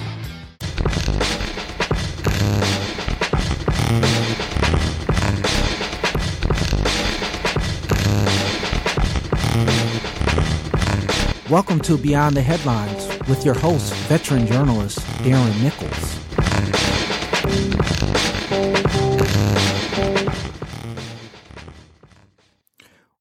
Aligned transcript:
Welcome 11.49 11.79
to 11.83 11.97
Beyond 11.97 12.37
the 12.37 12.43
Headlines 12.43 13.06
with 13.29 13.45
your 13.45 13.54
host, 13.54 13.95
veteran 14.09 14.49
journalist 14.49 14.99
Darren 15.22 15.63
Nichols. 15.63 16.08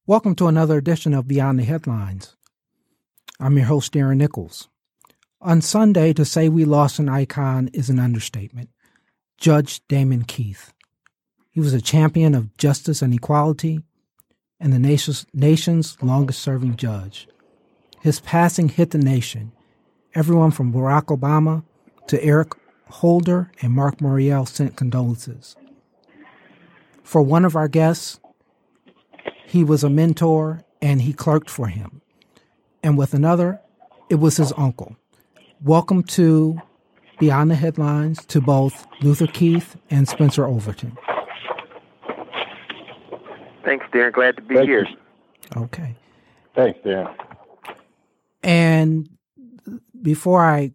Welcome 0.10 0.36
to 0.36 0.48
another 0.48 0.78
edition 0.78 1.14
of 1.14 1.28
Beyond 1.28 1.60
the 1.60 1.66
Headlines. 1.66 2.38
I'm 3.42 3.58
your 3.58 3.66
host, 3.66 3.92
Darren 3.92 4.16
Nichols. 4.16 4.70
On 5.42 5.60
Sunday, 5.60 6.14
to 6.14 6.24
say 6.24 6.48
we 6.48 6.64
lost 6.64 6.98
an 6.98 7.10
icon 7.10 7.70
is 7.74 7.90
an 7.90 8.00
understatement. 8.00 8.70
Judge 9.38 9.86
Damon 9.90 10.24
Keith. 10.24 10.72
He 11.52 11.60
was 11.60 11.74
a 11.74 11.82
champion 11.82 12.36
of 12.36 12.56
justice 12.56 13.02
and 13.02 13.14
equality 13.14 13.82
and 14.62 14.72
the 14.72 14.80
nation's, 14.80 15.26
nation's 15.34 16.02
longest 16.02 16.42
serving 16.42 16.78
judge. 16.78 17.28
His 18.00 18.22
passing 18.22 18.70
hit 18.70 18.92
the 18.92 19.00
nation. 19.00 19.52
Everyone 20.16 20.52
from 20.52 20.72
Barack 20.72 21.08
Obama 21.08 21.66
to 22.08 22.24
Eric 22.24 22.54
Holder 22.86 23.52
and 23.62 23.74
Mark 23.74 23.98
Morial 23.98 24.48
sent 24.48 24.78
condolences. 24.78 25.58
For 27.04 27.22
one 27.22 27.44
of 27.44 27.58
our 27.58 27.68
guests, 27.68 28.22
he 29.48 29.64
was 29.64 29.82
a 29.84 29.90
mentor 29.90 30.62
and 30.82 31.02
he 31.02 31.14
clerked 31.14 31.50
for 31.50 31.68
him. 31.68 32.02
And 32.84 32.98
with 32.98 33.14
another, 33.14 33.62
it 34.10 34.16
was 34.16 34.36
his 34.36 34.52
uncle. 34.58 34.98
Welcome 35.64 36.04
to 36.04 36.62
Beyond 37.18 37.50
the 37.50 37.56
Headlines 37.56 38.26
to 38.26 38.42
both 38.42 38.86
Luther 39.02 39.26
Keith 39.26 39.78
and 39.90 40.08
Spencer 40.08 40.46
Overton. 40.46 40.98
Thanks, 43.64 43.86
Darren. 43.94 44.12
Glad 44.12 44.36
to 44.36 44.42
be 44.42 44.56
Thank 44.56 44.68
here. 44.68 44.86
you. 44.86 45.62
Okay. 45.64 45.96
Thanks, 46.54 46.80
Dan. 46.84 47.08
And 48.44 49.10
before 50.02 50.44
I 50.44 50.74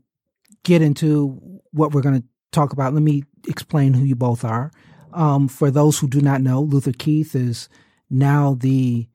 get 0.62 0.80
into 0.80 1.40
what 1.72 1.92
we're 1.92 2.00
going 2.02 2.22
to 2.22 2.26
talk 2.52 2.72
about, 2.72 2.94
let 2.94 3.02
me 3.02 3.24
explain 3.46 3.92
who 3.92 4.04
you 4.04 4.16
both 4.16 4.44
are. 4.44 4.72
Um, 5.12 5.46
for 5.46 5.70
those 5.70 5.98
who 5.98 6.08
do 6.08 6.22
not 6.22 6.40
know, 6.40 6.62
Luther 6.62 6.92
Keith 6.92 7.34
is 7.34 7.68
now 8.12 8.56
the 8.60 9.08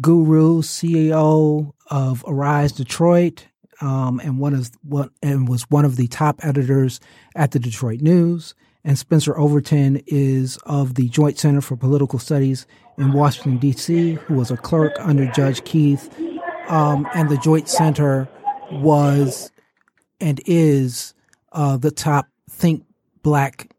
guru 0.00 0.62
CEO 0.62 1.72
of 1.90 2.24
Arise 2.26 2.72
Detroit, 2.72 3.46
um, 3.80 4.20
and 4.20 4.38
one 4.38 4.54
of 4.54 4.70
what 4.82 5.10
and 5.22 5.48
was 5.48 5.62
one 5.70 5.84
of 5.84 5.96
the 5.96 6.06
top 6.08 6.44
editors 6.44 7.00
at 7.34 7.50
the 7.50 7.58
Detroit 7.58 8.00
News. 8.00 8.54
And 8.84 8.96
Spencer 8.96 9.36
Overton 9.36 10.00
is 10.06 10.58
of 10.58 10.94
the 10.94 11.08
Joint 11.08 11.38
Center 11.38 11.60
for 11.60 11.76
Political 11.76 12.20
Studies 12.20 12.66
in 12.98 13.12
Washington 13.12 13.58
D.C., 13.58 14.12
who 14.12 14.34
was 14.34 14.52
a 14.52 14.56
clerk 14.56 14.92
under 15.00 15.26
Judge 15.32 15.64
Keith, 15.64 16.08
um, 16.68 17.08
and 17.12 17.28
the 17.28 17.36
Joint 17.38 17.68
Center 17.68 18.28
was 18.70 19.50
and 20.20 20.40
is 20.46 21.14
uh, 21.52 21.76
the 21.76 21.90
top 21.90 22.28
think 22.48 22.84
black 23.22 23.72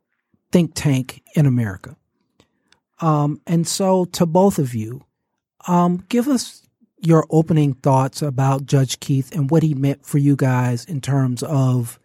think 0.52 0.72
tank 0.74 1.24
in 1.36 1.46
America. 1.46 1.96
Um, 3.00 3.42
and 3.46 3.68
so, 3.68 4.06
to 4.06 4.26
both 4.26 4.58
of 4.58 4.74
you, 4.74 5.06
um, 5.68 6.04
give 6.10 6.28
us 6.28 6.64
your 7.00 7.26
opening 7.30 7.74
thoughts 7.76 8.22
about 8.22 8.66
Judge 8.66 9.00
Keith 9.00 9.34
and 9.36 9.52
what 9.52 9.64
he 9.64 9.74
meant 9.74 10.06
for 10.06 10.18
you 10.18 10.36
guys 10.36 10.86
in 10.86 11.00
terms 11.00 11.44
of 11.44 12.00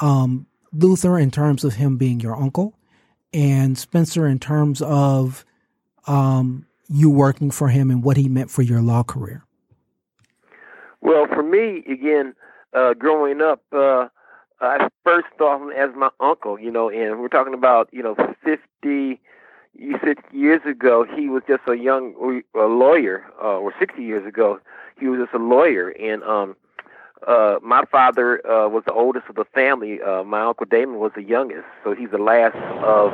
um, 0.00 0.46
Luther, 0.72 1.18
in 1.18 1.30
terms 1.30 1.64
of 1.64 1.74
him 1.74 1.96
being 1.96 2.20
your 2.20 2.36
uncle, 2.36 2.74
and 3.32 3.76
Spencer, 3.76 4.26
in 4.26 4.38
terms 4.38 4.80
of 4.82 5.44
um, 6.06 6.66
you 6.88 7.10
working 7.10 7.50
for 7.50 7.68
him 7.68 7.90
and 7.90 8.02
what 8.02 8.16
he 8.16 8.28
meant 8.28 8.50
for 8.50 8.62
your 8.62 8.80
law 8.80 9.02
career. 9.02 9.44
Well, 11.00 11.26
for 11.26 11.42
me, 11.42 11.84
again, 11.90 12.34
uh, 12.72 12.94
growing 12.94 13.40
up, 13.40 13.62
uh, 13.72 14.08
I 14.60 14.88
first 15.04 15.28
thought 15.36 15.56
of 15.56 15.62
him 15.62 15.70
as 15.70 15.94
my 15.96 16.10
uncle, 16.20 16.58
you 16.58 16.70
know, 16.70 16.88
and 16.88 17.20
we're 17.20 17.28
talking 17.28 17.54
about, 17.54 17.88
you 17.92 18.02
know, 18.02 18.16
50, 18.44 19.20
you 19.78 19.96
said 20.04 20.18
years 20.32 20.60
ago, 20.66 21.06
he 21.16 21.28
was 21.28 21.42
just 21.48 21.62
a 21.68 21.76
young 21.76 22.42
a 22.54 22.58
lawyer, 22.64 23.24
uh, 23.40 23.58
or 23.58 23.72
60 23.78 24.02
years 24.02 24.26
ago, 24.26 24.58
he 24.98 25.06
was 25.06 25.20
just 25.20 25.32
a 25.32 25.38
lawyer. 25.38 25.90
And 25.90 26.22
um, 26.24 26.56
uh, 27.26 27.58
my 27.62 27.84
father 27.90 28.44
uh, 28.44 28.68
was 28.68 28.82
the 28.86 28.92
oldest 28.92 29.26
of 29.28 29.36
the 29.36 29.44
family. 29.54 30.02
Uh, 30.02 30.24
my 30.24 30.42
Uncle 30.42 30.66
Damon 30.66 30.98
was 30.98 31.12
the 31.14 31.22
youngest, 31.22 31.64
so 31.84 31.94
he's 31.94 32.10
the 32.10 32.18
last 32.18 32.56
of 32.82 33.12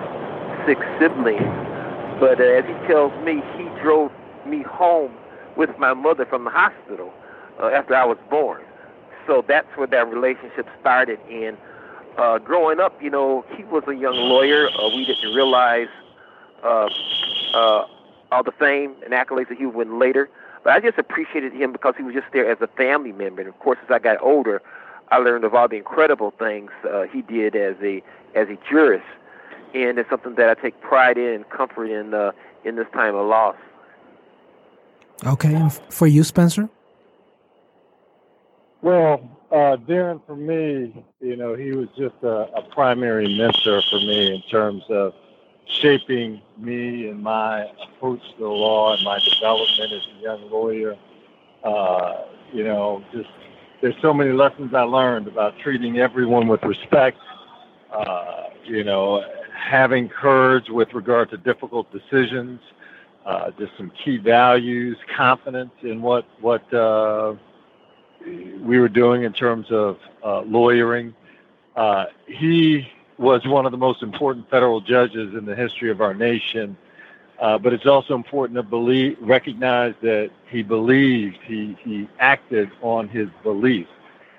six 0.66 0.80
siblings. 0.98 1.44
But 2.18 2.40
uh, 2.40 2.44
as 2.44 2.64
he 2.64 2.86
tells 2.88 3.12
me, 3.24 3.42
he 3.58 3.64
drove 3.82 4.10
me 4.46 4.62
home 4.62 5.12
with 5.56 5.70
my 5.78 5.92
mother 5.92 6.24
from 6.24 6.44
the 6.44 6.50
hospital 6.50 7.12
uh, 7.60 7.66
after 7.66 7.94
I 7.94 8.06
was 8.06 8.18
born. 8.30 8.62
So 9.26 9.44
that's 9.46 9.68
where 9.76 9.86
that 9.88 10.08
relationship 10.08 10.66
started. 10.80 11.18
And 11.30 11.58
uh, 12.16 12.38
growing 12.38 12.80
up, 12.80 13.02
you 13.02 13.10
know, 13.10 13.44
he 13.56 13.64
was 13.64 13.82
a 13.86 13.94
young 13.94 14.16
lawyer. 14.16 14.68
Uh, 14.68 14.88
we 14.88 15.04
didn't 15.04 15.34
realize 15.34 15.88
uh, 16.64 16.88
uh, 17.54 17.86
all 18.32 18.42
the 18.42 18.52
fame 18.52 18.94
and 19.04 19.12
accolades 19.12 19.48
that 19.48 19.58
he 19.58 19.66
would 19.66 19.74
win 19.74 19.98
later. 19.98 20.28
But 20.64 20.72
I 20.72 20.80
just 20.80 20.98
appreciated 20.98 21.52
him 21.52 21.72
because 21.72 21.94
he 21.96 22.02
was 22.02 22.14
just 22.14 22.26
there 22.32 22.50
as 22.50 22.58
a 22.60 22.66
family 22.66 23.12
member. 23.12 23.42
And 23.42 23.48
of 23.48 23.58
course, 23.60 23.78
as 23.84 23.90
I 23.90 23.98
got 23.98 24.20
older, 24.22 24.62
I 25.10 25.18
learned 25.18 25.44
of 25.44 25.54
all 25.54 25.68
the 25.68 25.76
incredible 25.76 26.32
things 26.38 26.70
uh, 26.90 27.02
he 27.02 27.22
did 27.22 27.54
as 27.54 27.76
a 27.82 28.02
as 28.34 28.48
a 28.48 28.58
jurist, 28.68 29.04
and 29.74 29.98
it's 29.98 30.08
something 30.08 30.34
that 30.36 30.48
I 30.48 30.60
take 30.60 30.80
pride 30.80 31.18
in 31.18 31.34
and 31.34 31.50
comfort 31.50 31.86
in 31.86 32.14
uh, 32.14 32.32
in 32.64 32.76
this 32.76 32.86
time 32.92 33.14
of 33.14 33.26
loss. 33.26 33.56
Okay, 35.26 35.54
and 35.54 35.72
for 35.90 36.06
you, 36.06 36.24
Spencer. 36.24 36.68
Well, 38.82 39.30
uh, 39.50 39.76
Darren, 39.76 40.20
for 40.26 40.36
me, 40.36 41.04
you 41.20 41.36
know, 41.36 41.54
he 41.54 41.70
was 41.70 41.88
just 41.96 42.16
a, 42.22 42.48
a 42.54 42.62
primary 42.74 43.38
mentor 43.38 43.82
for 43.88 43.96
me 43.96 44.34
in 44.34 44.42
terms 44.50 44.82
of 44.90 45.14
shaping 45.66 46.40
me 46.58 47.08
and 47.08 47.22
my 47.22 47.66
approach 47.82 48.20
to 48.32 48.38
the 48.38 48.48
law 48.48 48.94
and 48.94 49.04
my 49.04 49.18
development 49.20 49.92
as 49.92 50.02
a 50.18 50.22
young 50.22 50.50
lawyer. 50.50 50.96
Uh, 51.62 52.24
you 52.52 52.64
know, 52.64 53.02
just 53.12 53.28
there's 53.80 53.94
so 54.00 54.14
many 54.14 54.32
lessons 54.32 54.74
I 54.74 54.82
learned 54.82 55.28
about 55.28 55.58
treating 55.58 55.98
everyone 55.98 56.48
with 56.48 56.62
respect. 56.62 57.18
Uh, 57.92 58.44
you 58.64 58.84
know, 58.84 59.24
having 59.54 60.08
courage 60.08 60.68
with 60.68 60.92
regard 60.94 61.30
to 61.30 61.36
difficult 61.36 61.90
decisions. 61.92 62.60
Uh, 63.24 63.50
just 63.58 63.72
some 63.78 63.90
key 64.04 64.18
values, 64.18 64.98
confidence 65.16 65.72
in 65.82 66.02
what 66.02 66.26
what 66.40 66.72
uh, 66.74 67.34
we 68.60 68.78
were 68.78 68.88
doing 68.88 69.22
in 69.22 69.32
terms 69.32 69.66
of 69.70 69.98
uh, 70.22 70.42
lawyering. 70.42 71.14
Uh, 71.74 72.04
he 72.26 72.86
was 73.18 73.46
one 73.46 73.64
of 73.66 73.72
the 73.72 73.78
most 73.78 74.02
important 74.02 74.48
federal 74.50 74.80
judges 74.80 75.34
in 75.34 75.44
the 75.44 75.54
history 75.54 75.90
of 75.90 76.00
our 76.00 76.14
nation. 76.14 76.76
Uh, 77.40 77.58
but 77.58 77.72
it's 77.72 77.86
also 77.86 78.14
important 78.14 78.56
to 78.56 78.62
believe, 78.62 79.16
recognize 79.20 79.94
that 80.02 80.30
he 80.48 80.62
believed, 80.62 81.36
he, 81.44 81.76
he 81.82 82.08
acted 82.18 82.70
on 82.80 83.08
his 83.08 83.28
beliefs. 83.42 83.90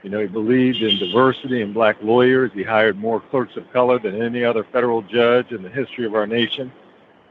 You 0.02 0.10
know, 0.10 0.20
he 0.20 0.28
believed 0.28 0.82
in 0.82 0.98
diversity 1.00 1.62
and 1.62 1.74
black 1.74 1.98
lawyers. 2.02 2.52
He 2.54 2.64
hired 2.64 2.98
more 2.98 3.20
clerks 3.20 3.58
of 3.58 3.72
color 3.74 4.00
than 4.00 4.22
any 4.22 4.44
other 4.44 4.64
federal 4.64 5.02
judge 5.02 5.52
in 5.52 5.64
the 5.64 5.70
history 5.70 6.06
of 6.06 6.16
our 6.16 6.28
nation. 6.28 6.72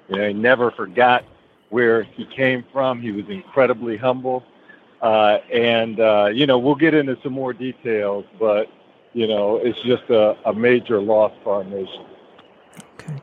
You 0.09 0.17
know, 0.17 0.29
he 0.29 0.35
never 0.35 0.71
forgot 0.71 1.25
where 1.71 2.03
he 2.03 2.27
came 2.27 2.65
from. 2.73 3.01
He 3.01 3.13
was 3.13 3.29
incredibly 3.29 3.97
humble. 3.97 4.45
Uh, 5.01 5.39
and, 5.53 6.01
uh, 6.01 6.31
you 6.33 6.47
know, 6.47 6.59
we'll 6.59 6.75
get 6.75 6.95
into 6.95 7.17
some 7.23 7.33
more 7.33 7.53
details, 7.53 8.25
but, 8.39 8.69
you 9.15 9.29
know, 9.29 9.57
it's 9.57 9.81
just 9.83 10.11
a, 10.11 10.37
a 10.45 10.53
major 10.53 11.01
loss 11.01 11.33
for 11.43 11.57
our 11.57 11.65
nation. 11.65 12.05
Okay. 12.95 13.23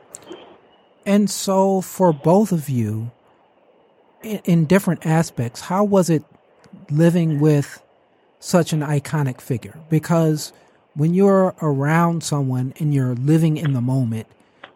And 1.06 1.30
so, 1.30 1.80
for 1.82 2.12
both 2.12 2.50
of 2.50 2.68
you, 2.68 3.10
in, 4.22 4.40
in 4.44 4.64
different 4.64 5.06
aspects, 5.06 5.60
how 5.60 5.84
was 5.84 6.10
it 6.10 6.24
living 6.90 7.40
with 7.40 7.82
such 8.40 8.72
an 8.72 8.80
iconic 8.80 9.40
figure? 9.40 9.78
Because 9.90 10.52
when 10.94 11.14
you're 11.14 11.54
around 11.60 12.24
someone 12.24 12.72
and 12.78 12.92
you're 12.94 13.14
living 13.14 13.56
in 13.58 13.72
the 13.74 13.80
moment, 13.80 14.26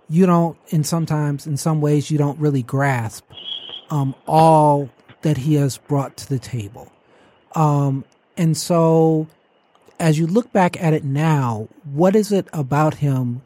you 0.08 0.26
don't, 0.26 0.56
and 0.70 0.86
sometimes 0.86 1.46
in 1.46 1.56
some 1.56 1.80
ways, 1.80 2.10
you 2.10 2.18
don't 2.18 2.38
really 2.38 2.62
grasp 2.62 3.24
um, 3.90 4.14
all 4.26 4.90
that 5.22 5.38
he 5.38 5.54
has 5.54 5.78
brought 5.78 6.16
to 6.18 6.28
the 6.28 6.38
table. 6.38 6.92
Um, 7.54 8.04
and 8.36 8.56
so, 8.56 9.26
as 9.98 10.18
you 10.18 10.26
look 10.26 10.52
back 10.52 10.80
at 10.82 10.92
it 10.92 11.04
now, 11.04 11.68
what 11.84 12.14
is 12.14 12.32
it 12.32 12.46
about 12.52 12.94
him 12.94 13.42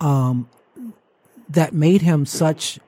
um, 0.00 0.48
that 1.48 1.72
made 1.72 2.02
him 2.02 2.26
such 2.26 2.78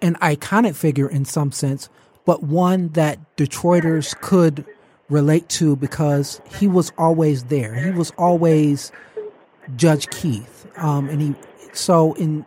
an 0.00 0.16
iconic 0.16 0.74
figure 0.74 1.08
in 1.08 1.24
some 1.24 1.52
sense, 1.52 1.88
but 2.24 2.42
one 2.42 2.88
that 2.88 3.18
Detroiters 3.36 4.18
could 4.20 4.64
relate 5.08 5.48
to 5.48 5.76
because 5.76 6.40
he 6.58 6.66
was 6.66 6.92
always 6.98 7.44
there. 7.44 7.74
He 7.74 7.90
was 7.90 8.10
always 8.18 8.90
Judge 9.76 10.08
Keith, 10.10 10.66
um, 10.76 11.08
and 11.08 11.20
he. 11.20 11.34
So 11.72 12.14
in 12.14 12.44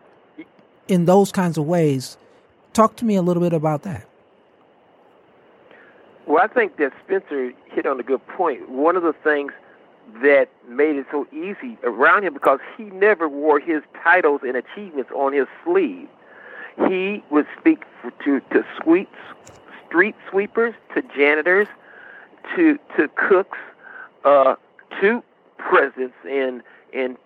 in 0.88 1.06
those 1.06 1.32
kinds 1.32 1.58
of 1.58 1.66
ways, 1.66 2.18
talk 2.74 2.96
to 2.98 3.06
me 3.06 3.16
a 3.16 3.22
little 3.22 3.42
bit 3.42 3.54
about 3.54 3.84
that. 3.84 4.08
Well, 6.28 6.44
I 6.44 6.48
think 6.48 6.78
that 6.78 6.92
Spencer 7.04 7.54
hit 7.68 7.86
on 7.86 8.00
a 8.00 8.04
good 8.04 8.26
point. 8.28 8.70
One 8.70 8.96
of 8.96 9.04
the 9.04 9.14
things 9.24 9.52
that 10.22 10.50
made 10.68 10.96
it 10.96 11.06
so 11.12 11.28
easy 11.32 11.78
around 11.84 12.24
him 12.24 12.34
because 12.34 12.60
he 12.78 12.84
never 12.86 13.28
wore 13.28 13.60
his 13.60 13.82
titles 14.04 14.42
and 14.44 14.56
achievements 14.56 15.12
on 15.14 15.34
his 15.34 15.48
sleeve. 15.64 16.08
He 16.88 17.24
would 17.30 17.48
speak 17.60 17.84
to 18.24 18.40
to 18.52 18.66
sweeps, 18.82 19.18
street 19.88 20.16
sweepers, 20.30 20.74
to 20.94 21.02
janitors, 21.02 21.68
to 22.56 22.78
to 22.98 23.08
cooks, 23.10 23.58
uh, 24.24 24.56
to 25.02 25.24
presidents 25.58 26.16
and 26.30 26.62
and 26.94 27.18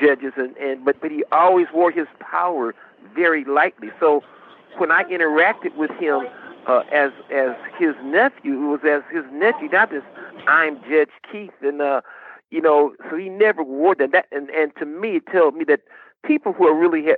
judges, 0.00 0.32
and, 0.36 0.56
and 0.56 0.84
but 0.84 1.00
but 1.00 1.10
he 1.10 1.24
always 1.32 1.66
wore 1.72 1.90
his 1.90 2.06
power 2.18 2.74
very 3.14 3.44
lightly. 3.44 3.90
So 4.00 4.22
when 4.78 4.90
I 4.90 5.04
interacted 5.04 5.74
with 5.76 5.90
him 5.92 6.26
uh, 6.66 6.82
as 6.92 7.10
as 7.34 7.50
his 7.78 7.94
nephew, 8.04 8.54
it 8.54 8.68
was 8.68 8.80
as 8.88 9.02
his 9.12 9.24
nephew, 9.32 9.68
not 9.68 9.90
just 9.90 10.06
I'm 10.46 10.80
Judge 10.88 11.10
Keith, 11.30 11.52
and 11.62 11.80
uh, 11.80 12.00
you 12.50 12.60
know, 12.60 12.94
so 13.10 13.16
he 13.16 13.28
never 13.28 13.62
wore 13.62 13.94
that. 13.94 14.12
that 14.12 14.26
and 14.32 14.50
and 14.50 14.74
to 14.76 14.86
me, 14.86 15.16
it 15.16 15.26
tells 15.26 15.54
me 15.54 15.64
that 15.64 15.80
people 16.24 16.52
who 16.52 16.66
are 16.66 16.74
really 16.74 17.14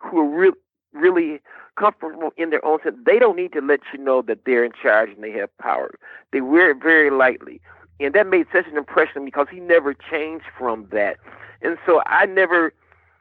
who 0.00 0.18
are 0.20 0.28
really 0.28 0.56
really 0.92 1.40
comfortable 1.76 2.32
in 2.36 2.50
their 2.50 2.64
own 2.64 2.78
sense, 2.82 2.96
they 3.04 3.18
don't 3.18 3.36
need 3.36 3.52
to 3.52 3.60
let 3.60 3.80
you 3.92 3.98
know 3.98 4.22
that 4.22 4.44
they're 4.44 4.64
in 4.64 4.72
charge 4.80 5.10
and 5.10 5.22
they 5.22 5.30
have 5.32 5.56
power. 5.58 5.98
They 6.32 6.40
wear 6.40 6.70
it 6.70 6.82
very 6.82 7.10
lightly. 7.10 7.60
And 8.00 8.14
that 8.14 8.26
made 8.26 8.46
such 8.52 8.66
an 8.66 8.76
impression 8.76 9.24
because 9.24 9.46
he 9.50 9.60
never 9.60 9.94
changed 9.94 10.46
from 10.56 10.88
that. 10.92 11.16
And 11.62 11.78
so 11.86 12.02
I 12.06 12.26
never 12.26 12.72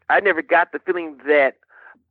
I 0.10 0.20
never 0.20 0.42
got 0.42 0.72
the 0.72 0.80
feeling 0.80 1.18
that 1.28 1.56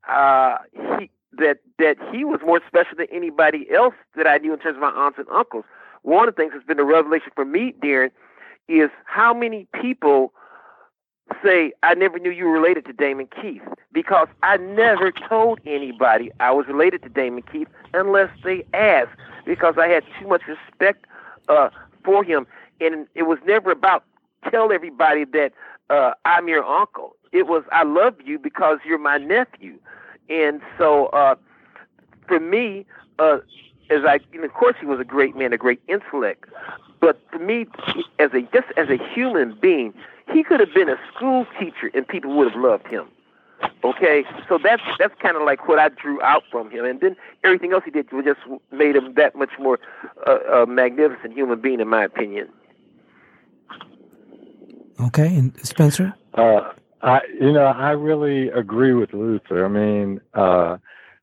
uh 0.08 0.58
he 0.98 1.10
that 1.32 1.58
that 1.78 1.96
he 2.12 2.25
was 2.25 2.40
more 2.44 2.61
special 2.67 2.96
than 2.96 3.06
anybody 3.12 3.67
else 3.75 3.94
that 4.17 4.26
I 4.26 4.38
knew 4.38 4.52
in 4.52 4.58
terms 4.58 4.76
of 4.76 4.82
my 4.82 4.90
aunts 4.90 5.19
and 5.19 5.28
uncles. 5.31 5.64
One 6.02 6.28
of 6.28 6.34
the 6.34 6.40
things 6.40 6.52
that's 6.55 6.64
been 6.64 6.78
a 6.78 6.84
revelation 6.84 7.31
for 7.34 7.44
me, 7.44 7.75
Darren, 7.82 8.11
is 8.69 8.90
how 9.05 9.34
many 9.34 9.67
people 9.81 10.32
say, 11.43 11.73
I 11.82 11.94
never 11.94 12.19
knew 12.19 12.31
you 12.31 12.44
were 12.44 12.52
related 12.52 12.87
to 12.87 12.93
Damon 12.93 13.28
Keith 13.40 13.62
because 13.93 14.28
I 14.43 14.56
never 14.58 15.11
told 15.11 15.61
anybody 15.67 16.31
I 16.40 16.52
was 16.52 16.67
related 16.67 17.02
to 17.02 17.08
Damon 17.08 17.43
Keith 17.50 17.69
unless 17.94 18.31
they 18.44 18.64
asked 18.75 19.17
because 19.44 19.75
I 19.79 19.88
had 19.88 20.05
too 20.20 20.29
much 20.29 20.43
respect 20.46 21.06
uh, 21.49 21.70
for 22.05 22.22
him. 22.22 22.46
And 22.81 23.06
it 23.14 23.25
was 23.25 23.38
never 23.46 23.70
about 23.70 24.05
tell 24.50 24.70
everybody 24.70 25.25
that 25.25 25.52
uh, 25.90 26.12
I'm 26.25 26.49
your 26.49 26.64
uncle. 26.64 27.17
It 27.32 27.46
was, 27.46 27.64
I 27.72 27.84
love 27.84 28.14
you 28.25 28.38
because 28.38 28.79
you're 28.84 28.99
my 28.99 29.19
nephew. 29.19 29.79
And 30.28 30.61
so 30.78 31.06
uh, 31.06 31.37
for 32.26 32.40
me, 32.40 32.87
uh, 33.19 33.38
as 33.90 34.05
I, 34.05 34.20
you 34.32 34.40
know, 34.40 34.46
of 34.46 34.55
course, 34.55 34.76
he 34.81 34.87
was 34.87 35.00
a 35.00 35.05
great 35.05 35.37
man, 35.37 35.52
a 35.52 35.58
great 35.58 35.81
intellect. 35.88 36.44
But 37.00 37.20
for 37.31 37.38
me, 37.38 37.67
as 38.19 38.32
a 38.32 38.43
just 38.52 38.67
as 38.76 38.88
a 38.88 38.99
human 39.14 39.56
being, 39.61 39.94
he 40.32 40.43
could 40.43 40.61
have 40.61 40.75
been 40.75 40.88
a 40.88 40.99
school 41.14 41.46
teacher 41.58 41.90
and 41.94 42.06
people 42.06 42.34
would 42.37 42.52
have 42.52 42.61
loved 42.61 42.87
him. 42.88 43.06
Okay, 43.84 44.25
so 44.49 44.58
that's 44.62 44.82
that's 44.99 45.14
kind 45.20 45.37
of 45.37 45.43
like 45.43 45.67
what 45.67 45.78
I 45.78 45.88
drew 45.88 46.20
out 46.20 46.43
from 46.50 46.70
him, 46.70 46.84
and 46.84 47.00
then 47.00 47.17
everything 47.43 47.72
else 47.72 47.84
he 47.84 47.90
did 47.90 48.11
was 48.12 48.25
just 48.25 48.40
made 48.70 48.96
him 48.96 49.14
that 49.14 49.34
much 49.34 49.52
more 49.58 49.79
uh, 50.26 50.62
a 50.62 50.67
magnificent 50.67 51.32
human 51.32 51.61
being, 51.61 51.81
in 51.81 51.88
my 51.88 52.05
opinion. 52.05 52.49
Okay, 55.00 55.26
and 55.26 55.56
Spencer. 55.64 56.12
Uh, 56.34 56.70
I, 57.06 57.20
you 57.41 57.53
know, 57.53 57.67
I 57.67 57.93
really 57.93 58.49
agree 58.49 58.93
with 58.93 59.14
Luther. 59.14 59.64
I 59.64 59.69
mean, 59.69 60.20
uh, 60.35 60.79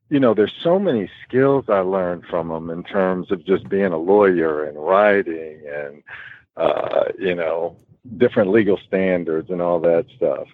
you 0.08 0.18
know, 0.18 0.32
there's 0.32 0.54
so 0.62 0.78
many 0.78 1.10
skills 1.28 1.66
I 1.68 1.80
learned 1.80 2.24
from 2.24 2.50
him 2.50 2.70
in 2.70 2.84
terms 2.84 3.30
of 3.30 3.44
just 3.44 3.68
being 3.68 3.92
a 3.92 3.98
lawyer 3.98 4.64
and 4.64 4.78
writing 4.78 5.60
and, 5.70 6.02
uh, 6.56 7.04
you 7.18 7.34
know, 7.34 7.76
different 8.16 8.50
legal 8.50 8.78
standards 8.86 9.50
and 9.50 9.60
all 9.60 9.78
that 9.80 10.06
stuff. 10.16 10.48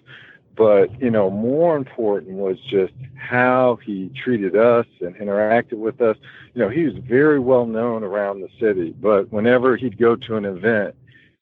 But, 0.57 1.01
you 1.01 1.09
know, 1.09 1.29
more 1.29 1.77
important 1.77 2.33
was 2.33 2.57
just 2.69 2.93
how 3.15 3.79
he 3.85 4.09
treated 4.09 4.57
us 4.57 4.85
and 4.99 5.15
interacted 5.15 5.77
with 5.77 6.01
us. 6.01 6.17
You 6.53 6.61
know, 6.61 6.69
he 6.69 6.83
was 6.83 6.95
very 6.95 7.39
well 7.39 7.65
known 7.65 8.03
around 8.03 8.41
the 8.41 8.49
city, 8.59 8.93
but 8.99 9.31
whenever 9.31 9.77
he'd 9.77 9.97
go 9.97 10.17
to 10.17 10.35
an 10.35 10.43
event, 10.43 10.93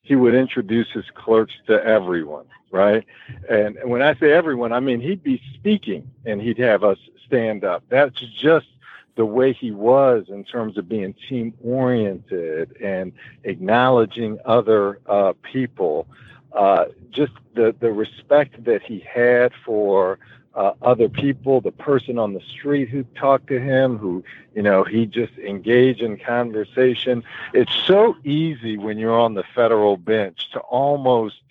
he 0.03 0.15
would 0.15 0.35
introduce 0.35 0.91
his 0.91 1.05
clerks 1.15 1.53
to 1.65 1.83
everyone, 1.83 2.45
right? 2.71 3.05
And 3.49 3.77
when 3.83 4.01
I 4.01 4.15
say 4.15 4.31
everyone, 4.31 4.73
I 4.73 4.79
mean 4.79 5.01
he'd 5.01 5.23
be 5.23 5.41
speaking 5.53 6.09
and 6.25 6.41
he'd 6.41 6.57
have 6.59 6.83
us 6.83 6.97
stand 7.25 7.63
up. 7.63 7.83
That's 7.89 8.19
just 8.19 8.67
the 9.15 9.25
way 9.25 9.53
he 9.53 9.71
was 9.71 10.25
in 10.29 10.43
terms 10.43 10.77
of 10.77 10.87
being 10.87 11.13
team 11.27 11.53
oriented 11.63 12.77
and 12.81 13.11
acknowledging 13.43 14.39
other 14.45 14.99
uh, 15.07 15.33
people. 15.43 16.07
Uh, 16.53 16.85
just 17.11 17.33
the, 17.53 17.75
the 17.79 17.91
respect 17.91 18.63
that 18.63 18.81
he 18.81 18.99
had 18.99 19.51
for 19.65 20.17
uh, 20.55 20.73
other 20.81 21.07
people, 21.09 21.61
the 21.61 21.71
person 21.71 22.17
on 22.17 22.33
the 22.33 22.41
street 22.41 22.89
who 22.89 23.03
talked 23.15 23.47
to 23.47 23.59
him, 23.59 23.97
who, 23.97 24.23
you 24.55 24.61
know, 24.61 24.83
he 24.83 25.05
just 25.05 25.37
engaged 25.37 26.01
in 26.01 26.17
conversation. 26.17 27.23
It's 27.53 27.73
so 27.85 28.15
easy 28.23 28.77
when 28.77 28.97
you're 28.97 29.19
on 29.19 29.35
the 29.35 29.43
federal 29.55 29.97
bench 29.97 30.49
to 30.53 30.59
almost 30.59 31.41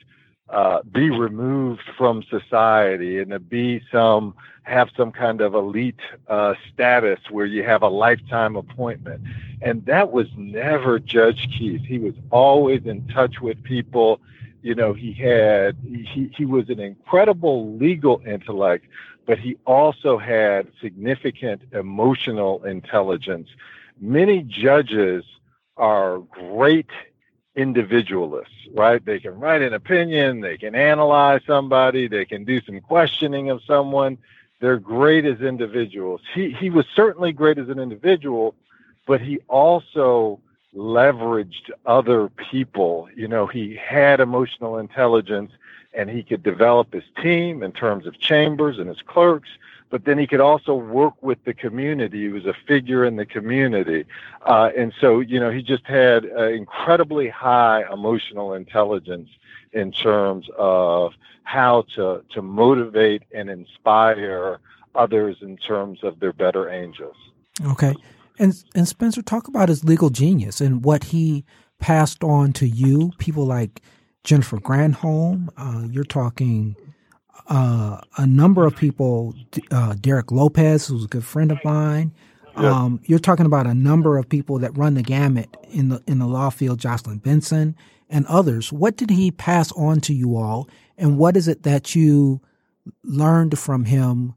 uh, 0.51 0.83
be 0.83 1.11
removed 1.11 1.83
from 1.97 2.23
society 2.25 3.19
and 3.19 3.31
to 3.31 3.39
be 3.39 3.83
some 3.93 4.35
have 4.63 4.91
some 4.97 5.11
kind 5.11 5.41
of 5.41 5.55
elite 5.55 6.01
uh, 6.29 6.55
status 6.73 7.19
where 7.31 7.47
you 7.47 7.63
have 7.65 7.83
a 7.83 7.89
lifetime 7.89 8.55
appointment. 8.55 9.23
And 9.63 9.85
that 9.87 10.13
was 10.13 10.27
never 10.37 10.99
Judge 10.99 11.49
Keith. 11.57 11.83
He 11.83 11.99
was 11.99 12.15
always 12.31 12.85
in 12.85 13.07
touch 13.09 13.41
with 13.41 13.63
people. 13.63 14.21
You 14.63 14.75
know, 14.75 14.93
he 14.93 15.13
had 15.13 15.77
he, 15.83 16.31
he 16.37 16.45
was 16.45 16.69
an 16.69 16.81
incredible 16.81 17.77
legal 17.77 18.21
intellect, 18.27 18.87
but 19.27 19.39
he 19.39 19.57
also 19.65 20.19
had 20.19 20.69
significant 20.81 21.63
emotional 21.73 22.63
intelligence. 22.65 23.49
Many 24.01 24.43
judges 24.43 25.25
are 25.77 26.19
great 26.19 26.91
individualists, 27.59 28.55
right? 28.73 29.05
They 29.05 29.19
can 29.19 29.39
write 29.41 29.63
an 29.63 29.75
opinion, 29.75 30.41
they 30.41 30.57
can 30.57 30.77
analyze 30.77 31.41
somebody, 31.45 32.07
they 32.07 32.25
can 32.25 32.45
do 32.45 32.61
some 32.61 32.81
questioning 32.81 33.51
of 33.51 33.63
someone. 33.67 34.17
They're 34.61 34.79
great 34.79 35.25
as 35.25 35.41
individuals. 35.41 36.21
He 36.35 36.53
he 36.53 36.71
was 36.71 36.87
certainly 36.95 37.33
great 37.33 37.59
as 37.59 37.69
an 37.69 37.81
individual, 37.81 38.55
but 39.07 39.21
he 39.21 39.41
also 39.49 40.41
leveraged 40.75 41.71
other 41.85 42.29
people. 42.51 43.09
You 43.17 43.27
know, 43.27 43.47
he 43.47 43.75
had 43.77 44.21
emotional 44.21 44.79
intelligence 44.79 45.51
and 45.95 46.09
he 46.09 46.23
could 46.23 46.45
develop 46.45 46.93
his 46.93 47.05
team 47.21 47.63
in 47.65 47.73
terms 47.73 48.07
of 48.07 48.21
chambers 48.21 48.79
and 48.79 48.89
his 48.89 49.03
clerks 49.03 49.49
but 49.91 50.05
then 50.05 50.19
he 50.19 50.27
could 50.27 50.41
also 50.41 50.75
work 50.75 51.15
with 51.23 51.43
the 51.45 51.55
community. 51.55 52.23
He 52.23 52.29
was 52.29 52.47
a 52.47 52.55
figure 52.67 53.05
in 53.05 53.17
the 53.17 53.27
community. 53.27 54.05
Uh, 54.43 54.71
and 54.77 54.93
so, 55.01 55.21
you 55.21 55.41
know, 55.41 55.51
he 55.51 55.63
just 55.63 55.87
had 55.87 56.27
uh, 56.27 56.49
incredibly 56.49 57.29
high 57.29 57.85
emotional 57.93 58.55
intelligence 58.55 59.29
in 59.73 59.93
terms 59.93 60.47
of 60.57 61.13
how 61.45 61.83
to, 61.95 62.23
to 62.35 62.43
motivate 62.43 63.23
and 63.35 63.49
inspire 63.49 64.61
others 64.95 65.37
in 65.41 65.57
terms 65.57 66.01
of 66.03 66.21
their 66.21 66.33
better 66.33 66.69
angels. 66.69 67.17
Okay. 67.65 67.95
And, 68.39 68.63
and 68.75 68.87
Spencer, 68.87 69.23
talk 69.23 69.49
about 69.49 69.69
his 69.69 69.85
legal 69.85 70.11
genius 70.11 70.61
and 70.61 70.85
what 70.85 71.05
he 71.05 71.45
passed 71.79 72.23
on 72.23 72.53
to 72.55 72.69
you, 72.69 73.13
people 73.19 73.47
like 73.47 73.83
Jennifer 74.25 74.59
Granholm. 74.59 75.49
Uh, 75.57 75.89
you're 75.91 76.05
talking 76.05 76.77
uh, 77.47 78.01
a 78.17 78.27
number 78.27 78.67
of 78.67 78.77
people, 78.77 79.35
uh, 79.71 79.95
Derek 79.95 80.31
Lopez, 80.31 80.87
who's 80.87 81.05
a 81.05 81.09
good 81.09 81.25
friend 81.25 81.51
of 81.51 81.59
mine. 81.65 82.13
Um, 82.57 83.01
you're 83.05 83.21
talking 83.21 83.47
about 83.47 83.69
a 83.69 83.75
number 83.75 84.19
of 84.19 84.29
people 84.29 84.59
that 84.59 84.77
run 84.77 84.95
the 84.95 85.03
gamut 85.03 85.49
in 85.71 85.91
the 85.91 86.03
in 86.09 86.19
the 86.19 86.27
law 86.27 86.51
field, 86.51 86.81
Jocelyn 86.81 87.19
Benson 87.19 87.77
and 88.11 88.27
others. 88.27 88.73
What 88.73 88.97
did 88.97 89.11
he 89.11 89.31
pass 89.31 89.71
on 89.73 90.01
to 90.03 90.15
you 90.15 90.37
all, 90.37 90.69
and 90.97 91.19
what 91.19 91.37
is 91.37 91.47
it 91.47 91.63
that 91.63 91.95
you 91.95 92.41
learned 93.05 93.59
from 93.59 93.85
him 93.85 94.35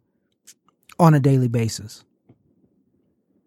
on 0.99 1.13
a 1.15 1.19
daily 1.19 1.47
basis? 1.47 2.03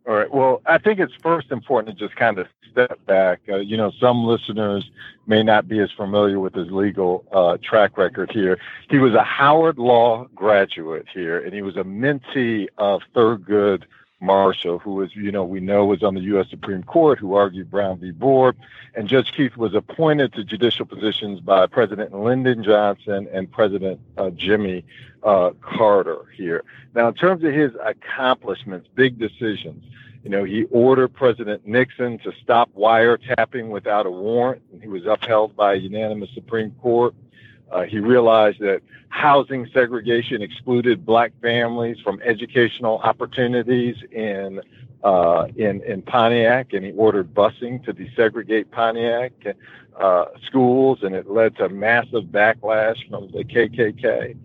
All 0.07 0.15
right. 0.15 0.33
Well, 0.33 0.61
I 0.67 0.79
think 0.79 1.01
it's 1.01 1.15
first 1.23 1.51
important 1.51 1.97
to 1.99 2.07
just 2.07 2.17
kind 2.17 2.39
of 2.39 2.47
step 2.71 2.99
back. 3.07 3.41
Uh, 3.49 3.57
you 3.57 3.77
know, 3.77 3.91
some 3.99 4.25
listeners 4.25 4.91
may 5.27 5.43
not 5.43 5.67
be 5.67 5.79
as 5.79 5.91
familiar 5.93 6.41
with 6.41 6.55
his 6.55 6.71
legal 6.71 7.25
uh, 7.33 7.57
track 7.63 7.97
record 7.97 8.31
here. 8.31 8.59
He 8.91 8.99
was 8.99 9.15
a 9.15 9.23
Howard 9.23 9.79
Law 9.79 10.27
graduate 10.35 11.07
here, 11.13 11.39
and 11.39 11.55
he 11.55 11.63
was 11.63 11.77
a 11.77 11.85
mentee 11.85 12.67
of 12.77 13.01
Thurgood 13.15 13.85
Marshall, 14.25 14.79
who 14.79 14.95
was, 14.95 15.15
you 15.15 15.31
know, 15.31 15.45
we 15.45 15.61
know 15.61 15.85
was 15.85 16.03
on 16.03 16.15
the 16.15 16.21
U.S. 16.23 16.49
Supreme 16.49 16.83
Court, 16.83 17.19
who 17.19 17.35
argued 17.35 17.71
Brown 17.71 17.99
v. 17.99 18.11
Board. 18.11 18.57
And 18.95 19.09
Judge 19.09 19.33
Keith 19.33 19.57
was 19.57 19.75
appointed 19.75 20.33
to 20.35 20.45
judicial 20.45 20.87
positions 20.87 21.41
by 21.41 21.67
President 21.67 22.15
Lyndon 22.15 22.63
Johnson 22.63 23.29
and 23.33 23.51
President 23.51 24.01
uh, 24.17 24.31
Jimmy 24.31 24.85
uh, 25.23 25.51
Carter 25.61 26.25
here. 26.37 26.65
Now, 26.95 27.09
in 27.09 27.15
terms 27.15 27.45
of 27.45 27.53
his 27.53 27.73
accomplishments, 27.83 28.89
big 28.95 29.19
decisions, 29.19 29.85
you 30.23 30.31
know, 30.31 30.45
he 30.45 30.65
ordered 30.71 31.09
President 31.09 31.67
Nixon 31.67 32.19
to 32.21 32.33
stop 32.43 32.71
wiretapping 32.75 33.69
without 33.69 34.07
a 34.07 34.11
warrant, 34.11 34.63
and 34.73 34.81
he 34.81 34.89
was 34.89 35.05
upheld 35.05 35.55
by 35.55 35.75
a 35.75 35.77
unanimous 35.77 36.31
Supreme 36.33 36.71
Court. 36.81 37.15
Uh, 37.71 37.83
he 37.83 37.99
realized 37.99 38.61
that 38.61 38.83
housing 39.09 39.69
segregation 39.73 40.43
excluded 40.43 41.05
black 41.05 41.33
families 41.41 41.99
from 42.01 42.21
educational 42.23 42.99
opportunities 42.99 43.97
in 44.13 44.61
uh, 45.03 45.47
in 45.57 45.83
in 45.83 46.03
Pontiac, 46.03 46.73
and 46.73 46.85
he 46.85 46.93
ordered 46.93 47.35
busing 47.35 47.85
to 47.85 47.93
desegregate 47.93 48.71
Pontiac 48.71 49.33
uh, 50.01 50.25
schools, 50.47 51.01
and 51.03 51.15
it 51.15 51.31
led 51.31 51.57
to 51.57 51.69
massive 51.69 52.25
backlash 52.25 53.09
from 53.09 53.31
the 53.33 53.45
KKK. 53.45 54.37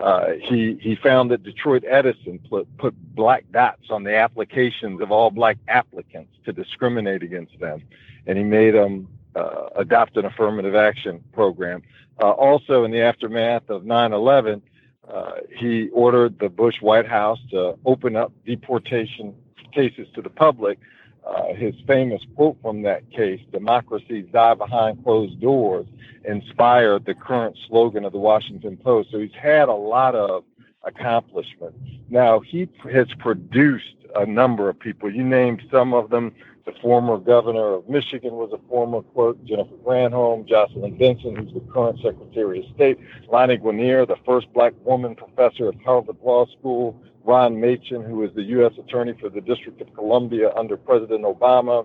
Uh, 0.00 0.32
he 0.40 0.78
he 0.80 0.96
found 0.96 1.30
that 1.30 1.42
Detroit 1.42 1.84
Edison 1.86 2.38
put, 2.48 2.66
put 2.78 2.94
black 3.14 3.44
dots 3.52 3.90
on 3.90 4.02
the 4.02 4.16
applications 4.16 5.00
of 5.00 5.10
all 5.10 5.30
black 5.30 5.58
applicants 5.68 6.32
to 6.44 6.52
discriminate 6.52 7.22
against 7.22 7.58
them, 7.60 7.82
and 8.26 8.38
he 8.38 8.44
made 8.44 8.74
them 8.74 9.08
uh, 9.34 9.68
adopt 9.76 10.16
an 10.16 10.24
affirmative 10.24 10.74
action 10.74 11.22
program. 11.32 11.82
Uh, 12.20 12.30
also, 12.30 12.84
in 12.84 12.90
the 12.90 13.00
aftermath 13.00 13.68
of 13.70 13.82
9/11, 13.82 14.60
uh, 15.08 15.32
he 15.56 15.88
ordered 15.90 16.38
the 16.38 16.48
Bush 16.48 16.80
White 16.80 17.06
House 17.06 17.38
to 17.50 17.78
open 17.84 18.16
up 18.16 18.32
deportation 18.46 19.34
cases 19.72 20.08
to 20.14 20.22
the 20.22 20.30
public. 20.30 20.78
Uh, 21.24 21.54
his 21.54 21.74
famous 21.86 22.22
quote 22.34 22.56
from 22.62 22.82
that 22.82 23.08
case, 23.10 23.40
"Democracies 23.52 24.26
die 24.32 24.54
behind 24.54 25.02
closed 25.04 25.40
doors," 25.40 25.86
inspired 26.24 27.04
the 27.04 27.14
current 27.14 27.56
slogan 27.68 28.04
of 28.04 28.12
the 28.12 28.18
Washington 28.18 28.76
Post. 28.76 29.10
So 29.10 29.18
he's 29.18 29.34
had 29.34 29.68
a 29.68 29.74
lot 29.74 30.14
of 30.14 30.44
accomplishment. 30.84 31.74
Now 32.08 32.40
he 32.40 32.68
has 32.92 33.06
produced 33.18 33.94
a 34.16 34.26
number 34.26 34.68
of 34.68 34.78
people. 34.78 35.10
You 35.10 35.24
named 35.24 35.62
some 35.70 35.94
of 35.94 36.10
them. 36.10 36.32
The 36.70 36.80
former 36.80 37.18
governor 37.18 37.74
of 37.74 37.88
Michigan 37.88 38.34
was 38.34 38.52
a 38.52 38.68
former 38.68 39.02
clerk, 39.02 39.42
Jennifer 39.44 39.74
Granholm, 39.84 40.46
Jocelyn 40.46 40.96
Benson, 40.96 41.34
who's 41.34 41.52
the 41.52 41.60
current 41.72 41.98
Secretary 42.00 42.60
of 42.60 42.66
State, 42.76 42.98
Lani 43.28 43.56
Guinier, 43.58 44.06
the 44.06 44.18
first 44.24 44.52
black 44.52 44.72
woman 44.84 45.16
professor 45.16 45.68
at 45.68 45.74
Harvard 45.84 46.18
Law 46.22 46.46
School, 46.46 46.96
Ron 47.24 47.60
Machen, 47.60 48.04
who 48.04 48.16
was 48.16 48.30
the 48.36 48.44
U.S. 48.54 48.72
Attorney 48.78 49.14
for 49.20 49.28
the 49.28 49.40
District 49.40 49.80
of 49.80 49.92
Columbia 49.94 50.52
under 50.54 50.76
President 50.76 51.24
Obama, 51.24 51.84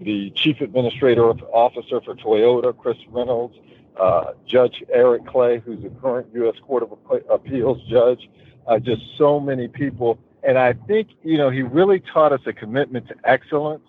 the 0.00 0.30
Chief 0.36 0.60
Administrator 0.60 1.24
Officer 1.52 2.00
for 2.00 2.14
Toyota, 2.14 2.76
Chris 2.76 2.98
Reynolds, 3.08 3.56
uh, 3.98 4.34
Judge 4.46 4.84
Eric 4.92 5.26
Clay, 5.26 5.58
who's 5.58 5.82
the 5.82 5.90
current 5.90 6.28
U.S. 6.34 6.54
Court 6.64 6.84
of 6.84 6.96
Appeals 7.28 7.82
judge, 7.88 8.30
uh, 8.68 8.78
just 8.78 9.02
so 9.18 9.40
many 9.40 9.66
people. 9.66 10.20
And 10.44 10.56
I 10.56 10.74
think, 10.74 11.08
you 11.24 11.36
know, 11.36 11.50
he 11.50 11.62
really 11.62 11.98
taught 11.98 12.32
us 12.32 12.40
a 12.46 12.52
commitment 12.52 13.08
to 13.08 13.16
excellence, 13.24 13.82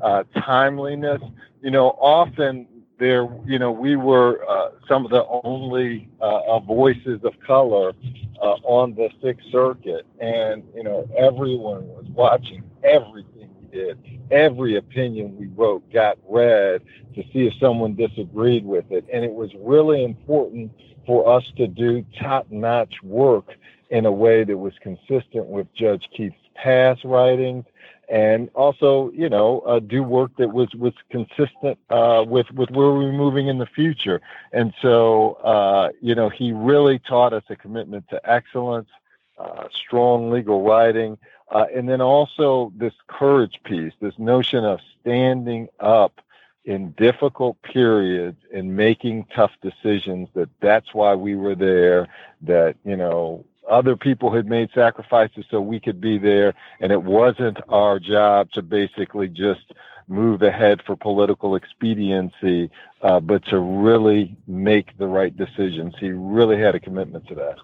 uh, 0.00 0.24
timeliness. 0.34 1.20
You 1.60 1.70
know, 1.70 1.90
often 2.00 2.66
there, 2.98 3.28
you 3.44 3.58
know, 3.58 3.72
we 3.72 3.96
were 3.96 4.48
uh, 4.48 4.70
some 4.88 5.04
of 5.04 5.10
the 5.10 5.26
only 5.44 6.08
uh, 6.20 6.58
voices 6.60 7.20
of 7.24 7.32
color 7.44 7.92
uh, 8.40 8.56
on 8.62 8.94
the 8.94 9.10
Sixth 9.20 9.44
Circuit. 9.50 10.06
And, 10.20 10.62
you 10.74 10.84
know, 10.84 11.08
everyone 11.16 11.88
was 11.88 12.04
watching 12.14 12.62
everything 12.84 13.50
we 13.60 13.66
did. 13.76 13.98
Every 14.30 14.76
opinion 14.76 15.36
we 15.36 15.46
wrote 15.48 15.90
got 15.92 16.16
read 16.28 16.82
to 17.14 17.22
see 17.32 17.46
if 17.46 17.54
someone 17.58 17.94
disagreed 17.94 18.64
with 18.64 18.90
it. 18.90 19.04
And 19.12 19.24
it 19.24 19.32
was 19.32 19.50
really 19.58 20.04
important 20.04 20.72
for 21.04 21.28
us 21.36 21.44
to 21.56 21.66
do 21.66 22.04
top 22.20 22.46
notch 22.50 22.94
work 23.02 23.50
in 23.90 24.06
a 24.06 24.12
way 24.12 24.44
that 24.44 24.56
was 24.56 24.74
consistent 24.80 25.46
with 25.46 25.66
Judge 25.74 26.08
Keith's 26.16 26.36
past 26.54 27.04
writings 27.04 27.64
and 28.12 28.50
also, 28.54 29.10
you 29.14 29.30
know, 29.30 29.60
uh, 29.60 29.78
do 29.78 30.02
work 30.02 30.32
that 30.36 30.52
was, 30.52 30.68
was 30.74 30.92
consistent 31.10 31.78
uh, 31.88 32.22
with, 32.28 32.50
with 32.50 32.70
where 32.70 32.90
we 32.90 33.06
are 33.06 33.12
moving 33.12 33.48
in 33.48 33.56
the 33.56 33.64
future. 33.64 34.20
And 34.52 34.74
so, 34.82 35.38
uh, 35.42 35.88
you 36.02 36.14
know, 36.14 36.28
he 36.28 36.52
really 36.52 36.98
taught 36.98 37.32
us 37.32 37.42
a 37.48 37.56
commitment 37.56 38.10
to 38.10 38.20
excellence, 38.30 38.90
uh, 39.38 39.64
strong 39.72 40.30
legal 40.30 40.62
writing, 40.62 41.16
uh, 41.50 41.64
and 41.74 41.88
then 41.88 42.02
also 42.02 42.70
this 42.76 42.92
courage 43.06 43.58
piece, 43.64 43.94
this 44.02 44.18
notion 44.18 44.62
of 44.62 44.80
standing 45.00 45.68
up 45.80 46.20
in 46.66 46.90
difficult 46.98 47.60
periods 47.62 48.36
and 48.52 48.76
making 48.76 49.24
tough 49.34 49.52
decisions 49.62 50.28
that 50.34 50.50
that's 50.60 50.92
why 50.92 51.14
we 51.14 51.34
were 51.34 51.54
there 51.54 52.08
that 52.42 52.76
you 52.84 52.96
know 52.96 53.44
other 53.70 53.96
people 53.96 54.34
had 54.34 54.46
made 54.46 54.68
sacrifices 54.74 55.44
so 55.50 55.60
we 55.60 55.78
could 55.80 56.00
be 56.00 56.18
there 56.18 56.54
and 56.80 56.92
it 56.92 57.02
wasn't 57.02 57.58
our 57.68 57.98
job 57.98 58.50
to 58.52 58.62
basically 58.62 59.28
just 59.28 59.72
move 60.08 60.42
ahead 60.42 60.80
for 60.84 60.96
political 60.96 61.54
expediency 61.54 62.70
uh, 63.02 63.20
but 63.20 63.44
to 63.44 63.58
really 63.58 64.36
make 64.46 64.96
the 64.98 65.06
right 65.06 65.36
decisions 65.36 65.94
he 66.00 66.10
really 66.10 66.58
had 66.58 66.74
a 66.74 66.80
commitment 66.80 67.26
to 67.26 67.34
that 67.34 67.56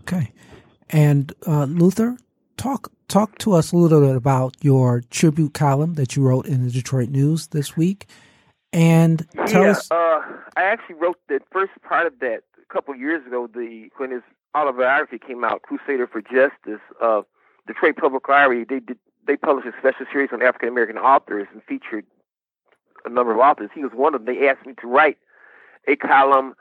okay 0.00 0.32
and 0.88 1.32
uh, 1.46 1.64
luther 1.64 2.16
talk 2.60 2.90
talk 3.10 3.38
to 3.38 3.52
us 3.52 3.72
a 3.72 3.76
little 3.76 4.00
bit 4.00 4.16
about 4.16 4.54
your 4.60 5.02
tribute 5.10 5.54
column 5.54 5.94
that 5.94 6.16
you 6.16 6.22
wrote 6.22 6.46
in 6.46 6.64
the 6.64 6.70
Detroit 6.70 7.08
News 7.08 7.48
this 7.48 7.76
week, 7.76 8.06
and 8.72 9.26
tell 9.46 9.64
yeah, 9.64 9.70
us. 9.70 9.90
Uh, 9.90 10.20
I 10.56 10.62
actually 10.62 10.96
wrote 10.96 11.18
the 11.28 11.40
first 11.50 11.72
part 11.82 12.06
of 12.06 12.18
that 12.20 12.42
a 12.60 12.72
couple 12.72 12.94
of 12.94 13.00
years 13.00 13.26
ago. 13.26 13.46
The 13.46 13.90
when 13.96 14.12
his 14.12 14.22
autobiography 14.56 15.18
came 15.18 15.44
out, 15.44 15.62
Crusader 15.62 16.06
for 16.06 16.20
Justice. 16.22 16.80
Uh, 17.00 17.22
Detroit 17.66 17.96
Public 17.96 18.28
Library 18.28 18.64
they 18.64 18.80
did 18.80 18.98
they 19.26 19.36
published 19.36 19.68
a 19.68 19.72
special 19.78 20.06
series 20.12 20.30
on 20.32 20.42
African 20.42 20.68
American 20.68 20.98
authors 20.98 21.46
and 21.52 21.62
featured 21.62 22.04
a 23.04 23.08
number 23.08 23.32
of 23.32 23.38
authors. 23.38 23.70
He 23.74 23.82
was 23.82 23.92
one 23.94 24.14
of 24.14 24.24
them. 24.24 24.34
They 24.34 24.48
asked 24.48 24.66
me 24.66 24.74
to 24.80 24.86
write 24.86 25.18
a 25.86 25.96
column 25.96 26.54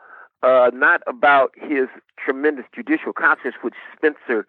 uh, 0.43 0.71
not 0.73 1.01
about 1.07 1.51
his 1.55 1.87
tremendous 2.17 2.65
judicial 2.73 3.13
conscience, 3.13 3.55
which 3.61 3.73
Spencer 3.95 4.47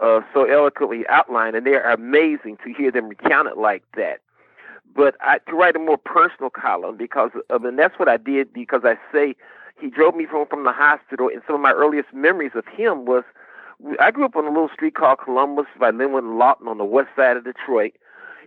uh, 0.00 0.20
so 0.34 0.44
eloquently 0.44 1.06
outlined, 1.08 1.56
and 1.56 1.66
they're 1.66 1.88
amazing 1.90 2.58
to 2.64 2.72
hear 2.72 2.90
them 2.90 3.08
recount 3.08 3.48
it 3.48 3.56
like 3.56 3.84
that. 3.96 4.20
But 4.94 5.14
I, 5.20 5.38
to 5.48 5.54
write 5.54 5.76
a 5.76 5.78
more 5.78 5.96
personal 5.96 6.50
column 6.50 6.96
because 6.96 7.30
of, 7.48 7.64
and 7.64 7.78
that's 7.78 7.98
what 7.98 8.08
I 8.08 8.16
did 8.16 8.52
because 8.52 8.82
I 8.84 8.96
say 9.12 9.36
he 9.82 9.90
drove 9.90 10.14
me 10.14 10.24
home 10.24 10.46
from 10.48 10.64
the 10.64 10.72
hospital, 10.72 11.28
and 11.28 11.42
some 11.46 11.56
of 11.56 11.60
my 11.60 11.72
earliest 11.72 12.12
memories 12.12 12.52
of 12.54 12.66
him 12.66 13.04
was 13.04 13.24
I 13.98 14.10
grew 14.12 14.24
up 14.24 14.36
on 14.36 14.44
a 14.44 14.50
little 14.50 14.70
street 14.72 14.94
called 14.94 15.18
Columbus 15.18 15.66
by 15.78 15.90
Linwood 15.90 16.24
Lawton 16.24 16.68
on 16.68 16.78
the 16.78 16.84
west 16.84 17.08
side 17.16 17.36
of 17.36 17.44
Detroit, 17.44 17.92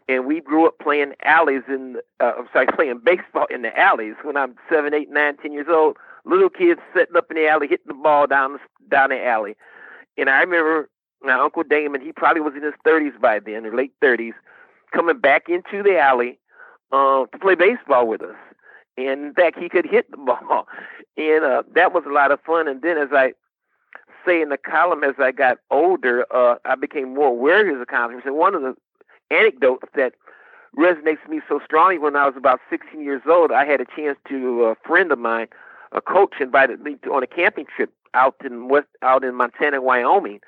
and 0.07 0.25
we 0.25 0.39
grew 0.39 0.65
up 0.65 0.79
playing 0.79 1.13
alleys 1.23 1.63
in, 1.67 1.97
uh, 2.19 2.31
I'm 2.37 2.47
sorry, 2.53 2.67
playing 2.75 3.01
baseball 3.03 3.45
in 3.49 3.61
the 3.61 3.77
alleys 3.77 4.15
when 4.23 4.37
I'm 4.37 4.55
seven, 4.69 4.93
eight, 4.93 5.09
nine, 5.11 5.37
ten 5.37 5.51
years 5.51 5.67
old. 5.69 5.97
Little 6.23 6.49
kids 6.49 6.79
sitting 6.95 7.15
up 7.15 7.29
in 7.29 7.35
the 7.35 7.47
alley, 7.47 7.67
hitting 7.67 7.85
the 7.87 7.93
ball 7.93 8.25
down 8.25 8.53
the, 8.53 8.59
down 8.89 9.09
the 9.09 9.23
alley, 9.23 9.55
and 10.17 10.29
I 10.29 10.39
remember 10.39 10.89
now, 11.25 11.43
Uncle 11.43 11.63
Damon, 11.63 12.01
he 12.01 12.11
probably 12.11 12.41
was 12.41 12.53
in 12.55 12.63
his 12.63 12.73
30s 12.85 13.19
by 13.19 13.39
then, 13.39 13.65
or 13.65 13.75
late 13.75 13.93
30s, 14.01 14.33
coming 14.93 15.17
back 15.17 15.49
into 15.49 15.81
the 15.81 15.97
alley 15.99 16.39
uh, 16.91 17.25
to 17.25 17.39
play 17.39 17.55
baseball 17.55 18.07
with 18.07 18.21
us. 18.21 18.35
In 18.97 19.33
fact, 19.33 19.59
he 19.59 19.69
could 19.69 19.85
hit 19.85 20.09
the 20.11 20.17
ball. 20.17 20.67
And 21.17 21.45
uh, 21.45 21.63
that 21.75 21.93
was 21.93 22.03
a 22.05 22.11
lot 22.11 22.33
of 22.33 22.41
fun. 22.41 22.67
And 22.67 22.81
then, 22.81 22.97
as 22.97 23.07
I 23.13 23.31
say 24.25 24.41
in 24.41 24.49
the 24.49 24.57
column, 24.57 25.01
as 25.01 25.15
I 25.17 25.31
got 25.31 25.59
older, 25.71 26.25
uh, 26.29 26.55
I 26.65 26.75
became 26.75 27.13
more 27.13 27.29
aware 27.29 27.65
of 27.65 27.73
his 27.73 27.81
accomplishments. 27.81 28.25
And 28.25 28.35
one 28.35 28.53
of 28.53 28.61
the 28.63 28.75
anecdotes 29.31 29.87
that 29.95 30.15
resonates 30.77 31.25
me 31.29 31.39
so 31.47 31.61
strongly 31.63 31.97
when 31.99 32.17
I 32.17 32.25
was 32.25 32.35
about 32.35 32.59
16 32.69 33.01
years 33.01 33.21
old, 33.25 33.53
I 33.53 33.63
had 33.63 33.79
a 33.79 33.85
chance 33.95 34.17
to, 34.27 34.65
a 34.65 34.75
friend 34.85 35.09
of 35.09 35.19
mine, 35.19 35.47
a 35.93 36.01
coach, 36.01 36.33
invited 36.41 36.81
me 36.81 36.97
to, 37.05 37.13
on 37.13 37.23
a 37.23 37.27
camping 37.27 37.67
trip 37.73 37.93
out 38.13 38.35
in 38.43 38.67
West, 38.67 38.87
out 39.03 39.23
in 39.23 39.35
Montana, 39.35 39.81
Wyoming 39.81 40.41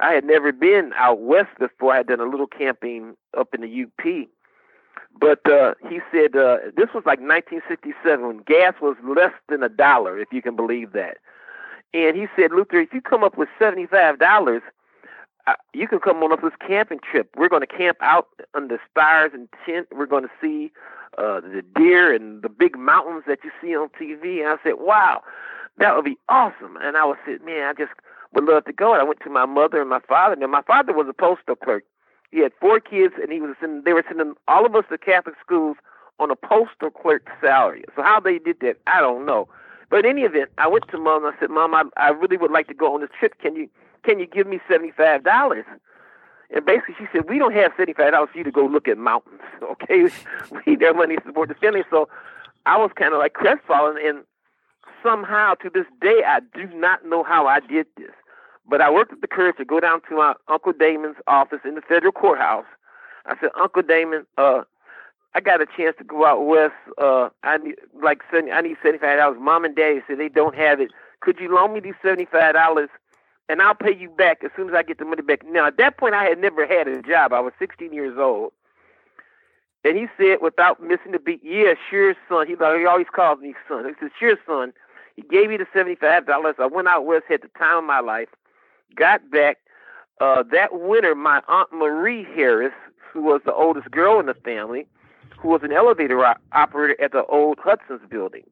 I 0.00 0.12
had 0.12 0.24
never 0.24 0.52
been 0.52 0.92
out 0.96 1.20
west 1.20 1.50
before. 1.58 1.92
I 1.92 1.98
had 1.98 2.06
done 2.06 2.20
a 2.20 2.24
little 2.24 2.46
camping 2.46 3.16
up 3.36 3.54
in 3.54 3.62
the 3.62 3.84
UP. 3.84 4.28
But 5.20 5.48
uh, 5.50 5.74
he 5.88 6.00
said 6.12 6.36
uh, 6.36 6.58
this 6.76 6.88
was 6.94 7.04
like 7.04 7.20
1967 7.20 8.26
when 8.26 8.38
gas 8.38 8.74
was 8.80 8.96
less 9.04 9.32
than 9.48 9.62
a 9.62 9.68
dollar, 9.68 10.18
if 10.18 10.28
you 10.32 10.42
can 10.42 10.54
believe 10.54 10.92
that. 10.92 11.18
And 11.94 12.16
he 12.16 12.26
said, 12.36 12.52
Luther, 12.52 12.80
if 12.80 12.92
you 12.92 13.00
come 13.00 13.24
up 13.24 13.36
with 13.36 13.48
$75, 13.60 14.60
I, 15.46 15.54
you 15.72 15.88
can 15.88 15.98
come 15.98 16.22
on 16.22 16.32
up 16.32 16.42
this 16.42 16.52
camping 16.66 17.00
trip. 17.00 17.30
We're 17.36 17.48
going 17.48 17.62
to 17.62 17.66
camp 17.66 17.96
out 18.00 18.28
under 18.54 18.78
stars 18.90 19.30
and 19.32 19.48
tent. 19.64 19.88
We're 19.90 20.06
going 20.06 20.24
to 20.24 20.30
see 20.40 20.70
uh, 21.16 21.40
the 21.40 21.64
deer 21.74 22.14
and 22.14 22.42
the 22.42 22.50
big 22.50 22.78
mountains 22.78 23.24
that 23.26 23.38
you 23.42 23.50
see 23.60 23.74
on 23.74 23.88
TV. 23.88 24.40
And 24.40 24.48
I 24.48 24.56
said, 24.62 24.74
wow, 24.78 25.22
that 25.78 25.96
would 25.96 26.04
be 26.04 26.18
awesome. 26.28 26.76
And 26.82 26.96
I 26.96 27.04
was 27.04 27.16
saying, 27.24 27.38
man, 27.44 27.64
I 27.64 27.72
just 27.72 27.92
would 28.34 28.44
love 28.44 28.66
to 28.66 28.72
go. 28.72 28.92
And 28.92 29.00
I 29.00 29.04
went 29.04 29.20
to 29.20 29.30
my 29.30 29.46
mother 29.46 29.80
and 29.80 29.88
my 29.88 30.00
father. 30.00 30.36
Now, 30.36 30.48
my 30.48 30.62
father 30.62 30.92
was 30.92 31.06
a 31.08 31.14
postal 31.14 31.56
clerk. 31.56 31.84
He 32.30 32.40
had 32.40 32.52
four 32.60 32.80
kids, 32.80 33.14
and 33.20 33.32
he 33.32 33.40
was 33.40 33.56
sending, 33.60 33.82
they 33.84 33.92
were 33.92 34.04
sending 34.06 34.34
all 34.46 34.66
of 34.66 34.74
us 34.74 34.84
to 34.90 34.98
Catholic 34.98 35.34
schools 35.40 35.76
on 36.20 36.30
a 36.30 36.36
postal 36.36 36.90
clerk 36.90 37.28
salary. 37.40 37.84
So 37.96 38.02
how 38.02 38.20
they 38.20 38.38
did 38.38 38.60
that, 38.60 38.76
I 38.86 39.00
don't 39.00 39.24
know. 39.24 39.48
But 39.90 40.04
in 40.04 40.06
any 40.10 40.22
event, 40.22 40.50
I 40.58 40.68
went 40.68 40.88
to 40.88 40.98
mom 40.98 41.24
and 41.24 41.34
I 41.34 41.40
said, 41.40 41.50
Mom, 41.50 41.74
I, 41.74 41.84
I 41.96 42.10
really 42.10 42.36
would 42.36 42.50
like 42.50 42.68
to 42.68 42.74
go 42.74 42.94
on 42.94 43.00
this 43.00 43.10
trip. 43.18 43.38
Can 43.40 43.56
you 43.56 43.68
can 44.04 44.18
you 44.18 44.26
give 44.26 44.46
me 44.46 44.60
seventy 44.68 44.92
five 44.92 45.24
dollars? 45.24 45.64
And 46.50 46.64
basically, 46.64 46.94
she 46.98 47.06
said, 47.12 47.28
"We 47.28 47.38
don't 47.38 47.54
have 47.54 47.72
seventy 47.76 47.94
five 47.94 48.12
dollars 48.12 48.30
for 48.32 48.38
you 48.38 48.44
to 48.44 48.50
go 48.50 48.66
look 48.66 48.88
at 48.88 48.98
mountains. 48.98 49.40
Okay, 49.62 50.04
we 50.50 50.60
need 50.66 50.82
our 50.82 50.94
money 50.94 51.16
to 51.16 51.22
support 51.24 51.48
the 51.48 51.54
family." 51.54 51.84
So 51.90 52.08
I 52.66 52.76
was 52.76 52.90
kind 52.96 53.12
of 53.12 53.18
like 53.18 53.32
crestfallen, 53.32 53.96
and 54.02 54.24
somehow 55.02 55.54
to 55.54 55.70
this 55.70 55.86
day, 56.00 56.22
I 56.26 56.40
do 56.54 56.66
not 56.74 57.04
know 57.04 57.22
how 57.22 57.46
I 57.46 57.60
did 57.60 57.86
this, 57.96 58.12
but 58.68 58.80
I 58.80 58.90
worked 58.90 59.12
up 59.12 59.20
the 59.20 59.28
courage 59.28 59.56
to 59.58 59.64
go 59.64 59.80
down 59.80 60.00
to 60.08 60.16
my 60.16 60.34
Uncle 60.48 60.72
Damon's 60.72 61.16
office 61.26 61.60
in 61.64 61.74
the 61.74 61.82
federal 61.82 62.12
courthouse. 62.12 62.66
I 63.26 63.36
said, 63.40 63.50
"Uncle 63.60 63.82
Damon, 63.82 64.26
uh, 64.38 64.62
I 65.34 65.40
got 65.40 65.60
a 65.60 65.66
chance 65.66 65.96
to 65.98 66.04
go 66.04 66.26
out 66.26 66.44
west. 66.46 66.74
Uh, 66.98 67.28
I 67.42 67.58
need 67.58 67.76
like 68.02 68.22
70, 68.32 68.52
I 68.52 68.60
need 68.60 68.76
seventy 68.82 68.98
five 68.98 69.18
dollars. 69.18 69.38
Mom 69.40 69.64
and 69.64 69.76
Daddy 69.76 70.02
said 70.06 70.18
they 70.18 70.28
don't 70.28 70.54
have 70.56 70.80
it. 70.80 70.90
Could 71.20 71.38
you 71.40 71.54
loan 71.54 71.74
me 71.74 71.80
these 71.80 71.94
seventy 72.02 72.26
five 72.26 72.54
dollars, 72.54 72.88
and 73.48 73.60
I'll 73.62 73.74
pay 73.74 73.94
you 73.94 74.10
back 74.10 74.42
as 74.44 74.50
soon 74.56 74.68
as 74.68 74.74
I 74.74 74.82
get 74.82 74.98
the 74.98 75.04
money 75.04 75.22
back. 75.22 75.44
Now 75.46 75.66
at 75.66 75.76
that 75.78 75.98
point, 75.98 76.14
I 76.14 76.24
had 76.24 76.38
never 76.38 76.66
had 76.66 76.88
a 76.88 77.02
job. 77.02 77.32
I 77.32 77.40
was 77.40 77.52
sixteen 77.58 77.92
years 77.92 78.16
old, 78.18 78.52
and 79.84 79.96
he 79.96 80.06
said 80.18 80.38
without 80.42 80.82
missing 80.82 81.14
a 81.14 81.18
beat, 81.18 81.40
"Yeah, 81.44 81.74
sure, 81.90 82.14
son." 82.28 82.46
He, 82.46 82.54
he 82.54 82.86
always 82.86 83.06
calls 83.14 83.40
me 83.40 83.54
son. 83.68 83.86
He 83.86 83.92
said, 84.00 84.10
"Sure, 84.18 84.36
son." 84.46 84.72
He 85.16 85.22
gave 85.22 85.48
me 85.50 85.56
the 85.56 85.66
seventy 85.72 85.96
five 85.96 86.26
dollars. 86.26 86.56
I 86.58 86.66
went 86.66 86.88
out 86.88 87.04
west, 87.06 87.24
had 87.28 87.42
the 87.42 87.50
time 87.58 87.78
of 87.78 87.84
my 87.84 88.00
life. 88.00 88.28
Got 88.94 89.30
back. 89.30 89.58
Uh, 90.20 90.42
that 90.50 90.80
winter, 90.80 91.14
my 91.14 91.42
aunt 91.46 91.72
Marie 91.72 92.24
Harris, 92.34 92.72
who 93.12 93.22
was 93.22 93.40
the 93.44 93.54
oldest 93.54 93.90
girl 93.90 94.18
in 94.18 94.26
the 94.26 94.34
family, 94.34 94.86
who 95.38 95.48
was 95.48 95.62
an 95.62 95.72
elevator 95.72 96.34
operator 96.52 97.00
at 97.00 97.12
the 97.12 97.24
old 97.26 97.58
Hudson's 97.60 98.08
building. 98.10 98.44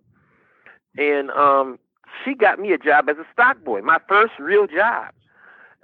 And 0.97 1.31
um, 1.33 1.79
she 2.25 2.35
got 2.35 2.59
me 2.61 2.73
a 2.73 2.79
job 2.79 3.09
as 3.09 3.17
a 3.19 3.27
stock 3.33 3.63
boy, 3.65 3.83
my 3.83 3.99
first 4.09 4.33
real 4.39 4.67
job. 4.67 5.13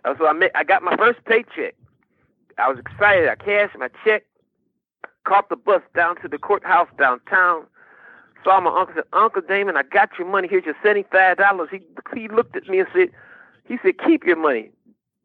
Uh, 0.05 0.15
so 0.19 0.27
I 0.27 0.33
met, 0.33 0.53
I 0.55 0.65
got 0.65 0.83
my 0.83 0.97
first 0.97 1.25
paycheck. 1.25 1.75
I 2.59 2.69
was 2.69 2.79
excited. 2.79 3.29
I 3.29 3.35
cashed 3.35 3.77
my 3.77 3.89
check, 4.05 4.25
caught 5.25 5.49
the 5.49 5.57
bus 5.57 5.83
down 5.95 6.21
to 6.23 6.29
the 6.29 6.39
courthouse 6.39 6.89
downtown. 6.99 7.65
Saw 8.45 8.61
my 8.61 8.77
uncle. 8.77 8.95
Said, 8.97 9.05
"Uncle 9.13 9.43
Damon, 9.43 9.77
I 9.77 9.85
got 9.85 10.11
your 10.19 10.27
money. 10.27 10.49
Here's 10.49 10.65
your 10.65 10.77
seventy-five 10.83 11.37
dollars." 11.37 11.69
He 11.71 11.81
he 12.15 12.29
looked 12.29 12.57
at 12.57 12.69
me 12.69 12.81
and 12.81 12.89
said, 12.93 13.11
"He 13.67 13.79
said, 13.83 13.99
keep 13.99 14.25
your 14.25 14.37
money. 14.37 14.71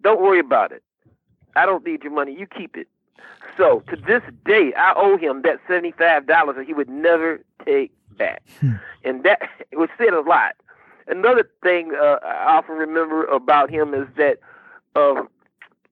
Don't 0.01 0.21
worry 0.21 0.39
about 0.39 0.71
it. 0.71 0.83
I 1.55 1.65
don't 1.65 1.85
need 1.85 2.03
your 2.03 2.13
money. 2.13 2.35
You 2.37 2.47
keep 2.47 2.77
it." 2.77 2.87
So 3.55 3.81
to 3.89 3.95
this 3.95 4.21
day, 4.45 4.73
I 4.77 4.93
owe 4.95 5.17
him 5.17 5.41
that 5.41 5.59
seventy-five 5.67 6.27
dollars 6.27 6.55
that 6.57 6.65
he 6.65 6.73
would 6.73 6.89
never 6.89 7.43
take 7.65 7.91
back, 8.17 8.43
hmm. 8.59 8.73
and 9.03 9.23
that 9.23 9.41
it 9.71 9.77
was 9.77 9.89
said 9.97 10.13
a 10.13 10.21
lot. 10.21 10.55
Another 11.07 11.49
thing 11.63 11.93
uh, 11.95 12.17
I 12.23 12.57
often 12.57 12.75
remember 12.75 13.23
about 13.25 13.69
him 13.69 13.93
is 13.93 14.07
that, 14.17 14.39
uh, 14.95 15.23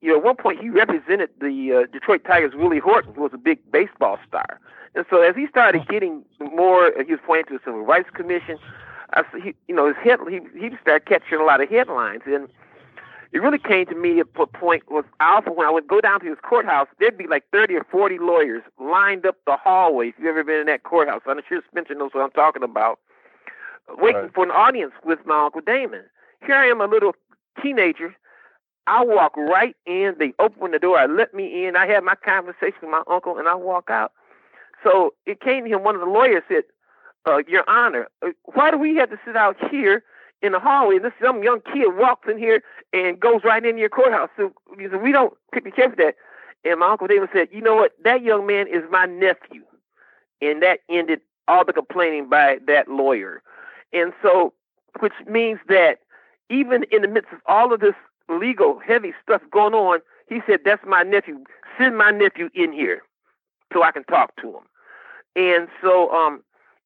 you 0.01 0.09
know, 0.09 0.17
at 0.17 0.23
one 0.23 0.35
point 0.35 0.59
he 0.59 0.69
represented 0.69 1.29
the 1.39 1.83
uh, 1.85 1.91
Detroit 1.91 2.25
Tigers. 2.25 2.53
Willie 2.53 2.79
Horton, 2.79 3.13
who 3.13 3.21
was 3.21 3.31
a 3.33 3.37
big 3.37 3.59
baseball 3.71 4.19
star, 4.27 4.59
and 4.93 5.05
so 5.09 5.21
as 5.21 5.35
he 5.35 5.47
started 5.47 5.87
getting 5.87 6.23
more, 6.39 6.91
he 7.05 7.11
was 7.11 7.21
pointing 7.25 7.45
to 7.45 7.53
the 7.53 7.59
Civil 7.65 7.81
Rights 7.81 8.09
Commission. 8.13 8.57
I, 9.15 9.23
he, 9.41 9.55
you 9.67 9.75
know, 9.75 9.87
his 9.87 9.95
head, 10.03 10.19
he 10.29 10.41
he 10.59 10.75
started 10.81 11.05
catching 11.07 11.39
a 11.39 11.43
lot 11.43 11.61
of 11.61 11.69
headlines, 11.69 12.23
and 12.25 12.49
it 13.31 13.41
really 13.41 13.59
came 13.59 13.85
to 13.87 13.95
me 13.95 14.19
at 14.19 14.27
a 14.39 14.47
point 14.47 14.89
was 14.89 15.03
alpha 15.19 15.51
when 15.51 15.67
I 15.67 15.71
would 15.71 15.87
go 15.87 15.99
down 15.99 16.21
to 16.21 16.25
his 16.25 16.37
courthouse, 16.41 16.87
there'd 16.99 17.17
be 17.17 17.27
like 17.27 17.43
30 17.51 17.75
or 17.75 17.83
40 17.91 18.17
lawyers 18.19 18.63
lined 18.79 19.25
up 19.25 19.35
the 19.45 19.57
hallway. 19.57 20.09
If 20.09 20.15
you've 20.17 20.27
ever 20.27 20.43
been 20.43 20.61
in 20.61 20.65
that 20.67 20.83
courthouse, 20.83 21.21
I'm 21.25 21.39
sure 21.47 21.61
Spencer 21.69 21.95
knows 21.95 22.11
what 22.13 22.23
I'm 22.23 22.31
talking 22.31 22.63
about, 22.63 22.99
waiting 23.97 24.21
right. 24.21 24.33
for 24.33 24.45
an 24.45 24.51
audience 24.51 24.93
with 25.03 25.19
my 25.25 25.45
Uncle 25.45 25.61
Damon. 25.61 26.03
Here 26.45 26.55
I 26.55 26.67
am, 26.67 26.79
a 26.79 26.87
little 26.87 27.13
teenager. 27.61 28.15
I 28.87 29.03
walk 29.03 29.35
right 29.35 29.75
in. 29.85 30.15
They 30.19 30.33
open 30.39 30.71
the 30.71 30.79
door. 30.79 30.97
I 30.97 31.07
let 31.07 31.33
me 31.33 31.65
in. 31.65 31.75
I 31.75 31.87
had 31.87 32.03
my 32.03 32.15
conversation 32.15 32.77
with 32.83 32.91
my 32.91 33.03
uncle, 33.07 33.37
and 33.37 33.47
I 33.47 33.55
walk 33.55 33.89
out. 33.89 34.13
So 34.83 35.13
it 35.25 35.41
came 35.41 35.65
to 35.65 35.71
him. 35.71 35.83
One 35.83 35.95
of 35.95 36.01
the 36.01 36.07
lawyers 36.07 36.43
said, 36.47 36.63
uh, 37.25 37.41
"Your 37.47 37.63
Honor, 37.67 38.07
uh, 38.21 38.29
why 38.43 38.71
do 38.71 38.77
we 38.77 38.95
have 38.95 39.09
to 39.09 39.19
sit 39.25 39.35
out 39.35 39.57
here 39.69 40.03
in 40.41 40.51
the 40.51 40.59
hallway, 40.59 40.97
and 40.97 41.05
this 41.05 41.13
some 41.21 41.43
young 41.43 41.61
kid 41.61 41.95
walks 41.95 42.27
in 42.29 42.37
here 42.37 42.61
and 42.93 43.19
goes 43.19 43.41
right 43.43 43.65
into 43.65 43.79
your 43.79 43.89
courthouse. 43.89 44.29
So, 44.37 44.53
so 44.91 44.97
we 44.97 45.11
don't 45.11 45.33
the 45.51 45.71
care 45.71 45.89
for 45.89 45.95
that. 45.95 46.15
And 46.63 46.79
my 46.79 46.89
uncle 46.89 47.07
David 47.07 47.29
said, 47.33 47.47
you 47.51 47.61
know 47.61 47.75
what? 47.75 47.93
That 48.03 48.21
young 48.23 48.45
man 48.45 48.67
is 48.67 48.83
my 48.89 49.05
nephew, 49.05 49.63
and 50.41 50.61
that 50.61 50.79
ended 50.89 51.21
all 51.47 51.65
the 51.65 51.73
complaining 51.73 52.29
by 52.29 52.57
that 52.67 52.87
lawyer. 52.87 53.41
And 53.93 54.13
so, 54.21 54.53
which 54.99 55.13
means 55.27 55.59
that 55.67 55.99
even 56.49 56.83
in 56.91 57.01
the 57.01 57.07
midst 57.07 57.31
of 57.31 57.39
all 57.47 57.73
of 57.73 57.79
this 57.79 57.95
legal 58.29 58.79
heavy 58.79 59.13
stuff 59.21 59.41
going 59.51 59.73
on, 59.73 59.99
he 60.27 60.41
said, 60.47 60.61
"That's 60.65 60.85
my 60.85 61.03
nephew. 61.03 61.43
Send 61.77 61.97
my 61.97 62.11
nephew 62.11 62.49
in 62.53 62.71
here 62.71 63.03
so 63.73 63.83
I 63.83 63.91
can 63.91 64.03
talk 64.05 64.35
to 64.41 64.47
him." 64.49 64.63
And 65.35 65.67
so, 65.81 66.11
um, 66.11 66.43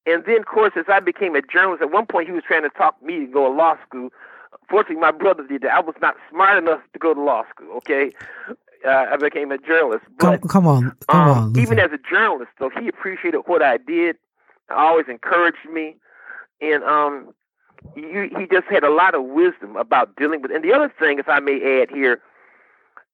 and 0.10 0.26
then, 0.26 0.40
of 0.40 0.46
course, 0.46 0.74
as 0.76 0.86
I 0.88 1.00
became 1.00 1.36
a 1.36 1.42
journalist, 1.42 1.82
at 1.82 1.92
one 1.92 2.06
point 2.06 2.28
he 2.28 2.34
was 2.34 2.44
trying 2.48 2.64
to 2.64 2.70
talk 2.70 3.02
me 3.04 3.20
to 3.20 3.28
go 3.28 3.48
to 3.48 3.54
law 3.54 3.76
school. 3.88 4.10
Fortunately, 4.70 5.02
my 5.02 5.12
brother 5.12 5.46
did 5.48 5.62
that. 5.62 5.72
I 5.72 5.80
was 5.80 5.96
not 6.02 6.16
smart 6.30 6.58
enough 6.58 6.82
to 6.94 7.00
go 7.00 7.14
to 7.14 7.22
law 7.22 7.44
school. 7.50 7.78
Okay, 7.78 8.12
uh, 8.86 9.06
I 9.12 9.18
became 9.18 9.52
a 9.52 9.58
journalist. 9.58 10.06
But, 10.18 10.42
come, 10.42 10.50
come 10.50 10.68
on, 10.68 10.96
come 11.08 11.30
um, 11.30 11.38
on. 11.38 11.60
Even 11.60 11.80
as 11.80 11.92
a 11.92 12.00
journalist, 12.10 12.52
though, 12.60 12.70
he 12.70 12.88
appreciated 12.88 13.42
what 13.46 13.62
I 13.62 13.78
did. 13.78 14.18
Always 14.70 15.06
encouraged 15.08 15.70
me, 15.72 15.96
and 16.62 16.84
um, 16.84 17.34
he, 17.96 18.30
he 18.38 18.48
just 18.52 18.68
had 18.70 18.84
a 18.84 18.92
lot 18.92 19.16
of 19.16 19.24
wisdom 19.24 19.76
about 19.76 20.16
dealing 20.16 20.42
with. 20.42 20.52
And 20.52 20.64
the 20.64 20.74
other 20.74 20.94
thing, 21.00 21.18
if 21.18 21.28
I 21.28 21.40
may 21.40 21.82
add 21.82 21.90
here, 21.90 22.22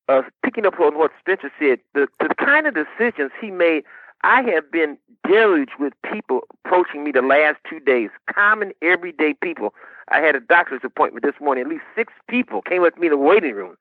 uh, 0.10 0.22
picking 0.44 0.66
up 0.66 0.80
on 0.80 0.98
what 0.98 1.12
Spencer 1.20 1.52
said, 1.60 1.80
the 1.94 2.08
the 2.20 2.34
kind 2.36 2.68
of 2.68 2.76
decisions 2.76 3.32
he 3.40 3.52
made 3.52 3.84
I 4.26 4.42
have 4.56 4.72
been 4.72 4.98
deluged 5.28 5.74
with 5.80 5.94
people 6.12 6.42
approaching 6.66 7.04
me 7.04 7.12
the 7.12 7.22
last 7.22 7.58
two 7.70 7.80
days, 7.80 8.10
common 8.34 8.72
everyday 8.82 9.36
people. 9.36 9.76
I 10.10 10.20
had 10.20 10.36
a 10.36 10.40
doctor's 10.40 10.82
appointment 10.84 11.24
this 11.24 11.40
morning. 11.40 11.66
At 11.66 11.70
least 11.70 11.84
six 11.96 12.12
people 12.28 12.64
came 12.64 12.82
with 12.82 12.98
me 12.98 13.06
in 13.06 13.12
the 13.12 13.18
waiting 13.18 13.54
room 13.54 13.78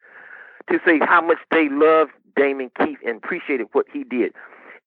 to 0.70 0.78
say 0.86 0.98
how 0.98 1.22
much 1.22 1.38
they 1.50 1.70
loved 1.70 2.10
Damon 2.36 2.70
Keith 2.78 2.98
and 3.06 3.16
appreciated 3.16 3.68
what 3.72 3.86
he 3.90 4.04
did. 4.04 4.34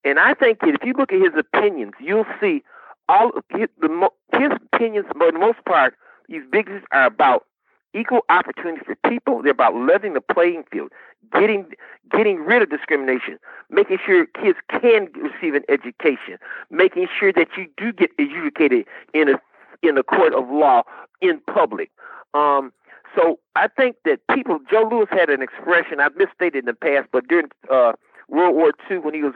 And 0.04 0.20
I 0.20 0.32
think 0.34 0.60
that 0.60 0.76
if 0.80 0.84
you 0.84 0.92
look 0.92 1.12
at 1.12 1.20
his 1.20 1.34
opinions, 1.36 1.94
you'll 2.00 2.24
see 2.40 2.62
all 3.08 3.32
his, 3.48 3.68
the, 3.80 4.08
his 4.34 4.52
opinions, 4.72 5.06
for 5.10 5.32
the 5.32 5.38
most 5.40 5.58
part, 5.64 5.96
these 6.28 6.42
biggest 6.52 6.86
are 6.92 7.06
about 7.06 7.46
equal 7.94 8.20
opportunity 8.28 8.84
for 8.84 8.94
people. 9.08 9.42
They're 9.42 9.52
about 9.52 9.74
leveling 9.74 10.14
the 10.14 10.20
playing 10.20 10.64
field, 10.70 10.90
getting 11.32 11.66
getting 12.10 12.38
rid 12.38 12.62
of 12.62 12.70
discrimination, 12.70 13.38
making 13.70 13.98
sure 14.04 14.26
kids 14.26 14.58
can 14.70 15.08
receive 15.14 15.54
an 15.54 15.62
education, 15.68 16.38
making 16.70 17.08
sure 17.18 17.32
that 17.32 17.48
you 17.56 17.66
do 17.76 17.92
get 17.92 18.10
educated 18.18 18.86
in 19.14 19.30
a 19.30 19.40
in 19.82 19.96
a 19.96 20.02
court 20.02 20.34
of 20.34 20.48
law 20.50 20.82
in 21.20 21.40
public. 21.52 21.90
Um, 22.34 22.72
so 23.16 23.38
I 23.56 23.68
think 23.68 23.96
that 24.04 24.20
people. 24.34 24.58
Joe 24.70 24.88
Louis 24.90 25.06
had 25.10 25.30
an 25.30 25.42
expression 25.42 26.00
I've 26.00 26.16
misstated 26.16 26.56
in 26.56 26.64
the 26.66 26.74
past, 26.74 27.08
but 27.12 27.26
during 27.28 27.46
uh, 27.70 27.92
World 28.28 28.54
War 28.54 28.72
II, 28.90 28.98
when 28.98 29.14
he 29.14 29.22
was 29.22 29.34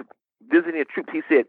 visiting 0.50 0.78
the 0.78 0.84
troops, 0.84 1.10
he 1.12 1.22
said, 1.28 1.44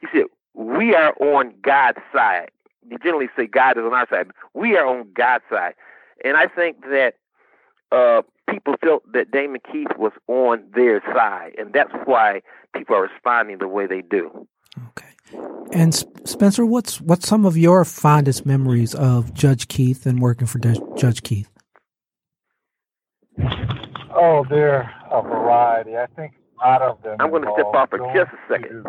he 0.00 0.06
said, 0.12 0.26
"We 0.54 0.94
are 0.94 1.12
on 1.20 1.54
God's 1.62 1.98
side." 2.12 2.50
They 2.88 2.96
generally 3.02 3.28
say 3.36 3.46
God 3.46 3.76
is 3.76 3.82
on 3.84 3.94
our 3.94 4.06
side. 4.08 4.30
We 4.54 4.76
are 4.76 4.86
on 4.86 5.08
God's 5.12 5.44
side. 5.50 5.74
And 6.24 6.36
I 6.36 6.46
think 6.46 6.82
that 6.82 7.14
uh, 7.92 8.22
people 8.48 8.74
felt 8.82 9.10
that 9.12 9.30
Damon 9.30 9.60
Keith 9.70 9.96
was 9.96 10.12
on 10.28 10.64
their 10.74 11.02
side, 11.14 11.52
and 11.58 11.72
that's 11.72 11.92
why 12.04 12.42
people 12.74 12.96
are 12.96 13.02
responding 13.02 13.58
the 13.58 13.68
way 13.68 13.86
they 13.86 14.02
do. 14.02 14.46
Okay. 14.88 15.06
And 15.72 15.94
Spencer, 16.24 16.64
what's 16.64 17.00
what's 17.00 17.26
some 17.26 17.44
of 17.44 17.56
your 17.56 17.84
fondest 17.84 18.46
memories 18.46 18.94
of 18.94 19.34
Judge 19.34 19.68
Keith 19.68 20.06
and 20.06 20.20
working 20.20 20.46
for 20.46 20.58
Judge 20.58 21.22
Keith? 21.22 21.50
Oh, 24.14 24.44
there 24.48 24.84
are 25.10 25.18
a 25.18 25.22
variety. 25.22 25.96
I 25.96 26.06
think 26.16 26.32
out 26.64 26.82
of 26.82 27.02
them. 27.02 27.16
I'm 27.20 27.30
going 27.30 27.42
to 27.42 27.52
step 27.54 27.66
off 27.66 27.90
for 27.90 27.98
just 28.14 28.32
a 28.32 28.52
second. 28.52 28.84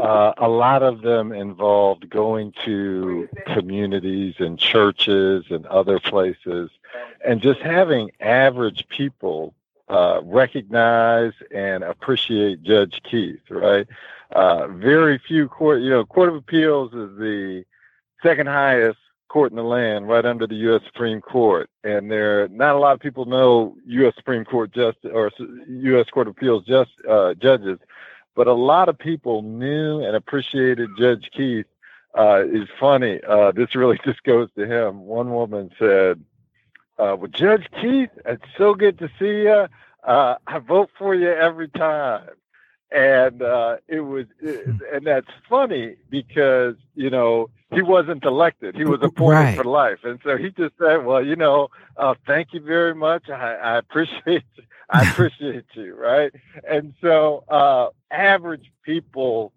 Uh, 0.00 0.32
a 0.38 0.48
lot 0.48 0.82
of 0.82 1.02
them 1.02 1.32
involved 1.32 2.08
going 2.10 2.52
to 2.64 3.28
communities 3.46 4.34
and 4.38 4.58
churches 4.58 5.44
and 5.50 5.66
other 5.66 5.98
places 5.98 6.70
and 7.24 7.40
just 7.40 7.60
having 7.60 8.10
average 8.20 8.88
people 8.88 9.54
uh, 9.88 10.20
recognize 10.24 11.32
and 11.54 11.82
appreciate 11.82 12.62
Judge 12.62 13.00
Keith, 13.02 13.40
right? 13.50 13.86
Uh, 14.32 14.68
very 14.68 15.18
few 15.18 15.48
court, 15.48 15.82
you 15.82 15.90
know, 15.90 16.04
Court 16.04 16.28
of 16.28 16.36
Appeals 16.36 16.92
is 16.92 17.18
the 17.18 17.64
second 18.22 18.46
highest 18.46 18.98
court 19.28 19.50
in 19.50 19.56
the 19.56 19.64
land, 19.64 20.08
right 20.08 20.24
under 20.24 20.46
the 20.46 20.54
U.S. 20.56 20.82
Supreme 20.86 21.20
Court. 21.20 21.68
And 21.84 22.10
there, 22.10 22.48
not 22.48 22.76
a 22.76 22.78
lot 22.78 22.94
of 22.94 23.00
people 23.00 23.24
know 23.24 23.76
U.S. 23.86 24.14
Supreme 24.16 24.44
Court 24.44 24.72
justice 24.72 25.10
or 25.12 25.30
U.S. 25.68 26.06
Court 26.10 26.28
of 26.28 26.36
Appeals 26.36 26.64
just 26.64 26.90
uh, 27.08 27.34
judges, 27.34 27.78
but 28.40 28.46
a 28.46 28.54
lot 28.54 28.88
of 28.88 28.98
people 28.98 29.42
knew 29.42 30.02
and 30.02 30.16
appreciated 30.16 30.88
Judge 30.98 31.28
Keith. 31.36 31.66
Uh, 32.18 32.42
is 32.46 32.66
funny. 32.80 33.20
Uh, 33.28 33.52
this 33.52 33.76
really 33.76 34.00
just 34.04 34.22
goes 34.22 34.48
to 34.56 34.66
him. 34.66 35.00
One 35.00 35.30
woman 35.30 35.70
said, 35.78 36.24
uh, 36.98 37.16
"Well, 37.18 37.28
Judge 37.28 37.66
Keith, 37.78 38.08
it's 38.24 38.42
so 38.56 38.74
good 38.74 38.98
to 39.00 39.10
see 39.18 39.42
you. 39.42 39.66
Uh, 40.02 40.36
I 40.46 40.58
vote 40.58 40.88
for 40.98 41.14
you 41.14 41.28
every 41.28 41.68
time." 41.68 42.30
And 42.92 43.40
uh, 43.40 43.76
it 43.86 44.00
was, 44.00 44.26
it, 44.40 44.66
and 44.92 45.06
that's 45.06 45.28
funny 45.48 45.94
because 46.08 46.74
you 46.96 47.08
know 47.08 47.48
he 47.72 47.82
wasn't 47.82 48.24
elected; 48.24 48.74
he 48.74 48.84
was 48.84 48.98
appointed 49.00 49.36
right. 49.36 49.56
for 49.56 49.64
life, 49.64 50.00
and 50.02 50.18
so 50.24 50.36
he 50.36 50.50
just 50.50 50.74
said, 50.76 51.04
"Well, 51.04 51.24
you 51.24 51.36
know, 51.36 51.68
uh, 51.96 52.14
thank 52.26 52.52
you 52.52 52.60
very 52.60 52.94
much. 52.96 53.30
I, 53.30 53.54
I 53.54 53.78
appreciate, 53.78 54.42
I 54.90 55.08
appreciate 55.10 55.66
you, 55.74 55.94
right?" 55.94 56.32
And 56.68 56.94
so, 57.00 57.44
uh, 57.48 57.90
average 58.10 58.72
people 58.82 59.52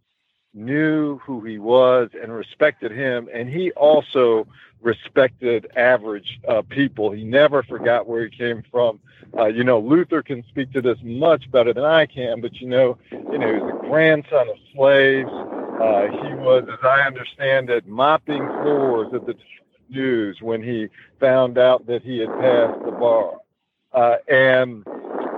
knew 0.53 1.17
who 1.19 1.41
he 1.41 1.57
was 1.57 2.09
and 2.21 2.33
respected 2.33 2.91
him, 2.91 3.29
and 3.33 3.49
he 3.49 3.71
also 3.71 4.47
respected 4.81 5.67
average 5.75 6.39
uh, 6.47 6.61
people. 6.61 7.11
He 7.11 7.23
never 7.23 7.63
forgot 7.63 8.07
where 8.07 8.25
he 8.25 8.37
came 8.37 8.63
from. 8.69 8.99
Uh, 9.37 9.45
you 9.45 9.63
know, 9.63 9.79
Luther 9.79 10.21
can 10.21 10.43
speak 10.49 10.71
to 10.73 10.81
this 10.81 10.97
much 11.01 11.49
better 11.51 11.73
than 11.73 11.85
I 11.85 12.05
can, 12.05 12.41
but 12.41 12.55
you 12.59 12.67
know, 12.67 12.97
you 13.11 13.37
know, 13.37 13.53
he 13.53 13.59
was 13.59 13.81
a 13.83 13.87
grandson 13.87 14.49
of 14.49 14.57
slaves. 14.75 15.29
Uh, 15.29 16.07
he 16.27 16.35
was, 16.35 16.65
as 16.71 16.79
I 16.83 17.01
understand 17.01 17.69
it, 17.69 17.87
mopping 17.87 18.45
floors 18.45 19.13
at 19.13 19.25
the 19.25 19.35
news 19.89 20.37
when 20.41 20.61
he 20.61 20.89
found 21.19 21.57
out 21.57 21.85
that 21.87 22.03
he 22.03 22.19
had 22.19 22.29
passed 22.39 22.83
the 22.85 22.91
bar, 22.91 23.39
uh, 23.93 24.17
and 24.27 24.83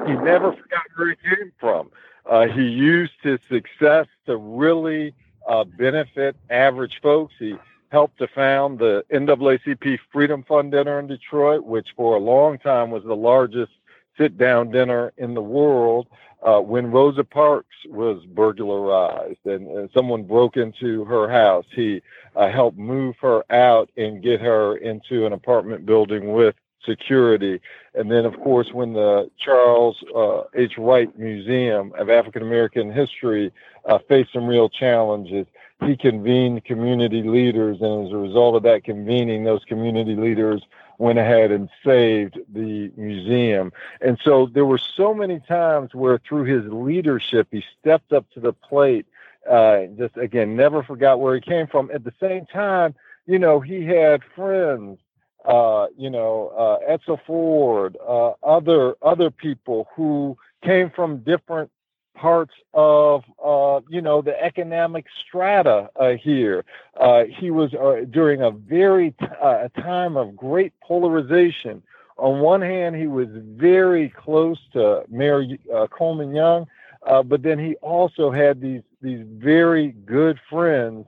he 0.07 0.13
never 0.13 0.51
forgot 0.51 0.83
where 0.95 1.09
he 1.09 1.35
came 1.35 1.51
from. 1.59 1.89
Uh, 2.29 2.47
he 2.47 2.63
used 2.63 3.13
his 3.21 3.39
success 3.49 4.07
to 4.25 4.37
really 4.37 5.13
uh, 5.47 5.63
benefit 5.63 6.35
average 6.49 6.99
folks. 7.01 7.33
He 7.37 7.55
helped 7.91 8.17
to 8.17 8.27
found 8.27 8.79
the 8.79 9.05
NAACP 9.11 9.99
Freedom 10.11 10.43
Fund 10.43 10.71
Dinner 10.71 10.99
in 10.99 11.07
Detroit, 11.07 11.63
which 11.63 11.89
for 11.95 12.15
a 12.15 12.19
long 12.19 12.57
time 12.57 12.89
was 12.89 13.03
the 13.03 13.15
largest 13.15 13.71
sit 14.17 14.37
down 14.37 14.71
dinner 14.71 15.13
in 15.17 15.33
the 15.33 15.41
world. 15.41 16.07
Uh, 16.41 16.59
when 16.59 16.91
Rosa 16.91 17.23
Parks 17.23 17.75
was 17.87 18.23
burglarized 18.25 19.45
and, 19.45 19.67
and, 19.67 19.89
someone 19.93 20.23
broke 20.23 20.57
into 20.57 21.03
her 21.05 21.27
house, 21.27 21.65
he 21.71 22.01
uh, 22.35 22.49
helped 22.49 22.77
move 22.77 23.15
her 23.21 23.43
out 23.51 23.89
and 23.97 24.21
get 24.21 24.41
her 24.41 24.77
into 24.77 25.25
an 25.25 25.33
apartment 25.33 25.85
building 25.85 26.33
with 26.33 26.55
security. 26.85 27.59
And 27.93 28.11
then, 28.11 28.25
of 28.25 28.39
course, 28.39 28.71
when 28.71 28.93
the 28.93 29.29
Charles 29.37 30.03
uh, 30.15 30.43
H. 30.53 30.77
Wright 30.77 31.17
Museum 31.17 31.93
of 31.97 32.09
African 32.09 32.41
American 32.41 32.91
History 32.91 33.51
uh, 33.85 33.99
faced 34.07 34.33
some 34.33 34.47
real 34.47 34.69
challenges, 34.69 35.47
he 35.85 35.95
convened 35.95 36.63
community 36.65 37.23
leaders. 37.23 37.77
And 37.81 38.07
as 38.07 38.13
a 38.13 38.17
result 38.17 38.55
of 38.55 38.63
that 38.63 38.83
convening, 38.83 39.43
those 39.43 39.63
community 39.65 40.15
leaders 40.15 40.61
went 40.97 41.19
ahead 41.19 41.51
and 41.51 41.69
saved 41.83 42.39
the 42.53 42.91
museum. 42.95 43.71
And 44.01 44.17
so 44.23 44.49
there 44.53 44.65
were 44.65 44.77
so 44.77 45.13
many 45.13 45.39
times 45.41 45.93
where 45.93 46.17
through 46.19 46.45
his 46.45 46.63
leadership, 46.71 47.47
he 47.51 47.63
stepped 47.79 48.13
up 48.13 48.29
to 48.31 48.39
the 48.39 48.53
plate. 48.53 49.05
Uh, 49.49 49.85
just 49.97 50.17
again, 50.17 50.55
never 50.55 50.81
forgot 50.81 51.19
where 51.19 51.35
he 51.35 51.41
came 51.41 51.67
from. 51.67 51.91
At 51.91 52.03
the 52.03 52.13
same 52.19 52.45
time, 52.45 52.95
you 53.27 53.39
know, 53.39 53.59
he 53.59 53.85
had 53.85 54.21
friends 54.35 54.99
uh, 55.47 55.87
you 55.97 56.09
know, 56.09 56.51
uh, 56.57 56.91
Edsel 56.91 57.19
Ford, 57.25 57.97
uh, 58.07 58.31
other 58.43 58.95
other 59.01 59.29
people 59.29 59.87
who 59.95 60.37
came 60.63 60.89
from 60.89 61.19
different 61.19 61.69
parts 62.15 62.53
of, 62.73 63.23
uh, 63.43 63.81
you 63.89 64.01
know, 64.01 64.21
the 64.21 64.41
economic 64.41 65.05
strata 65.27 65.89
uh, 65.97 66.11
here. 66.11 66.63
Uh, 66.99 67.25
he 67.25 67.51
was 67.51 67.73
uh, 67.73 68.05
during 68.09 68.41
a 68.41 68.51
very 68.51 69.13
uh, 69.21 69.67
a 69.75 69.81
time 69.81 70.17
of 70.17 70.35
great 70.35 70.73
polarization. 70.81 71.83
On 72.17 72.39
one 72.39 72.61
hand, 72.61 72.95
he 72.95 73.07
was 73.07 73.27
very 73.29 74.09
close 74.09 74.57
to 74.71 75.03
Mayor 75.09 75.43
Coleman 75.91 76.33
Young, 76.33 76.65
but 77.03 77.43
then 77.43 77.59
he 77.59 77.75
also 77.75 78.31
had 78.31 78.61
these 78.61 78.81
these 79.01 79.25
very 79.27 79.89
good 80.05 80.39
friends 80.49 81.05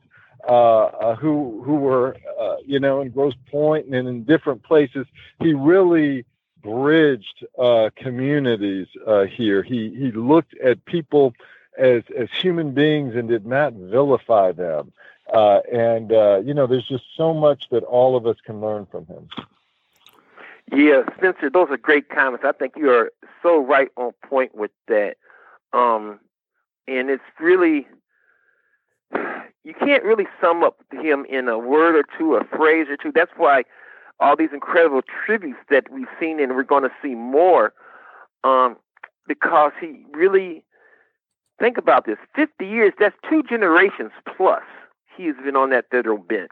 uh, 0.48 0.86
uh, 0.86 1.16
who 1.16 1.62
who 1.66 1.76
were 1.76 2.16
uh, 2.40 2.56
you 2.66 2.80
know 2.80 3.02
in 3.02 3.10
Grosse 3.10 3.36
Pointe 3.52 3.88
and 3.88 4.08
in 4.08 4.24
different 4.24 4.64
places. 4.64 5.06
He 5.40 5.54
really 5.54 6.26
bridged 6.62 7.46
uh, 7.60 7.90
communities 7.96 8.88
uh, 9.06 9.26
here. 9.26 9.62
He 9.62 9.90
he 9.90 10.12
looked 10.12 10.58
at 10.60 10.84
people 10.86 11.34
as 11.78 12.04
as 12.18 12.30
human 12.32 12.74
beings 12.74 13.16
and 13.16 13.28
did 13.28 13.46
not 13.46 13.74
vilify 13.74 14.54
them. 14.54 14.94
Uh, 15.34 15.60
and 15.74 16.12
you 16.48 16.54
know, 16.54 16.66
there's 16.66 16.88
just 16.88 17.04
so 17.18 17.34
much 17.34 17.66
that 17.72 17.84
all 17.84 18.16
of 18.16 18.26
us 18.26 18.38
can 18.46 18.62
learn 18.62 18.86
from 18.86 19.06
him. 19.08 19.28
Yeah, 20.72 21.04
Spencer, 21.18 21.50
those 21.50 21.70
are 21.70 21.78
great 21.78 22.10
comments. 22.10 22.46
I 22.46 22.52
think 22.52 22.74
you 22.76 22.90
are 22.92 23.12
so 23.42 23.58
right 23.58 23.90
on 23.98 24.14
point 24.24 24.56
with 24.56 24.72
that. 24.88 25.18
Um, 25.74 26.20
and 26.88 27.10
it's 27.10 27.24
really 27.40 27.88
you 29.64 29.74
can't 29.74 30.04
really 30.04 30.28
sum 30.40 30.64
up 30.64 30.78
him 30.92 31.26
in 31.30 31.48
a 31.50 31.58
word 31.58 31.96
or 31.96 32.04
two, 32.18 32.36
a 32.36 32.44
phrase 32.56 32.88
or 32.90 32.98
two. 32.98 33.12
That's 33.14 33.32
why 33.36 33.64
all 34.20 34.36
these 34.36 34.54
incredible 34.54 35.02
tributes 35.02 35.60
that 35.70 35.92
we've 35.92 36.08
seen 36.20 36.40
and 36.40 36.56
we're 36.56 36.64
going 36.64 36.84
to 36.84 36.92
see 37.02 37.16
more, 37.16 37.74
um, 38.44 38.78
because 39.28 39.74
he 39.80 40.06
really 40.14 40.64
think 41.60 41.78
about 41.78 42.06
this: 42.06 42.18
fifty 42.36 42.66
years. 42.66 42.94
That's 43.00 43.16
two 43.30 43.44
generations 43.44 44.12
plus. 44.36 44.64
He 45.16 45.26
has 45.26 45.36
been 45.44 45.56
on 45.56 45.70
that 45.72 45.90
federal 45.92 46.18
bench, 46.18 46.52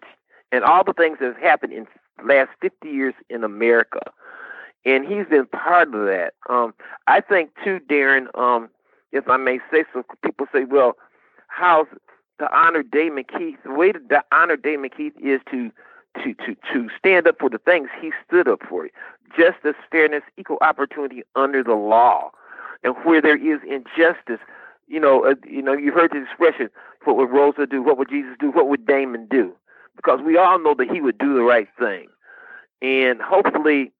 and 0.51 0.63
all 0.63 0.83
the 0.83 0.93
things 0.93 1.17
that 1.19 1.27
have 1.27 1.41
happened 1.41 1.73
in 1.73 1.87
last 2.25 2.49
fifty 2.61 2.89
years 2.89 3.13
in 3.29 3.43
America, 3.43 4.01
and 4.83 5.05
he's 5.05 5.25
been 5.27 5.45
part 5.45 5.87
of 5.87 6.05
that. 6.05 6.33
Um, 6.49 6.73
I 7.07 7.21
think 7.21 7.51
too, 7.63 7.79
Darren. 7.89 8.27
Um, 8.37 8.69
if 9.11 9.29
I 9.29 9.37
may 9.37 9.59
say 9.71 9.85
so, 9.93 10.03
people 10.23 10.47
say, 10.51 10.65
"Well, 10.65 10.97
how's 11.47 11.87
to 12.39 12.57
honor 12.57 12.83
Damon 12.83 13.23
Keith, 13.23 13.57
the 13.63 13.73
way 13.73 13.91
to 13.91 14.23
honor 14.31 14.57
Damon 14.57 14.89
Keith 14.95 15.13
is 15.21 15.41
to 15.51 15.71
to 16.23 16.33
to 16.33 16.55
to 16.73 16.89
stand 16.97 17.27
up 17.27 17.37
for 17.39 17.49
the 17.49 17.57
things 17.57 17.89
he 18.01 18.11
stood 18.27 18.47
up 18.47 18.61
for. 18.67 18.89
Justice, 19.37 19.75
fairness, 19.91 20.23
equal 20.37 20.57
opportunity 20.61 21.23
under 21.35 21.63
the 21.63 21.73
law. 21.73 22.31
And 22.83 22.95
where 23.03 23.21
there 23.21 23.37
is 23.37 23.59
injustice, 23.67 24.39
you 24.87 24.99
know, 24.99 25.25
uh, 25.25 25.35
you 25.47 25.61
know, 25.61 25.73
you 25.73 25.91
heard 25.91 26.11
the 26.11 26.21
expression, 26.21 26.69
what 27.03 27.17
would 27.17 27.29
Rosa 27.29 27.65
do? 27.65 27.81
What 27.81 27.97
would 27.97 28.09
Jesus 28.09 28.35
do? 28.39 28.51
What 28.51 28.67
would 28.67 28.85
Damon 28.85 29.27
do? 29.29 29.53
Because 29.95 30.19
we 30.21 30.37
all 30.37 30.59
know 30.59 30.75
that 30.75 30.89
he 30.89 31.01
would 31.01 31.17
do 31.17 31.33
the 31.33 31.41
right 31.41 31.67
thing. 31.79 32.07
And 32.81 33.21
hopefully, 33.21 33.91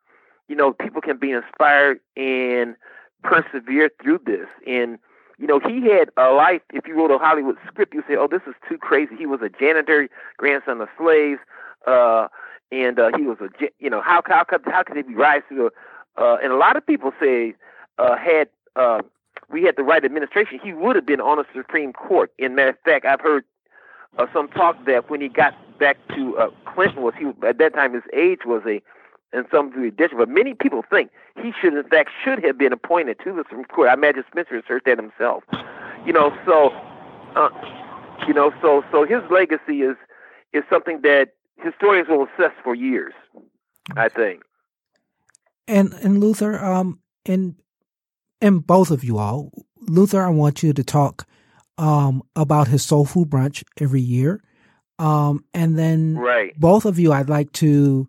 you 0.48 0.56
know, 0.56 0.74
people 0.74 1.02
can 1.02 1.18
be 1.18 1.32
inspired 1.32 2.00
and 2.16 2.76
persevere 3.24 3.90
through 4.02 4.20
this. 4.26 4.48
And 4.68 5.00
you 5.38 5.48
know, 5.48 5.60
he 5.60 5.90
had 5.90 6.10
a 6.18 6.32
life. 6.32 6.62
If 6.74 6.88
you 6.88 6.96
wrote 6.96 7.12
a 7.12 7.18
Hollywood 7.18 7.58
script, 7.68 7.94
you 7.94 8.04
say, 8.08 8.16
"Oh, 8.16 8.28
this 8.28 8.42
is 8.48 8.54
too 8.68 8.78
crazy." 8.78 9.16
He 9.18 9.26
was 9.26 9.42
a 9.42 9.50
janitor, 9.50 10.08
grandson 10.38 10.82
of 10.82 10.90
slaves, 10.98 11.40
uh, 11.88 12.28
and 12.72 13.00
uh, 13.00 13.12
he 13.18 13.24
was 13.24 13.38
a, 13.42 13.50
you 13.80 13.90
know, 13.90 14.02
how 14.02 14.22
how 14.26 14.44
could 14.44 14.62
how 14.66 14.84
could 14.84 14.98
he 14.98 15.04
be 15.04 15.16
rise 15.16 15.42
to? 15.50 15.72
Uh, 16.18 16.38
and 16.42 16.54
a 16.54 16.56
lot 16.56 16.78
of 16.78 16.86
people 16.86 17.12
say, 17.20 17.54
uh, 17.98 18.16
had 18.16 18.48
uh, 18.76 19.02
we 19.50 19.64
had 19.64 19.76
the 19.76 19.84
right 19.84 20.04
administration, 20.04 20.60
he 20.64 20.74
would 20.74 20.96
have 20.96 21.06
been 21.06 21.22
on 21.22 21.38
the 21.38 21.46
Supreme 21.54 21.94
Court. 21.94 22.32
In 22.38 22.56
matter 22.56 22.70
of 22.72 22.80
fact, 22.86 23.06
I've 23.06 23.22
heard 23.22 23.44
uh, 24.18 24.28
some 24.34 24.48
talk 24.50 24.86
that 24.86 25.10
when 25.10 25.22
he 25.22 25.28
got 25.28 25.54
back 25.78 25.98
to 26.16 26.38
uh, 26.38 26.50
Clinton, 26.66 27.02
was 27.02 27.14
he 27.18 27.32
at 27.46 27.58
that 27.58 27.74
time 27.74 27.94
his 27.94 28.04
age 28.14 28.40
was 28.46 28.64
a 28.66 28.82
in 29.34 29.46
some 29.52 29.70
degree 29.70 29.90
addition. 29.90 30.18
But 30.18 30.30
many 30.30 30.54
people 30.54 30.84
think 30.90 31.12
he 31.42 31.54
should, 31.60 31.74
in 31.74 31.84
fact, 31.84 32.10
should 32.24 32.44
have 32.44 32.58
been 32.58 32.74
appointed 32.74 33.18
to 33.24 33.34
the 33.34 33.44
Supreme 33.50 33.66
Court. 33.66 33.90
I 33.90 33.94
imagine 33.94 34.24
Spencer 34.32 34.56
has 34.56 34.64
heard 34.68 34.84
that 34.86 34.98
himself. 34.98 35.44
You 36.06 36.14
know, 36.14 36.36
so, 36.46 36.70
uh, 37.36 37.50
you 38.28 38.34
know, 38.34 38.52
so 38.62 38.84
so 38.92 39.06
his 39.06 39.22
legacy 39.30 39.82
is 39.82 39.98
is 40.54 40.64
something 40.70 41.02
that 41.02 41.34
historians 41.58 42.08
will 42.10 42.24
assess 42.24 42.52
for 42.64 42.76
years. 42.76 43.14
I 43.96 44.10
think. 44.10 44.44
And 45.68 45.94
and 45.94 46.20
Luther, 46.20 46.64
um, 46.64 47.00
and 47.26 47.56
and 48.42 48.66
both 48.66 48.92
of 48.92 49.04
you 49.04 49.18
all, 49.18 49.52
Luther, 49.82 50.22
I 50.22 50.30
want 50.30 50.64
you 50.64 50.74
to 50.74 50.84
talk 50.84 51.28
um, 51.78 52.24
about 52.36 52.68
his 52.68 52.84
soul 52.84 53.06
food 53.06 53.30
brunch 53.30 53.64
every 53.80 54.02
year. 54.02 54.42
Um, 54.98 55.44
and 55.54 55.78
then 55.78 56.18
right. 56.18 56.58
both 56.60 56.86
of 56.86 57.00
you, 57.00 57.12
I'd 57.12 57.30
like 57.30 57.52
to 57.54 58.08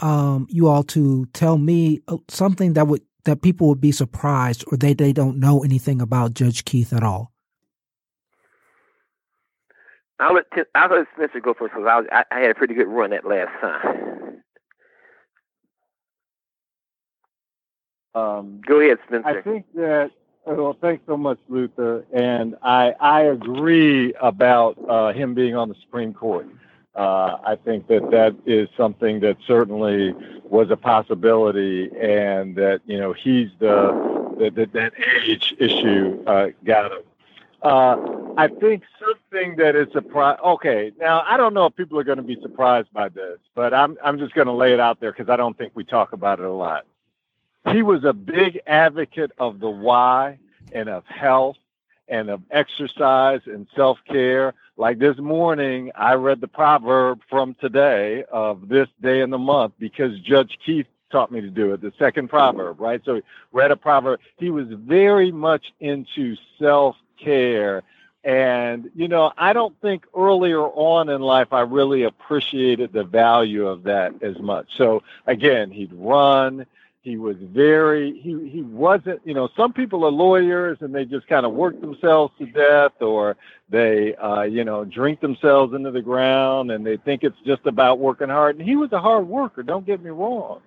um, 0.00 0.46
you 0.50 0.68
all 0.68 0.82
to 0.84 1.26
tell 1.32 1.58
me 1.58 2.00
uh, 2.08 2.18
something 2.28 2.74
that 2.74 2.86
would 2.86 3.02
that 3.24 3.42
people 3.42 3.68
would 3.68 3.80
be 3.80 3.92
surprised 3.92 4.64
or 4.70 4.76
they 4.76 4.94
they 4.94 5.12
don't 5.12 5.38
know 5.38 5.64
anything 5.64 6.00
about 6.00 6.34
Judge 6.34 6.64
Keith 6.64 6.92
at 6.92 7.02
all. 7.02 7.32
I'll 10.18 10.34
let 10.34 10.46
I'll 10.74 10.90
let 10.90 11.06
Spencer 11.14 11.40
go 11.40 11.54
first 11.54 11.74
because 11.74 12.04
I, 12.10 12.24
I 12.30 12.40
had 12.40 12.50
a 12.50 12.54
pretty 12.54 12.74
good 12.74 12.88
run 12.88 13.10
that 13.10 13.26
last 13.26 13.50
time. 13.60 14.42
Um, 18.14 18.62
go 18.66 18.80
ahead, 18.80 18.98
Spencer. 19.06 19.28
I 19.28 19.42
think 19.42 19.66
that 19.74 20.10
well, 20.46 20.76
thanks 20.80 21.02
so 21.06 21.16
much, 21.16 21.38
Luther. 21.48 22.06
And 22.12 22.54
I, 22.62 22.94
I 23.00 23.22
agree 23.22 24.14
about 24.20 24.78
uh, 24.88 25.12
him 25.12 25.34
being 25.34 25.56
on 25.56 25.68
the 25.68 25.74
Supreme 25.82 26.14
Court. 26.14 26.46
Uh, 26.96 27.38
I 27.44 27.56
think 27.56 27.88
that 27.88 28.10
that 28.10 28.34
is 28.46 28.68
something 28.76 29.20
that 29.20 29.36
certainly 29.46 30.14
was 30.44 30.70
a 30.70 30.76
possibility, 30.76 31.90
and 32.00 32.56
that 32.56 32.80
you 32.86 32.98
know 32.98 33.12
he's 33.12 33.50
the 33.58 33.92
that 34.38 34.72
that 34.72 34.92
age 35.24 35.54
issue 35.58 36.22
uh, 36.26 36.48
got 36.64 36.92
him. 36.92 37.02
Uh, 37.62 37.96
I 38.36 38.48
think 38.48 38.84
something 38.98 39.56
that 39.56 39.76
is 39.76 39.88
surprise. 39.92 40.38
Okay, 40.42 40.92
now 40.98 41.22
I 41.26 41.36
don't 41.36 41.52
know 41.52 41.66
if 41.66 41.76
people 41.76 41.98
are 41.98 42.04
going 42.04 42.18
to 42.18 42.22
be 42.22 42.38
surprised 42.40 42.92
by 42.92 43.10
this, 43.10 43.38
but 43.54 43.74
I'm 43.74 43.98
I'm 44.02 44.18
just 44.18 44.34
going 44.34 44.46
to 44.46 44.52
lay 44.52 44.72
it 44.72 44.80
out 44.80 45.00
there 45.00 45.12
because 45.12 45.28
I 45.28 45.36
don't 45.36 45.56
think 45.58 45.72
we 45.74 45.84
talk 45.84 46.12
about 46.12 46.40
it 46.40 46.46
a 46.46 46.52
lot 46.52 46.86
he 47.72 47.82
was 47.82 48.04
a 48.04 48.12
big 48.12 48.60
advocate 48.66 49.32
of 49.38 49.60
the 49.60 49.70
Y 49.70 50.38
and 50.72 50.88
of 50.88 51.04
health 51.06 51.56
and 52.08 52.30
of 52.30 52.42
exercise 52.50 53.40
and 53.46 53.66
self 53.74 53.98
care. 54.06 54.54
Like 54.78 54.98
this 54.98 55.16
morning, 55.16 55.90
I 55.94 56.14
read 56.14 56.42
the 56.42 56.48
proverb 56.48 57.20
from 57.30 57.54
today 57.54 58.24
of 58.30 58.68
this 58.68 58.88
day 59.00 59.22
in 59.22 59.30
the 59.30 59.38
month 59.38 59.72
because 59.78 60.18
Judge 60.20 60.58
Keith 60.64 60.86
taught 61.10 61.32
me 61.32 61.40
to 61.40 61.48
do 61.48 61.72
it, 61.72 61.80
the 61.80 61.94
second 61.98 62.28
proverb, 62.28 62.78
right? 62.78 63.00
So 63.04 63.22
read 63.52 63.70
a 63.70 63.76
proverb. 63.76 64.20
He 64.36 64.50
was 64.50 64.66
very 64.68 65.32
much 65.32 65.72
into 65.80 66.36
self 66.58 66.96
care. 67.18 67.84
And, 68.22 68.90
you 68.94 69.08
know, 69.08 69.32
I 69.38 69.54
don't 69.54 69.80
think 69.80 70.04
earlier 70.14 70.60
on 70.60 71.08
in 71.08 71.22
life 71.22 71.54
I 71.54 71.60
really 71.60 72.02
appreciated 72.02 72.92
the 72.92 73.04
value 73.04 73.66
of 73.66 73.84
that 73.84 74.22
as 74.22 74.38
much. 74.40 74.76
So 74.76 75.04
again, 75.26 75.70
he'd 75.70 75.92
run, 75.94 76.66
he 77.06 77.16
was 77.16 77.36
very 77.40 78.18
he 78.18 78.50
he 78.50 78.62
wasn't 78.62 79.20
you 79.24 79.32
know 79.32 79.48
some 79.56 79.72
people 79.72 80.04
are 80.04 80.10
lawyers 80.10 80.76
and 80.80 80.92
they 80.92 81.04
just 81.04 81.24
kind 81.28 81.46
of 81.46 81.52
work 81.52 81.80
themselves 81.80 82.34
to 82.36 82.46
death 82.46 83.00
or 83.00 83.36
they 83.70 84.16
uh 84.16 84.42
you 84.42 84.64
know 84.64 84.84
drink 84.84 85.20
themselves 85.20 85.72
into 85.72 85.92
the 85.92 86.02
ground 86.02 86.72
and 86.72 86.84
they 86.84 86.96
think 86.96 87.22
it's 87.22 87.38
just 87.46 87.64
about 87.64 88.00
working 88.00 88.28
hard. 88.28 88.58
And 88.58 88.68
he 88.68 88.74
was 88.74 88.90
a 88.90 88.98
hard 88.98 89.28
worker 89.28 89.62
don't 89.62 89.86
get 89.86 90.02
me 90.02 90.10
wrong. 90.10 90.60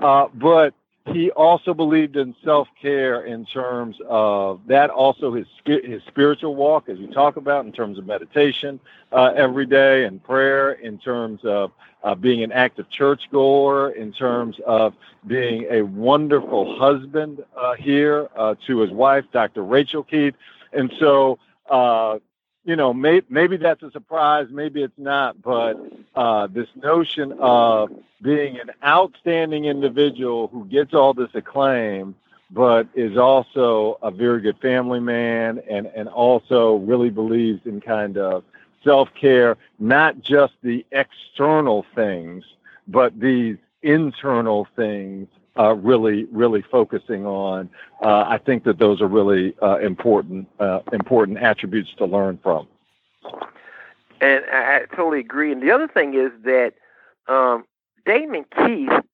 Uh 0.00 0.28
but 0.32 0.72
he 1.06 1.30
also 1.32 1.74
believed 1.74 2.16
in 2.16 2.34
self-care 2.44 3.24
in 3.24 3.44
terms 3.44 3.96
of 4.08 4.60
that 4.66 4.88
also 4.88 5.32
his 5.32 5.46
his 5.64 6.00
spiritual 6.06 6.54
walk 6.54 6.88
as 6.88 6.98
we 6.98 7.08
talk 7.08 7.36
about 7.36 7.66
in 7.66 7.72
terms 7.72 7.98
of 7.98 8.06
meditation 8.06 8.78
uh, 9.10 9.32
every 9.34 9.66
day 9.66 10.04
and 10.04 10.22
prayer 10.22 10.72
in 10.72 10.98
terms 10.98 11.40
of 11.44 11.72
uh, 12.04 12.14
being 12.14 12.42
an 12.42 12.52
active 12.52 12.88
churchgoer 12.88 13.90
in 13.90 14.12
terms 14.12 14.60
of 14.66 14.94
being 15.26 15.66
a 15.70 15.82
wonderful 15.82 16.78
husband 16.78 17.44
uh, 17.56 17.74
here 17.74 18.28
uh, 18.36 18.54
to 18.66 18.78
his 18.78 18.90
wife 18.90 19.24
dr 19.32 19.62
rachel 19.62 20.04
keith. 20.04 20.34
And 20.72 20.92
so 21.00 21.38
uh, 21.68 22.18
you 22.64 22.76
know, 22.76 22.94
may, 22.94 23.22
maybe 23.28 23.56
that's 23.56 23.82
a 23.82 23.90
surprise, 23.90 24.46
maybe 24.50 24.82
it's 24.82 24.98
not, 24.98 25.40
but 25.42 25.74
uh, 26.14 26.46
this 26.46 26.68
notion 26.76 27.34
of 27.40 27.90
being 28.20 28.58
an 28.60 28.70
outstanding 28.84 29.64
individual 29.64 30.48
who 30.48 30.64
gets 30.66 30.94
all 30.94 31.12
this 31.12 31.30
acclaim, 31.34 32.14
but 32.50 32.86
is 32.94 33.16
also 33.16 33.98
a 34.02 34.10
very 34.10 34.40
good 34.40 34.58
family 34.58 35.00
man 35.00 35.60
and, 35.68 35.86
and 35.86 36.08
also 36.08 36.76
really 36.76 37.10
believes 37.10 37.60
in 37.64 37.80
kind 37.80 38.16
of 38.16 38.44
self 38.84 39.08
care, 39.20 39.56
not 39.78 40.20
just 40.20 40.52
the 40.62 40.84
external 40.92 41.84
things, 41.94 42.44
but 42.86 43.18
these 43.18 43.56
internal 43.82 44.68
things 44.76 45.28
uh, 45.58 45.74
really, 45.74 46.24
really 46.32 46.62
focusing 46.70 47.26
on. 47.26 47.68
Uh, 48.02 48.24
I 48.26 48.38
think 48.38 48.64
that 48.64 48.78
those 48.78 49.00
are 49.00 49.06
really 49.06 49.54
uh, 49.62 49.78
important, 49.78 50.48
uh, 50.58 50.80
important 50.92 51.38
attributes 51.38 51.90
to 51.98 52.06
learn 52.06 52.38
from. 52.42 52.66
And 54.20 54.44
I, 54.52 54.82
totally 54.94 55.20
agree. 55.20 55.52
And 55.52 55.62
the 55.62 55.72
other 55.72 55.88
thing 55.88 56.14
is 56.14 56.30
that 56.44 56.74
um, 57.28 57.64
Damon 58.06 58.44
Keith 58.56 59.04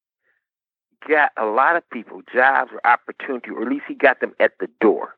got 1.08 1.32
a 1.36 1.46
lot 1.46 1.76
of 1.76 1.88
people 1.90 2.20
jobs 2.32 2.70
or 2.72 2.86
opportunity, 2.86 3.50
or 3.50 3.62
at 3.62 3.68
least 3.68 3.84
he 3.88 3.94
got 3.94 4.20
them 4.20 4.34
at 4.38 4.52
the 4.60 4.68
door. 4.80 5.16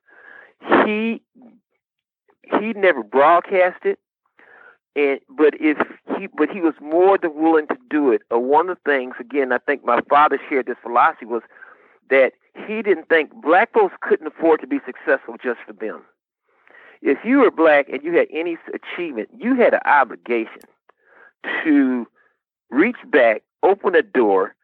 He 0.85 1.22
he 2.59 2.72
never 2.72 3.02
broadcasted, 3.02 3.96
and 4.96 5.20
but 5.29 5.55
if 5.61 5.79
he 6.18 6.26
but 6.26 6.50
he 6.50 6.61
was 6.61 6.74
more 6.81 7.18
than 7.18 7.35
willing 7.35 7.66
to 7.68 7.76
do 7.88 8.11
it. 8.12 8.22
Uh, 8.33 8.38
one 8.38 8.68
of 8.68 8.79
the 8.83 8.90
things, 8.90 9.14
again, 9.20 9.53
I 9.53 9.59
think 9.59 9.85
my 9.85 10.00
father 10.09 10.38
shared 10.48 10.66
this 10.66 10.76
philosophy 10.83 11.26
was 11.26 11.42
that 12.11 12.33
he 12.66 12.83
didn't 12.83 13.09
think 13.09 13.33
black 13.42 13.72
folks 13.72 13.94
couldn't 14.00 14.26
afford 14.26 14.61
to 14.61 14.66
be 14.66 14.81
successful 14.85 15.37
just 15.42 15.61
for 15.66 15.72
them. 15.72 16.03
If 17.03 17.18
you 17.24 17.38
were 17.38 17.50
black 17.50 17.88
and 17.88 18.03
you 18.03 18.12
had 18.12 18.26
any 18.33 18.59
achievement, 18.74 19.31
you 19.38 19.55
had 19.55 19.74
an 19.74 19.81
obligation 19.87 20.62
to 21.64 22.07
reach 22.70 22.98
back, 23.07 23.42
open 23.62 23.94
a 23.94 24.03
door, 24.03 24.55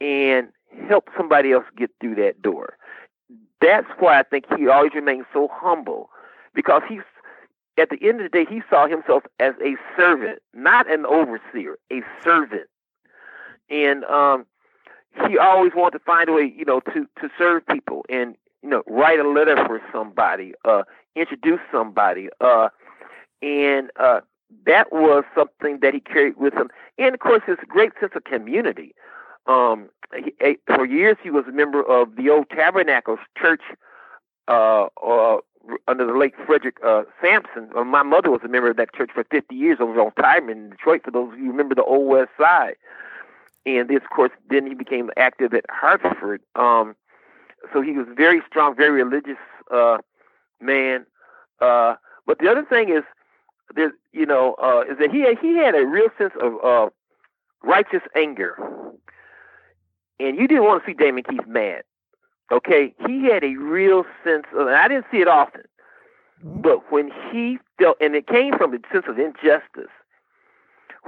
and 0.00 0.48
help 0.88 1.08
somebody 1.16 1.52
else 1.52 1.64
get 1.76 1.90
through 2.00 2.14
that 2.16 2.42
door. 2.42 2.76
That's 3.60 3.88
why 3.98 4.18
I 4.18 4.22
think 4.22 4.44
he 4.56 4.68
always 4.68 4.92
remained 4.94 5.24
so 5.32 5.48
humble 5.50 6.10
because 6.54 6.82
he's 6.88 7.00
at 7.76 7.90
the 7.90 7.98
end 8.02 8.20
of 8.20 8.30
the 8.30 8.44
day, 8.44 8.46
he 8.48 8.62
saw 8.70 8.86
himself 8.86 9.24
as 9.40 9.54
a 9.62 9.76
servant, 9.96 10.40
not 10.52 10.90
an 10.90 11.04
overseer, 11.06 11.78
a 11.92 12.02
servant. 12.22 12.68
And 13.68 14.04
um, 14.04 14.46
he 15.28 15.38
always 15.38 15.72
wanted 15.74 15.98
to 15.98 16.04
find 16.04 16.28
a 16.28 16.32
way, 16.32 16.52
you 16.56 16.64
know, 16.64 16.80
to, 16.80 17.06
to 17.20 17.28
serve 17.36 17.66
people 17.66 18.04
and, 18.08 18.36
you 18.62 18.68
know, 18.68 18.82
write 18.86 19.18
a 19.18 19.28
letter 19.28 19.56
for 19.66 19.80
somebody, 19.92 20.54
uh, 20.64 20.82
introduce 21.16 21.60
somebody. 21.72 22.28
Uh, 22.40 22.68
and 23.42 23.90
uh, 23.96 24.20
that 24.66 24.92
was 24.92 25.24
something 25.34 25.80
that 25.80 25.94
he 25.94 26.00
carried 26.00 26.36
with 26.36 26.54
him. 26.54 26.68
And, 26.98 27.14
of 27.14 27.20
course, 27.20 27.42
his 27.46 27.58
great 27.66 27.92
sense 27.98 28.12
of 28.14 28.24
community. 28.24 28.94
Um, 29.46 29.88
he, 30.14 30.56
for 30.66 30.86
years, 30.86 31.16
he 31.22 31.30
was 31.30 31.44
a 31.48 31.52
member 31.52 31.82
of 31.82 32.16
the 32.16 32.30
old 32.30 32.48
Tabernacle 32.50 33.18
Church 33.36 33.62
uh, 34.48 34.86
uh, 35.04 35.38
under 35.88 36.06
the 36.06 36.12
late 36.12 36.34
Frederick 36.46 36.76
uh, 36.84 37.02
Sampson. 37.20 37.70
Uh, 37.76 37.84
my 37.84 38.02
mother 38.02 38.30
was 38.30 38.40
a 38.44 38.48
member 38.48 38.70
of 38.70 38.76
that 38.76 38.94
church 38.94 39.10
for 39.14 39.24
50 39.24 39.54
years 39.54 39.78
over 39.80 40.00
on 40.00 40.12
Tireman 40.12 40.58
in 40.58 40.70
Detroit, 40.70 41.02
for 41.04 41.10
those 41.10 41.32
of 41.32 41.38
you 41.38 41.46
who 41.46 41.50
remember 41.50 41.74
the 41.74 41.84
Old 41.84 42.08
West 42.08 42.30
Side. 42.38 42.76
And 43.66 43.88
this, 43.88 44.02
of 44.02 44.10
course, 44.10 44.32
then 44.50 44.66
he 44.66 44.74
became 44.74 45.10
active 45.16 45.54
at 45.54 45.64
Hartford. 45.70 46.42
Um, 46.54 46.94
so 47.72 47.80
he 47.80 47.92
was 47.92 48.06
very 48.14 48.42
strong, 48.46 48.76
very 48.76 49.02
religious 49.02 49.38
uh, 49.70 49.98
man. 50.60 51.06
Uh, 51.60 51.94
but 52.26 52.38
the 52.38 52.48
other 52.48 52.64
thing 52.64 52.90
is, 52.90 53.02
there, 53.74 53.92
you 54.12 54.26
know, 54.26 54.54
uh, 54.62 54.82
is 54.90 54.98
that 54.98 55.10
he 55.10 55.24
he 55.40 55.56
had 55.56 55.74
a 55.74 55.86
real 55.86 56.08
sense 56.18 56.34
of 56.40 56.52
uh, 56.62 56.90
righteous 57.62 58.02
anger, 58.14 58.56
and 60.20 60.36
you 60.36 60.46
didn't 60.46 60.64
want 60.64 60.84
to 60.84 60.90
see 60.90 60.94
Damon 60.94 61.24
Keith 61.28 61.46
mad. 61.46 61.82
Okay, 62.52 62.94
he 63.06 63.24
had 63.24 63.42
a 63.42 63.56
real 63.56 64.04
sense 64.22 64.44
of, 64.54 64.66
and 64.66 64.76
I 64.76 64.88
didn't 64.88 65.06
see 65.10 65.18
it 65.18 65.28
often, 65.28 65.62
but 66.42 66.92
when 66.92 67.10
he 67.32 67.58
felt, 67.78 67.96
and 68.00 68.14
it 68.14 68.26
came 68.26 68.56
from 68.56 68.74
a 68.74 68.78
sense 68.92 69.06
of 69.08 69.18
injustice, 69.18 69.90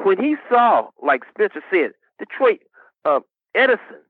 when 0.03 0.18
he 0.22 0.37
saw, 0.49 0.88
like 1.03 1.25
Spencer 1.29 1.62
said, 1.70 1.92
Detroit 2.18 2.61
uh, 3.05 3.20
Edison 3.55 4.01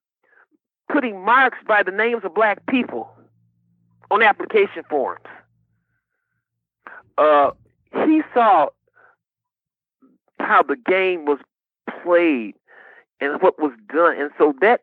putting 0.91 1.25
marks 1.25 1.59
by 1.67 1.83
the 1.83 1.91
names 1.91 2.23
of 2.25 2.35
black 2.35 2.65
people 2.67 3.11
on 4.11 4.23
application 4.23 4.85
forms, 4.89 5.25
uh, 7.19 7.51
he 8.05 8.23
saw 8.33 8.69
how 10.39 10.63
the 10.63 10.77
game 10.77 11.25
was 11.25 11.39
played 12.03 12.55
and 13.21 13.41
what 13.43 13.59
was 13.59 13.73
done, 13.93 14.17
and 14.17 14.31
so 14.39 14.55
that 14.61 14.83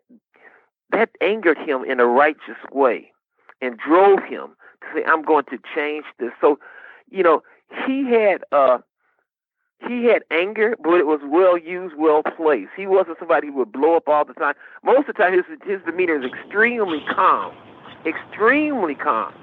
that 0.94 1.12
angered 1.22 1.60
him 1.60 1.86
in 1.86 2.00
a 2.02 2.08
righteous 2.08 2.58
way 2.74 3.12
and 3.62 3.78
drove 3.80 4.20
him 4.24 4.56
to 4.82 4.88
say, 4.96 5.04
I'm 5.08 5.24
going 5.24 5.46
to 5.46 5.60
change 5.76 6.06
this. 6.20 6.32
So, 6.42 6.60
you 7.12 7.24
know, 7.24 7.44
he 7.88 8.06
had 8.10 8.44
uh 8.54 8.80
he 9.90 10.06
had 10.06 10.24
anger, 10.32 10.76
but 10.84 10.96
it 10.96 11.08
was 11.08 11.22
well 11.26 11.58
used, 11.58 11.96
well 11.98 12.24
placed. 12.24 12.72
He 12.78 12.88
wasn't 12.88 13.20
somebody 13.20 13.48
who 13.50 13.56
would 13.56 13.74
blow 13.74 13.98
up 13.98 14.10
all 14.10 14.26
the 14.26 14.34
time. 14.36 14.56
Most 14.84 15.10
of 15.10 15.16
the 15.18 15.24
time 15.24 15.34
his 15.34 15.46
his 15.66 15.82
demeanor 15.86 16.18
is 16.24 16.26
extremely 16.32 17.02
calm. 17.14 17.56
Extremely 18.06 18.96
calm. 18.96 19.34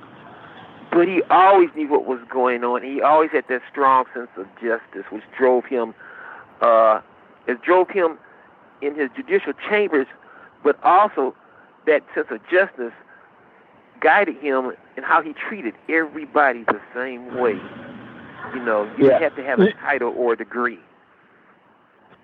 but 0.93 1.09
he 1.09 1.23
always 1.31 1.71
knew 1.77 1.89
what 1.89 2.07
was 2.07 2.21
going 2.33 2.65
on. 2.65 2.83
He 2.83 3.03
always 3.03 3.31
had 3.33 3.45
that 3.49 3.63
strong 3.71 4.07
sense 4.15 4.31
of 4.37 4.47
justice, 4.63 5.05
which 5.11 5.25
drove 5.39 5.65
him, 5.67 5.95
uh, 6.63 7.01
it 7.47 7.63
drove 7.63 7.91
him 7.91 8.19
in 8.83 8.95
his 8.97 9.11
judicial 9.17 9.53
chambers, 9.69 10.09
but 10.63 10.83
also 10.85 11.35
that 11.87 12.03
sense 12.15 12.29
of 12.31 12.41
justice 12.51 12.93
guided 14.01 14.37
him 14.39 14.73
in 14.97 15.03
how 15.03 15.23
he 15.23 15.33
treated 15.33 15.75
everybody 15.89 16.65
the 16.65 16.81
same 16.95 17.37
way. 17.37 17.61
You 18.55 18.65
know, 18.65 18.91
you 18.99 19.09
yeah. 19.09 19.19
have 19.19 19.37
to 19.37 19.45
have 19.45 19.61
a 19.61 19.73
title 19.75 20.13
or 20.17 20.33
a 20.33 20.37
degree. 20.37 20.81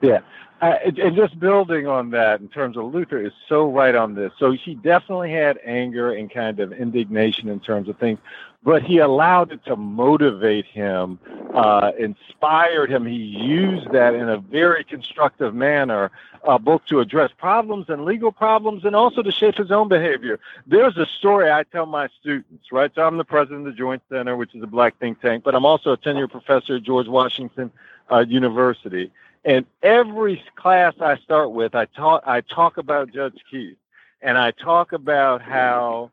Yeah. 0.01 0.21
Uh, 0.63 0.77
and 0.85 1.15
just 1.15 1.39
building 1.39 1.87
on 1.87 2.11
that 2.11 2.41
in 2.41 2.49
terms 2.49 2.79
of 2.79 2.85
Luther 2.95 3.21
is 3.21 3.33
so 3.47 3.71
right 3.71 3.95
on 3.95 4.15
this. 4.15 4.33
So 4.39 4.53
he 4.53 4.75
definitely 4.75 5.31
had 5.31 5.59
anger 5.65 6.13
and 6.13 6.31
kind 6.31 6.61
of 6.61 6.73
indignation 6.73 7.51
in 7.51 7.61
terms 7.61 7.91
of 7.91 7.99
things, 7.99 8.19
but 8.63 8.83
he 8.83 8.99
allowed 8.99 9.53
it 9.53 9.65
to 9.65 9.77
motivate 9.77 10.67
him, 10.67 11.19
uh, 11.55 11.93
inspired 11.99 12.91
him. 12.91 13.07
He 13.07 13.15
used 13.15 13.91
that 13.93 14.15
in 14.15 14.29
a 14.29 14.39
very 14.39 14.85
constructive 14.85 15.55
manner, 15.55 16.11
uh, 16.45 16.59
both 16.59 16.85
to 16.87 17.01
address 17.01 17.31
problems 17.37 17.87
and 17.89 18.05
legal 18.05 18.33
problems 18.33 18.85
and 18.85 18.97
also 18.97 19.23
to 19.23 19.33
shape 19.33 19.57
his 19.57 19.71
own 19.71 19.89
behavior. 19.89 20.39
There's 20.67 20.97
a 20.97 21.07
story 21.07 21.51
I 21.51 21.65
tell 21.65 21.87
my 21.87 22.09
students, 22.21 22.73
right? 22.73 22.91
So 22.95 23.03
I'm 23.03 23.17
the 23.17 23.25
president 23.25 23.67
of 23.67 23.73
the 23.73 23.79
Joint 23.79 24.03
Center, 24.11 24.37
which 24.37 24.55
is 24.55 24.63
a 24.63 24.67
black 24.67 24.99
think 24.99 25.21
tank, 25.21 25.45
but 25.45 25.55
I'm 25.55 25.65
also 25.65 25.93
a 25.93 25.97
tenured 25.97 26.31
professor 26.31 26.77
at 26.77 26.83
George 26.83 27.09
Washington 27.09 27.71
uh, 28.11 28.25
University. 28.29 29.11
And 29.45 29.65
every 29.83 30.43
class 30.57 30.95
I 31.01 31.19
start 31.19 31.53
with, 31.53 31.77
I 31.77 31.85
talk 31.85 32.25
I 32.27 32.41
talk 32.41 32.79
about 32.79 33.13
Judge 33.13 33.39
Keith, 33.49 33.77
and 34.21 34.37
I 34.37 34.51
talk 34.51 34.93
about 34.93 35.41
how 35.41 36.11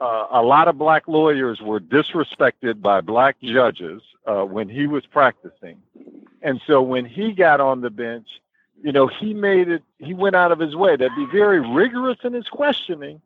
uh, 0.00 0.26
a 0.30 0.42
lot 0.42 0.68
of 0.68 0.78
black 0.78 1.08
lawyers 1.08 1.60
were 1.60 1.80
disrespected 1.80 2.82
by 2.82 3.00
black 3.00 3.36
judges 3.42 4.02
uh, 4.26 4.42
when 4.44 4.68
he 4.68 4.86
was 4.86 5.06
practicing, 5.06 5.80
and 6.42 6.60
so 6.66 6.82
when 6.82 7.04
he 7.04 7.32
got 7.32 7.60
on 7.60 7.80
the 7.80 7.90
bench, 7.90 8.28
you 8.82 8.92
know, 8.92 9.06
he 9.06 9.34
made 9.34 9.68
it. 9.68 9.82
He 9.98 10.14
went 10.14 10.36
out 10.36 10.52
of 10.52 10.58
his 10.58 10.76
way 10.76 10.96
to 10.96 11.08
be 11.16 11.26
very 11.32 11.60
rigorous 11.60 12.18
in 12.24 12.32
his 12.34 12.48
questioning, 12.48 13.20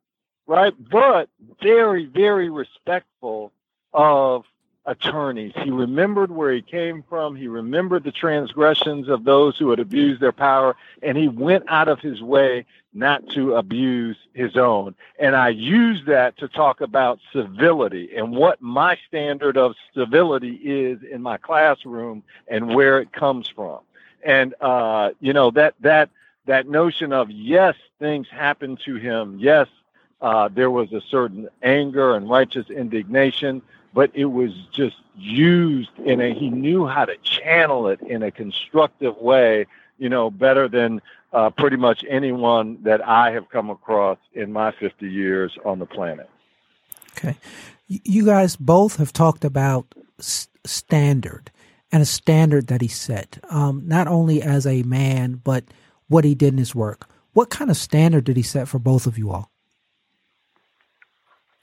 right? 0.46 0.74
But 0.90 1.28
very, 1.61 2.06
very 2.06 2.48
respectful 2.48 3.52
of 3.92 4.44
attorneys. 4.90 5.53
He 5.62 5.70
remembered 5.70 6.33
where 6.33 6.53
he 6.53 6.62
came 6.62 7.05
from. 7.09 7.37
He 7.37 7.46
remembered 7.46 8.03
the 8.03 8.11
transgressions 8.11 9.09
of 9.09 9.22
those 9.22 9.57
who 9.57 9.70
had 9.70 9.79
abused 9.79 10.20
their 10.20 10.33
power, 10.33 10.74
and 11.00 11.16
he 11.16 11.29
went 11.29 11.64
out 11.68 11.87
of 11.87 12.00
his 12.00 12.20
way 12.20 12.66
not 12.92 13.29
to 13.31 13.55
abuse 13.55 14.16
his 14.35 14.57
own. 14.57 14.96
And 15.20 15.37
I 15.37 15.50
use 15.50 16.03
that 16.07 16.37
to 16.38 16.48
talk 16.48 16.81
about 16.81 17.20
civility 17.33 18.11
and 18.16 18.33
what 18.33 18.61
my 18.61 18.98
standard 19.07 19.57
of 19.57 19.76
civility 19.94 20.55
is 20.55 20.98
in 21.09 21.22
my 21.22 21.37
classroom 21.37 22.24
and 22.48 22.74
where 22.74 22.98
it 22.98 23.12
comes 23.12 23.48
from. 23.48 23.79
And 24.24 24.55
uh, 24.61 25.11
you 25.20 25.33
know 25.33 25.53
that 25.53 25.74
that 25.81 26.11
that 26.46 26.68
notion 26.68 27.12
of 27.12 27.31
yes, 27.31 27.76
things 28.00 28.26
happened 28.29 28.81
to 28.87 28.96
him. 28.96 29.38
Yes, 29.38 29.68
uh, 30.20 30.48
there 30.53 30.70
was 30.70 30.92
a 30.92 31.00
certain 31.00 31.48
anger 31.62 32.16
and 32.16 32.29
righteous 32.29 32.68
indignation 32.70 33.62
but 33.92 34.11
it 34.14 34.26
was 34.26 34.53
just 34.72 34.96
used 35.16 35.90
in 35.98 36.20
a 36.20 36.33
he 36.33 36.50
knew 36.50 36.87
how 36.87 37.05
to 37.05 37.16
channel 37.18 37.88
it 37.88 38.00
in 38.00 38.22
a 38.22 38.31
constructive 38.31 39.16
way 39.18 39.66
you 39.98 40.09
know 40.09 40.31
better 40.31 40.68
than 40.68 41.00
uh, 41.33 41.50
pretty 41.50 41.76
much 41.76 42.05
anyone 42.09 42.79
that 42.83 43.07
i 43.07 43.31
have 43.31 43.48
come 43.50 43.70
across 43.70 44.18
in 44.35 44.53
my 44.53 44.72
50 44.72 45.09
years 45.09 45.57
on 45.64 45.79
the 45.79 45.87
planet. 45.87 46.29
Okay. 47.16 47.37
You 47.87 48.24
guys 48.24 48.57
both 48.57 48.96
have 48.96 49.12
talked 49.12 49.44
about 49.44 49.94
standard 50.64 51.50
and 51.92 52.03
a 52.03 52.07
standard 52.07 52.68
that 52.68 52.81
he 52.81 52.88
set 52.88 53.38
um, 53.50 53.83
not 53.87 54.07
only 54.07 54.42
as 54.42 54.66
a 54.66 54.83
man 54.85 55.40
but 55.42 55.64
what 56.09 56.24
he 56.24 56.35
did 56.35 56.53
in 56.55 56.59
his 56.59 56.74
work. 56.74 57.09
What 57.33 57.50
kind 57.50 57.70
of 57.70 57.76
standard 57.76 58.24
did 58.24 58.37
he 58.37 58.42
set 58.42 58.68
for 58.68 58.79
both 58.79 59.07
of 59.07 59.16
you 59.18 59.31
all 59.31 59.50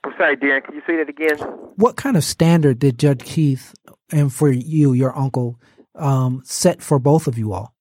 I'm 0.07 0.13
sorry, 0.17 0.37
Darren. 0.37 0.63
Can 0.63 0.75
you 0.75 0.81
say 0.87 0.95
that 0.95 1.09
again? 1.09 1.37
What 1.75 1.97
kind 1.97 2.15
of 2.15 2.23
standard 2.23 2.79
did 2.79 2.97
Judge 2.97 3.25
Keith 3.25 3.75
and 4.09 4.31
for 4.31 4.49
you, 4.49 4.93
your 4.93 5.15
uncle, 5.17 5.59
um, 5.95 6.41
set 6.45 6.81
for 6.81 6.97
both 6.97 7.27
of 7.27 7.37
you 7.37 7.51
all? 7.51 7.73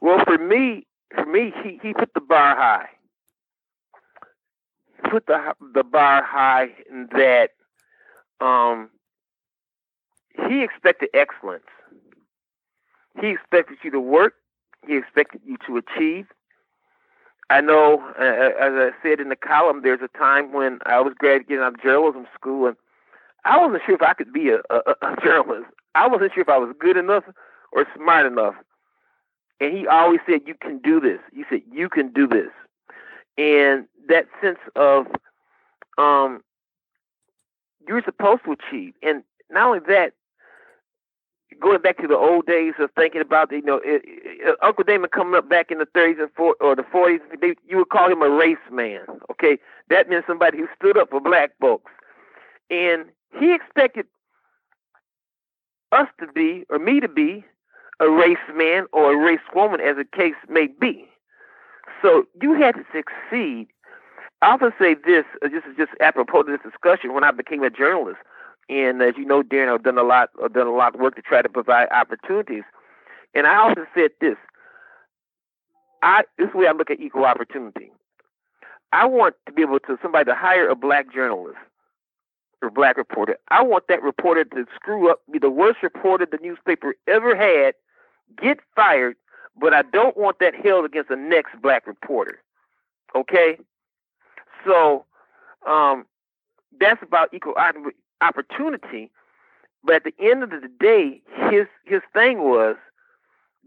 Well, 0.00 0.22
for 0.24 0.38
me, 0.38 0.86
for 1.12 1.26
me, 1.26 1.52
he, 1.64 1.80
he 1.82 1.94
put 1.94 2.14
the 2.14 2.20
bar 2.20 2.54
high. 2.54 2.88
Put 5.10 5.26
the 5.26 5.54
the 5.74 5.82
bar 5.82 6.22
high 6.22 6.68
in 6.88 7.08
that 7.10 7.50
um, 8.40 8.90
he 10.46 10.62
expected 10.62 11.08
excellence. 11.12 11.64
He 13.20 13.30
expected 13.30 13.78
you 13.82 13.90
to 13.90 14.00
work. 14.00 14.34
He 14.86 14.96
expected 14.96 15.40
you 15.44 15.56
to 15.66 15.78
achieve. 15.78 16.26
I 17.50 17.60
know, 17.60 18.00
uh, 18.16 18.22
uh, 18.22 18.52
as 18.60 18.72
I 18.74 18.90
said 19.02 19.18
in 19.18 19.28
the 19.28 19.36
column, 19.36 19.82
there's 19.82 20.00
a 20.02 20.18
time 20.18 20.52
when 20.52 20.78
I 20.86 21.00
was 21.00 21.14
graduating 21.18 21.58
out 21.58 21.74
of 21.74 21.82
journalism 21.82 22.26
school, 22.32 22.68
and 22.68 22.76
I 23.44 23.58
wasn't 23.58 23.82
sure 23.84 23.96
if 23.96 24.02
I 24.02 24.14
could 24.14 24.32
be 24.32 24.50
a, 24.50 24.60
a, 24.70 24.94
a 25.02 25.16
journalist. 25.22 25.66
I 25.96 26.06
wasn't 26.06 26.32
sure 26.32 26.42
if 26.42 26.48
I 26.48 26.58
was 26.58 26.72
good 26.78 26.96
enough 26.96 27.24
or 27.72 27.86
smart 27.96 28.26
enough. 28.26 28.54
And 29.60 29.76
he 29.76 29.86
always 29.88 30.20
said, 30.28 30.42
"You 30.46 30.54
can 30.54 30.78
do 30.78 31.00
this." 31.00 31.18
He 31.34 31.44
said, 31.50 31.62
"You 31.70 31.88
can 31.88 32.12
do 32.12 32.28
this," 32.28 32.50
and 33.36 33.86
that 34.08 34.26
sense 34.40 34.60
of 34.76 35.06
um, 35.98 36.42
you're 37.88 38.02
supposed 38.04 38.44
to 38.44 38.52
achieve. 38.52 38.94
And 39.02 39.24
not 39.50 39.66
only 39.66 39.80
that, 39.88 40.12
going 41.60 41.80
back 41.80 41.98
to 41.98 42.06
the 42.06 42.16
old 42.16 42.46
days 42.46 42.74
of 42.78 42.90
thinking 42.96 43.20
about, 43.20 43.52
you 43.52 43.62
know, 43.62 43.80
it, 43.84 44.02
it, 44.04 44.56
Uncle 44.62 44.84
Damon 44.84 45.10
coming 45.10 45.34
up 45.34 45.48
back 45.48 45.70
in 45.70 45.78
the 45.78 45.86
30s 45.86 46.20
and 46.20 46.34
40s 46.34 46.52
or 46.60 46.76
the 46.76 46.82
40s, 46.82 47.20
they, 47.40 47.54
you 47.68 47.78
would 47.78 47.90
call 47.90 48.10
him 48.10 48.22
a 48.22 48.30
race 48.30 48.56
man. 48.70 49.00
Okay, 49.30 49.58
that 49.88 50.08
meant 50.08 50.24
somebody 50.26 50.58
who 50.58 50.68
stood 50.76 50.96
up 50.96 51.10
for 51.10 51.20
black 51.20 51.50
folks, 51.60 51.92
and 52.70 53.06
he 53.38 53.54
expected 53.54 54.06
us 55.92 56.08
to 56.20 56.26
be, 56.32 56.64
or 56.70 56.78
me 56.78 57.00
to 57.00 57.08
be, 57.08 57.44
a 58.00 58.08
race 58.08 58.38
man 58.54 58.86
or 58.92 59.12
a 59.12 59.16
race 59.16 59.40
woman, 59.54 59.80
as 59.80 59.96
the 59.96 60.04
case 60.04 60.34
may 60.48 60.66
be. 60.66 61.06
So 62.02 62.24
you 62.40 62.54
had 62.54 62.74
to 62.76 62.84
succeed. 62.92 63.68
I 64.42 64.52
often 64.52 64.72
say 64.80 64.94
this, 64.94 65.24
uh, 65.44 65.48
this 65.48 65.62
is 65.68 65.76
just 65.76 65.92
apropos 66.00 66.44
to 66.44 66.52
this 66.52 66.60
discussion. 66.62 67.12
When 67.12 67.24
I 67.24 67.30
became 67.30 67.62
a 67.62 67.68
journalist, 67.68 68.18
and 68.70 69.02
as 69.02 69.14
you 69.18 69.24
know, 69.24 69.42
Darren, 69.42 69.74
I've 69.74 69.82
done 69.82 69.98
a 69.98 70.04
lot, 70.04 70.30
I've 70.42 70.52
done 70.52 70.68
a 70.68 70.72
lot 70.72 70.94
of 70.94 71.00
work 71.00 71.16
to 71.16 71.22
try 71.22 71.42
to 71.42 71.48
provide 71.48 71.88
opportunities. 71.90 72.62
And 73.34 73.46
I 73.46 73.56
also 73.56 73.84
said 73.94 74.12
this. 74.20 74.36
I 76.02 76.22
this 76.38 76.54
way 76.54 76.68
I 76.68 76.72
look 76.72 76.88
at 76.88 77.00
equal 77.00 77.24
opportunity. 77.24 77.90
I 78.92 79.06
want 79.06 79.34
to 79.46 79.52
be 79.52 79.62
able 79.62 79.80
to 79.80 79.98
somebody 80.00 80.24
to 80.26 80.34
hire 80.34 80.68
a 80.68 80.76
black 80.76 81.12
journalist 81.12 81.58
or 82.62 82.70
black 82.70 82.96
reporter. 82.96 83.38
I 83.48 83.62
want 83.62 83.88
that 83.88 84.02
reporter 84.02 84.44
to 84.44 84.66
screw 84.74 85.10
up, 85.10 85.20
be 85.30 85.38
the 85.40 85.50
worst 85.50 85.82
reporter 85.82 86.26
the 86.30 86.38
newspaper 86.40 86.94
ever 87.08 87.36
had, 87.36 87.74
get 88.40 88.60
fired, 88.74 89.16
but 89.60 89.74
I 89.74 89.82
don't 89.82 90.16
want 90.16 90.38
that 90.38 90.54
held 90.54 90.84
against 90.84 91.08
the 91.08 91.16
next 91.16 91.60
black 91.60 91.86
reporter. 91.86 92.40
Okay? 93.14 93.58
So 94.64 95.04
um, 95.66 96.06
that's 96.80 97.02
about 97.02 97.32
equal 97.34 97.54
opportunity. 98.20 99.10
But 99.82 99.96
at 99.96 100.04
the 100.04 100.14
end 100.20 100.42
of 100.42 100.50
the 100.50 100.68
day, 100.78 101.22
his 101.50 101.66
his 101.84 102.02
thing 102.12 102.40
was, 102.40 102.76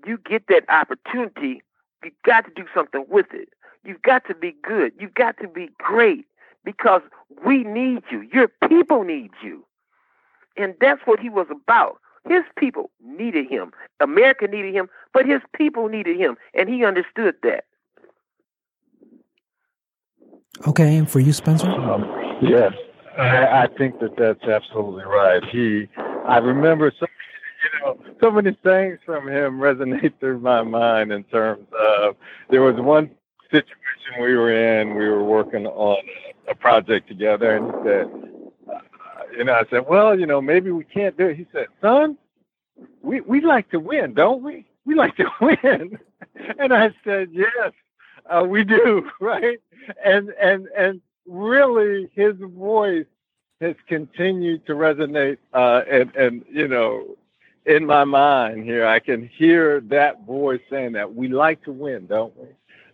you 0.05 0.17
get 0.17 0.47
that 0.47 0.63
opportunity, 0.69 1.63
you 2.03 2.11
got 2.25 2.45
to 2.45 2.51
do 2.55 2.65
something 2.73 3.05
with 3.09 3.27
it. 3.33 3.49
You've 3.83 4.01
got 4.01 4.25
to 4.27 4.35
be 4.35 4.55
good. 4.63 4.93
You've 4.99 5.13
got 5.13 5.37
to 5.39 5.47
be 5.47 5.69
great 5.79 6.25
because 6.63 7.01
we 7.45 7.63
need 7.63 8.03
you. 8.11 8.27
Your 8.33 8.47
people 8.69 9.03
need 9.03 9.31
you. 9.43 9.65
And 10.55 10.75
that's 10.79 11.01
what 11.05 11.19
he 11.19 11.29
was 11.29 11.47
about. 11.49 11.99
His 12.27 12.43
people 12.57 12.89
needed 13.03 13.49
him. 13.49 13.71
America 13.99 14.47
needed 14.47 14.73
him, 14.73 14.87
but 15.13 15.25
his 15.25 15.41
people 15.53 15.89
needed 15.89 16.17
him. 16.17 16.37
And 16.53 16.69
he 16.69 16.85
understood 16.85 17.35
that. 17.43 17.65
Okay, 20.67 20.95
and 20.95 21.09
for 21.09 21.19
you, 21.19 21.33
Spencer? 21.33 21.67
Um, 21.67 22.05
yes. 22.41 22.73
I, 23.17 23.63
I 23.63 23.67
think 23.77 23.99
that 23.99 24.15
that's 24.17 24.43
absolutely 24.43 25.03
right. 25.03 25.43
He, 25.45 25.87
I 25.97 26.37
remember 26.37 26.91
so, 26.99 27.05
you 27.63 27.79
know, 27.85 28.15
so 28.21 28.31
many 28.31 28.57
things 28.63 28.99
from 29.05 29.27
him 29.27 29.59
resonate 29.59 30.19
through 30.19 30.39
my 30.39 30.63
mind 30.63 31.11
in 31.11 31.23
terms 31.25 31.67
of 31.79 32.15
there 32.49 32.61
was 32.61 32.75
one 32.77 33.11
situation 33.51 34.21
we 34.21 34.35
were 34.35 34.51
in. 34.51 34.95
We 34.95 35.07
were 35.07 35.23
working 35.23 35.67
on 35.67 35.97
a 36.49 36.55
project 36.55 37.07
together, 37.07 37.55
and 37.55 37.65
he 37.67 37.71
said, 37.83 38.73
uh, 38.73 38.79
you 39.37 39.43
know, 39.43 39.53
I 39.53 39.63
said, 39.69 39.85
well, 39.87 40.19
you 40.19 40.25
know, 40.25 40.41
maybe 40.41 40.71
we 40.71 40.83
can't 40.83 41.17
do 41.17 41.27
it. 41.27 41.37
He 41.37 41.45
said, 41.53 41.67
son, 41.81 42.17
we 43.01 43.21
we 43.21 43.41
like 43.41 43.69
to 43.71 43.79
win, 43.79 44.13
don't 44.13 44.43
we? 44.43 44.65
We 44.85 44.95
like 44.95 45.15
to 45.17 45.25
win. 45.41 45.99
and 46.59 46.73
I 46.73 46.91
said, 47.03 47.29
yes, 47.31 47.71
uh, 48.29 48.43
we 48.43 48.63
do, 48.63 49.09
right? 49.19 49.59
And 50.03 50.29
and 50.41 50.67
and 50.75 51.01
really 51.27 52.09
his 52.13 52.35
voice 52.37 53.05
has 53.61 53.75
continued 53.87 54.65
to 54.65 54.73
resonate, 54.73 55.37
uh, 55.53 55.81
and 55.89 56.15
and 56.15 56.45
you 56.51 56.67
know, 56.67 57.15
in 57.65 57.85
my 57.85 58.03
mind 58.03 58.63
here, 58.63 58.85
I 58.85 58.99
can 58.99 59.27
hear 59.27 59.79
that 59.81 60.25
voice 60.25 60.61
saying 60.69 60.93
that 60.93 61.15
we 61.15 61.27
like 61.27 61.63
to 61.63 61.71
win, 61.71 62.07
don't 62.07 62.35
we? 62.37 62.47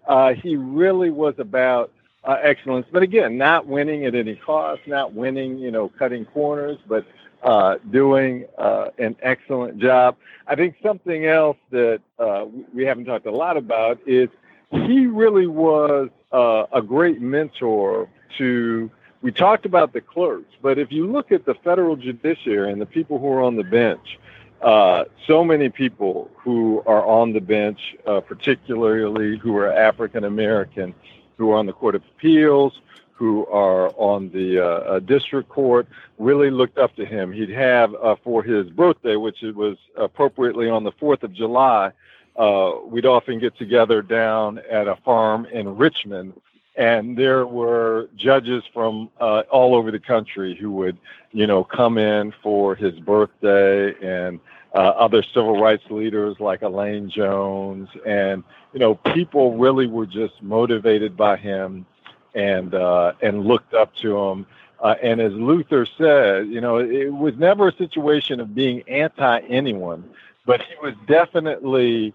Uh, 0.07 0.33
he 0.33 0.55
really 0.55 1.09
was 1.09 1.35
about 1.37 1.91
uh, 2.23 2.37
excellence, 2.41 2.85
but 2.91 3.03
again, 3.03 3.37
not 3.37 3.65
winning 3.67 4.05
at 4.05 4.15
any 4.15 4.35
cost, 4.35 4.81
not 4.85 5.13
winning, 5.13 5.57
you 5.57 5.71
know, 5.71 5.89
cutting 5.97 6.25
corners, 6.25 6.77
but 6.87 7.05
uh, 7.43 7.75
doing 7.91 8.45
uh, 8.57 8.89
an 8.97 9.15
excellent 9.21 9.79
job. 9.79 10.17
I 10.47 10.55
think 10.55 10.75
something 10.83 11.25
else 11.25 11.57
that 11.71 12.01
uh, 12.17 12.45
we 12.73 12.85
haven't 12.85 13.05
talked 13.05 13.25
a 13.25 13.31
lot 13.31 13.55
about 13.55 13.99
is 14.05 14.29
he 14.71 15.07
really 15.07 15.47
was 15.47 16.09
uh, 16.31 16.65
a 16.73 16.81
great 16.81 17.21
mentor 17.21 18.09
to. 18.37 18.89
We 19.21 19.33
talked 19.33 19.65
about 19.65 19.91
the 19.91 19.99
clerks, 19.99 20.53
but 20.61 20.79
if 20.79 20.93
you 20.93 21.05
look 21.05 21.33
at 21.33 21.45
the 21.45 21.53
federal 21.55 21.97
judiciary 21.97 22.71
and 22.71 22.79
the 22.79 22.85
people 22.85 23.19
who 23.19 23.27
are 23.27 23.41
on 23.41 23.57
the 23.57 23.65
bench, 23.65 24.17
uh, 24.61 25.03
so 25.27 25.43
many 25.43 25.69
people 25.69 26.31
who 26.37 26.81
are 26.85 27.05
on 27.05 27.33
the 27.33 27.41
bench, 27.41 27.79
uh, 28.05 28.21
particularly 28.21 29.37
who 29.37 29.57
are 29.57 29.71
African 29.71 30.23
American, 30.23 30.93
who 31.37 31.51
are 31.51 31.57
on 31.57 31.65
the 31.65 31.73
Court 31.73 31.95
of 31.95 32.03
Appeals, 32.15 32.79
who 33.19 33.45
are 33.47 33.89
on 33.97 34.29
the 34.29 34.59
uh, 34.59 34.65
uh, 34.65 34.99
district 34.99 35.49
court, 35.49 35.87
really 36.17 36.49
looked 36.49 36.77
up 36.77 36.95
to 36.95 37.05
him. 37.05 37.33
He'd 37.33 37.49
have 37.49 37.93
uh, 37.95 38.15
for 38.23 38.41
his 38.43 38.69
birthday, 38.69 39.17
which 39.17 39.43
it 39.43 39.53
was 39.53 39.77
appropriately 39.97 40.69
on 40.69 40.85
the 40.85 40.93
4th 40.93 41.23
of 41.23 41.33
July, 41.33 41.91
uh, 42.37 42.71
we'd 42.85 43.05
often 43.05 43.37
get 43.37 43.57
together 43.57 44.01
down 44.01 44.59
at 44.71 44.87
a 44.87 44.95
farm 45.03 45.45
in 45.51 45.75
Richmond. 45.75 46.31
And 46.79 47.17
there 47.17 47.45
were 47.45 48.07
judges 48.15 48.63
from 48.73 49.09
uh, 49.19 49.43
all 49.51 49.75
over 49.75 49.91
the 49.91 49.99
country 49.99 50.55
who 50.55 50.71
would, 50.71 50.97
you 51.33 51.45
know, 51.45 51.61
come 51.61 51.97
in 51.97 52.33
for 52.41 52.73
his 52.73 52.97
birthday 52.99 53.93
and 54.01 54.39
uh, 54.73 54.77
other 54.77 55.21
civil 55.21 55.59
rights 55.59 55.83
leaders 55.89 56.37
like 56.39 56.61
Elaine 56.61 57.09
Jones. 57.09 57.89
And, 58.05 58.45
you 58.71 58.79
know, 58.79 58.95
people 58.95 59.57
really 59.57 59.87
were 59.87 60.05
just 60.05 60.41
motivated 60.41 61.17
by 61.17 61.35
him 61.35 61.85
and 62.33 62.73
uh, 62.73 63.11
and 63.21 63.45
looked 63.45 63.73
up 63.73 63.93
to 63.97 64.17
him. 64.17 64.45
Uh, 64.79 64.95
and 65.03 65.19
as 65.19 65.33
Luther 65.33 65.85
said, 65.97 66.47
you 66.47 66.61
know, 66.61 66.77
it 66.77 67.13
was 67.13 67.35
never 67.35 67.67
a 67.67 67.75
situation 67.75 68.39
of 68.39 68.55
being 68.55 68.83
anti 68.87 69.39
anyone, 69.49 70.09
but 70.45 70.61
he 70.61 70.75
was 70.81 70.93
definitely 71.07 72.13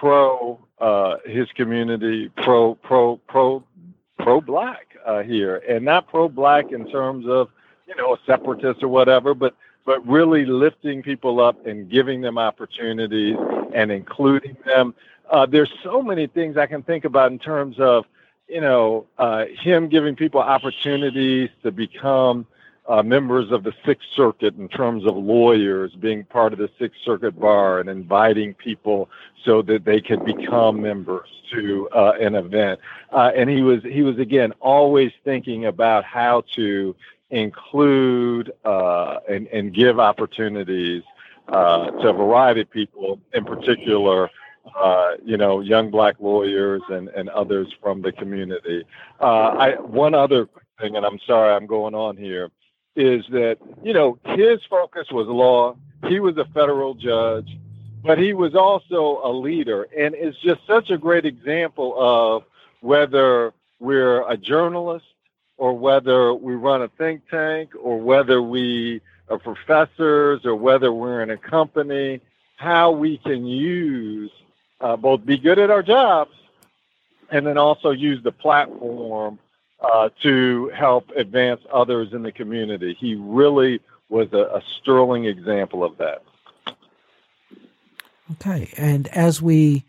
pro 0.00 0.58
uh, 0.80 1.18
his 1.24 1.48
community, 1.52 2.28
pro 2.30 2.74
pro 2.74 3.18
pro 3.28 3.62
pro 4.22 4.40
black 4.40 4.96
uh, 5.04 5.22
here, 5.22 5.62
and 5.68 5.84
not 5.84 6.08
pro 6.08 6.28
black 6.28 6.72
in 6.72 6.88
terms 6.90 7.26
of 7.26 7.48
you 7.86 7.94
know 7.96 8.14
a 8.14 8.18
separatist 8.26 8.82
or 8.82 8.88
whatever, 8.88 9.34
but 9.34 9.54
but 9.84 10.06
really 10.06 10.44
lifting 10.44 11.02
people 11.02 11.40
up 11.40 11.66
and 11.66 11.90
giving 11.90 12.20
them 12.20 12.38
opportunities 12.38 13.36
and 13.74 13.90
including 13.90 14.56
them. 14.64 14.94
Uh, 15.30 15.46
there's 15.46 15.72
so 15.82 16.02
many 16.02 16.26
things 16.26 16.56
I 16.56 16.66
can 16.66 16.82
think 16.82 17.04
about 17.04 17.32
in 17.32 17.38
terms 17.38 17.78
of 17.78 18.04
you 18.50 18.60
know, 18.60 19.06
uh, 19.16 19.44
him 19.46 19.88
giving 19.88 20.16
people 20.16 20.40
opportunities 20.40 21.48
to 21.62 21.70
become 21.70 22.46
uh, 22.90 23.02
members 23.02 23.50
of 23.52 23.62
the 23.62 23.72
Sixth 23.86 24.08
Circuit 24.16 24.56
in 24.56 24.68
terms 24.68 25.06
of 25.06 25.16
lawyers 25.16 25.92
being 25.94 26.24
part 26.24 26.52
of 26.52 26.58
the 26.58 26.68
Sixth 26.78 26.98
Circuit 27.04 27.38
bar 27.38 27.78
and 27.78 27.88
inviting 27.88 28.52
people 28.54 29.08
so 29.44 29.62
that 29.62 29.84
they 29.84 30.00
could 30.00 30.24
become 30.24 30.82
members 30.82 31.28
to 31.52 31.88
uh, 31.90 32.14
an 32.20 32.34
event. 32.34 32.80
Uh, 33.12 33.30
and 33.34 33.48
he 33.48 33.62
was 33.62 33.82
he 33.84 34.02
was 34.02 34.18
again 34.18 34.52
always 34.60 35.12
thinking 35.24 35.66
about 35.66 36.04
how 36.04 36.42
to 36.56 36.94
include 37.30 38.52
uh, 38.64 39.18
and, 39.28 39.46
and 39.48 39.72
give 39.72 40.00
opportunities 40.00 41.04
uh, 41.48 41.90
to 41.92 42.08
a 42.08 42.12
variety 42.12 42.62
of 42.62 42.70
people, 42.70 43.20
in 43.32 43.44
particular 43.44 44.28
uh, 44.76 45.12
you 45.24 45.36
know, 45.36 45.60
young 45.60 45.90
black 45.90 46.16
lawyers 46.20 46.82
and, 46.90 47.08
and 47.08 47.28
others 47.30 47.68
from 47.82 48.02
the 48.02 48.12
community. 48.12 48.84
Uh, 49.20 49.24
I, 49.24 49.80
one 49.80 50.14
other 50.14 50.48
thing, 50.80 50.96
and 50.96 51.04
I'm 51.04 51.18
sorry 51.26 51.54
I'm 51.54 51.66
going 51.66 51.94
on 51.94 52.16
here, 52.16 52.50
is 52.96 53.24
that, 53.30 53.58
you 53.82 53.92
know, 53.92 54.18
his 54.24 54.60
focus 54.68 55.10
was 55.10 55.26
law. 55.26 55.76
He 56.08 56.20
was 56.20 56.36
a 56.38 56.44
federal 56.46 56.94
judge, 56.94 57.58
but 58.02 58.18
he 58.18 58.32
was 58.32 58.54
also 58.54 59.20
a 59.24 59.32
leader. 59.32 59.86
And 59.96 60.14
it's 60.14 60.38
just 60.38 60.60
such 60.66 60.90
a 60.90 60.98
great 60.98 61.24
example 61.24 61.94
of 61.98 62.44
whether 62.80 63.52
we're 63.78 64.28
a 64.28 64.36
journalist 64.36 65.06
or 65.56 65.76
whether 65.76 66.34
we 66.34 66.54
run 66.54 66.82
a 66.82 66.88
think 66.88 67.28
tank 67.30 67.72
or 67.80 67.98
whether 67.98 68.42
we 68.42 69.00
are 69.28 69.38
professors 69.38 70.44
or 70.44 70.56
whether 70.56 70.92
we're 70.92 71.22
in 71.22 71.30
a 71.30 71.36
company, 71.36 72.20
how 72.56 72.90
we 72.90 73.18
can 73.18 73.46
use 73.46 74.30
uh, 74.80 74.96
both 74.96 75.24
be 75.24 75.36
good 75.36 75.58
at 75.58 75.70
our 75.70 75.82
jobs 75.82 76.34
and 77.30 77.46
then 77.46 77.58
also 77.58 77.90
use 77.90 78.22
the 78.22 78.32
platform 78.32 79.38
uh, 79.80 80.10
to 80.22 80.70
help 80.74 81.10
advance 81.16 81.60
others 81.72 82.12
in 82.12 82.22
the 82.22 82.32
community. 82.32 82.96
He 82.98 83.14
really 83.14 83.80
was 84.08 84.28
a, 84.32 84.56
a 84.56 84.62
sterling 84.80 85.24
example 85.24 85.84
of 85.84 85.96
that. 85.98 86.22
Okay, 88.32 88.72
and 88.76 89.08
as 89.08 89.42
we 89.42 89.84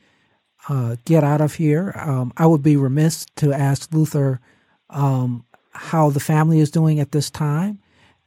uh, 0.70 0.96
get 1.06 1.24
out 1.24 1.42
of 1.42 1.56
here, 1.56 1.94
um, 1.96 2.34
I 2.38 2.48
would 2.48 2.64
be 2.64 2.76
remiss 2.76 3.26
to 3.38 3.54
ask 3.54 3.94
Luther 3.94 4.40
um, 4.90 5.46
how 5.72 6.10
the 6.10 6.20
family 6.20 6.60
is 6.60 6.72
doing 6.72 7.00
at 7.00 7.12
this 7.12 7.30
time, 7.30 7.80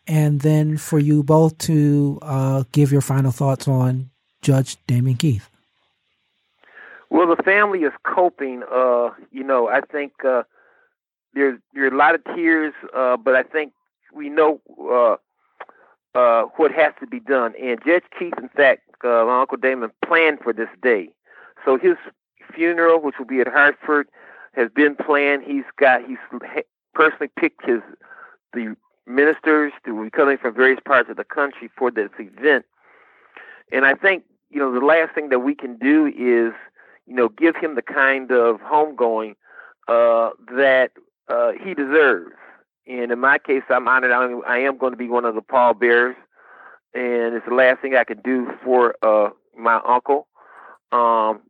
and 0.06 0.40
then 0.40 0.76
for 0.76 0.98
you 0.98 1.22
both 1.22 1.58
to 1.58 2.18
uh, 2.22 2.64
give 2.72 2.92
your 2.92 3.00
final 3.00 3.32
thoughts 3.32 3.66
on 3.66 4.10
Judge 4.42 4.76
Damon 4.86 5.14
Keith. 5.14 5.48
Well, 7.10 7.34
the 7.34 7.42
family 7.42 7.80
is 7.80 7.92
coping. 8.04 8.62
Uh, 8.70 9.10
you 9.30 9.42
know, 9.42 9.68
I 9.68 9.80
think 9.80 10.12
there's 11.34 11.58
there 11.74 11.84
are 11.84 11.94
a 11.94 11.96
lot 11.96 12.14
of 12.14 12.22
tears, 12.34 12.72
uh, 12.94 13.16
but 13.16 13.34
I 13.34 13.42
think 13.42 13.72
we 14.12 14.28
know 14.28 14.60
uh, 14.80 15.16
uh, 16.18 16.44
what 16.56 16.72
has 16.72 16.92
to 17.00 17.06
be 17.06 17.20
done. 17.20 17.54
And 17.60 17.80
Judge 17.84 18.04
Keith, 18.18 18.34
in 18.38 18.48
fact, 18.48 18.82
uh, 19.04 19.24
my 19.26 19.40
uncle 19.40 19.58
Damon 19.58 19.90
planned 20.04 20.38
for 20.42 20.52
this 20.52 20.68
day. 20.82 21.10
So 21.64 21.76
his 21.78 21.96
funeral, 22.54 23.00
which 23.00 23.16
will 23.18 23.26
be 23.26 23.40
at 23.40 23.48
Hartford, 23.48 24.08
has 24.54 24.70
been 24.74 24.94
planned. 24.94 25.42
He's 25.44 25.64
got 25.78 26.02
he's 26.06 26.18
personally 26.94 27.30
picked 27.38 27.66
his 27.66 27.80
the 28.52 28.76
ministers 29.06 29.72
will 29.86 30.04
be 30.04 30.10
coming 30.10 30.38
from 30.38 30.54
various 30.54 30.80
parts 30.84 31.10
of 31.10 31.16
the 31.16 31.24
country 31.24 31.68
for 31.76 31.90
this 31.90 32.10
event. 32.18 32.64
And 33.72 33.84
I 33.84 33.94
think 33.94 34.24
you 34.50 34.58
know 34.58 34.72
the 34.72 34.84
last 34.84 35.14
thing 35.14 35.30
that 35.30 35.40
we 35.40 35.54
can 35.54 35.76
do 35.76 36.06
is 36.06 36.54
you 37.06 37.14
know, 37.14 37.28
give 37.28 37.56
him 37.56 37.74
the 37.74 37.82
kind 37.82 38.30
of 38.30 38.60
homegoing 38.60 39.36
uh, 39.88 40.30
that 40.56 40.90
uh, 41.28 41.52
he 41.62 41.74
deserves. 41.74 42.32
And 42.86 43.10
in 43.10 43.18
my 43.18 43.38
case, 43.38 43.62
I'm 43.70 43.88
honored. 43.88 44.12
I 44.12 44.58
am 44.58 44.76
going 44.76 44.92
to 44.92 44.96
be 44.96 45.08
one 45.08 45.24
of 45.24 45.34
the 45.34 45.42
pallbearers, 45.42 46.16
and 46.92 47.34
it's 47.34 47.46
the 47.48 47.54
last 47.54 47.80
thing 47.80 47.94
I 47.96 48.04
can 48.04 48.20
do 48.22 48.50
for 48.62 48.94
uh, 49.02 49.30
my 49.56 49.80
uncle. 49.86 50.28
Um, 50.92 51.40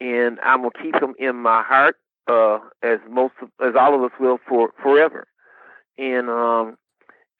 and 0.00 0.38
I'm 0.42 0.62
gonna 0.62 0.70
keep 0.80 0.94
him 0.94 1.14
in 1.18 1.34
my 1.34 1.62
heart, 1.62 1.96
uh, 2.28 2.60
as 2.82 3.00
most 3.10 3.34
of, 3.42 3.50
as 3.60 3.74
all 3.74 3.94
of 3.94 4.02
us 4.02 4.16
will 4.20 4.38
for 4.48 4.70
forever. 4.80 5.26
And 5.98 6.30
um, 6.30 6.78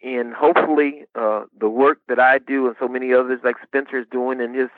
and 0.02 0.34
hopefully, 0.34 1.04
uh, 1.14 1.44
the 1.58 1.68
work 1.68 2.00
that 2.08 2.18
I 2.18 2.38
do 2.38 2.66
and 2.66 2.74
so 2.80 2.88
many 2.88 3.14
others 3.14 3.40
like 3.44 3.54
Spencer 3.64 3.98
is 4.00 4.06
doing 4.10 4.40
in 4.40 4.52
his 4.52 4.68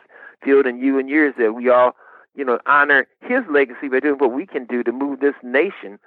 field 0.44 0.66
and 0.66 0.78
you 0.78 0.98
and 0.98 1.08
yours 1.08 1.34
that 1.38 1.54
we 1.54 1.70
all 1.70 1.96
you 2.34 2.44
know, 2.44 2.58
honor 2.66 3.06
his 3.20 3.40
legacy 3.50 3.88
by 3.88 4.00
doing 4.00 4.18
what 4.18 4.32
we 4.32 4.46
can 4.46 4.64
do 4.64 4.82
to 4.82 4.92
move 4.92 5.20
this 5.20 5.34
nation 5.42 5.98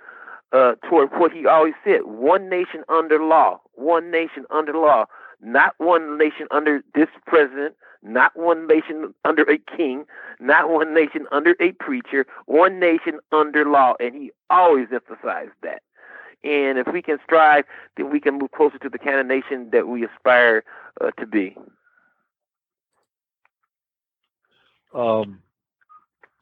uh, 0.53 0.75
toward 0.87 1.09
what 1.13 1.31
he 1.31 1.45
always 1.45 1.73
said: 1.83 2.01
one 2.05 2.49
nation 2.49 2.83
under 2.87 3.21
law, 3.21 3.59
one 3.73 4.11
nation 4.11 4.45
under 4.51 4.73
law, 4.73 5.05
not 5.41 5.73
one 5.77 6.17
nation 6.17 6.47
under 6.51 6.83
this 6.95 7.09
president, 7.25 7.75
not 8.03 8.35
one 8.37 8.67
nation 8.67 9.13
under 9.25 9.43
a 9.43 9.57
king, 9.57 10.05
not 10.39 10.69
one 10.69 10.93
nation 10.93 11.25
under 11.31 11.55
a 11.59 11.71
preacher, 11.73 12.25
one 12.45 12.79
nation 12.79 13.19
under 13.31 13.65
law. 13.65 13.93
And 13.99 14.15
he 14.15 14.31
always 14.49 14.87
emphasized 14.93 15.53
that. 15.63 15.81
And 16.43 16.77
if 16.77 16.87
we 16.91 17.01
can 17.01 17.19
strive, 17.23 17.63
then 17.95 18.11
we 18.11 18.19
can 18.19 18.37
move 18.37 18.51
closer 18.51 18.77
to 18.79 18.89
the 18.89 18.99
kind 18.99 19.17
of 19.19 19.25
nation 19.25 19.69
that 19.71 19.87
we 19.87 20.05
aspire 20.05 20.63
uh, 20.99 21.11
to 21.11 21.25
be. 21.25 21.55
Um, 24.93 25.39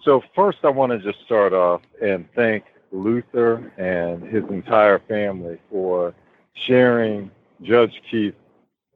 so 0.01 0.21
first, 0.35 0.57
I 0.63 0.69
want 0.69 0.91
to 0.91 0.99
just 0.99 1.23
start 1.23 1.53
off 1.53 1.81
and 2.01 2.27
thank 2.35 2.65
Luther 2.91 3.71
and 3.77 4.23
his 4.23 4.43
entire 4.49 4.99
family 4.99 5.59
for 5.69 6.13
sharing 6.53 7.31
Judge 7.61 8.01
Keith 8.09 8.35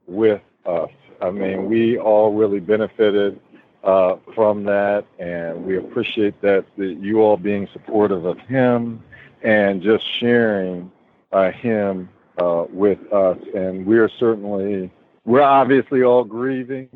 with 0.07 0.41
us. 0.65 0.89
I 1.21 1.31
mean, 1.31 1.69
we 1.69 1.97
all 1.97 2.33
really 2.33 2.59
benefited 2.59 3.39
uh, 3.83 4.15
from 4.33 4.63
that, 4.65 5.05
and 5.19 5.63
we 5.63 5.77
appreciate 5.77 6.41
that, 6.41 6.65
that 6.77 6.97
you 6.99 7.21
all 7.21 7.37
being 7.37 7.67
supportive 7.71 8.25
of 8.25 8.37
him 8.39 9.01
and 9.43 9.81
just 9.81 10.03
sharing 10.19 10.91
uh, 11.31 11.51
him 11.51 12.09
uh, 12.39 12.65
with 12.69 12.99
us, 13.13 13.37
and 13.53 13.85
we're 13.85 14.09
certainly 14.19 14.91
we're 15.23 15.41
obviously 15.41 16.03
all 16.03 16.23
grieving, 16.23 16.89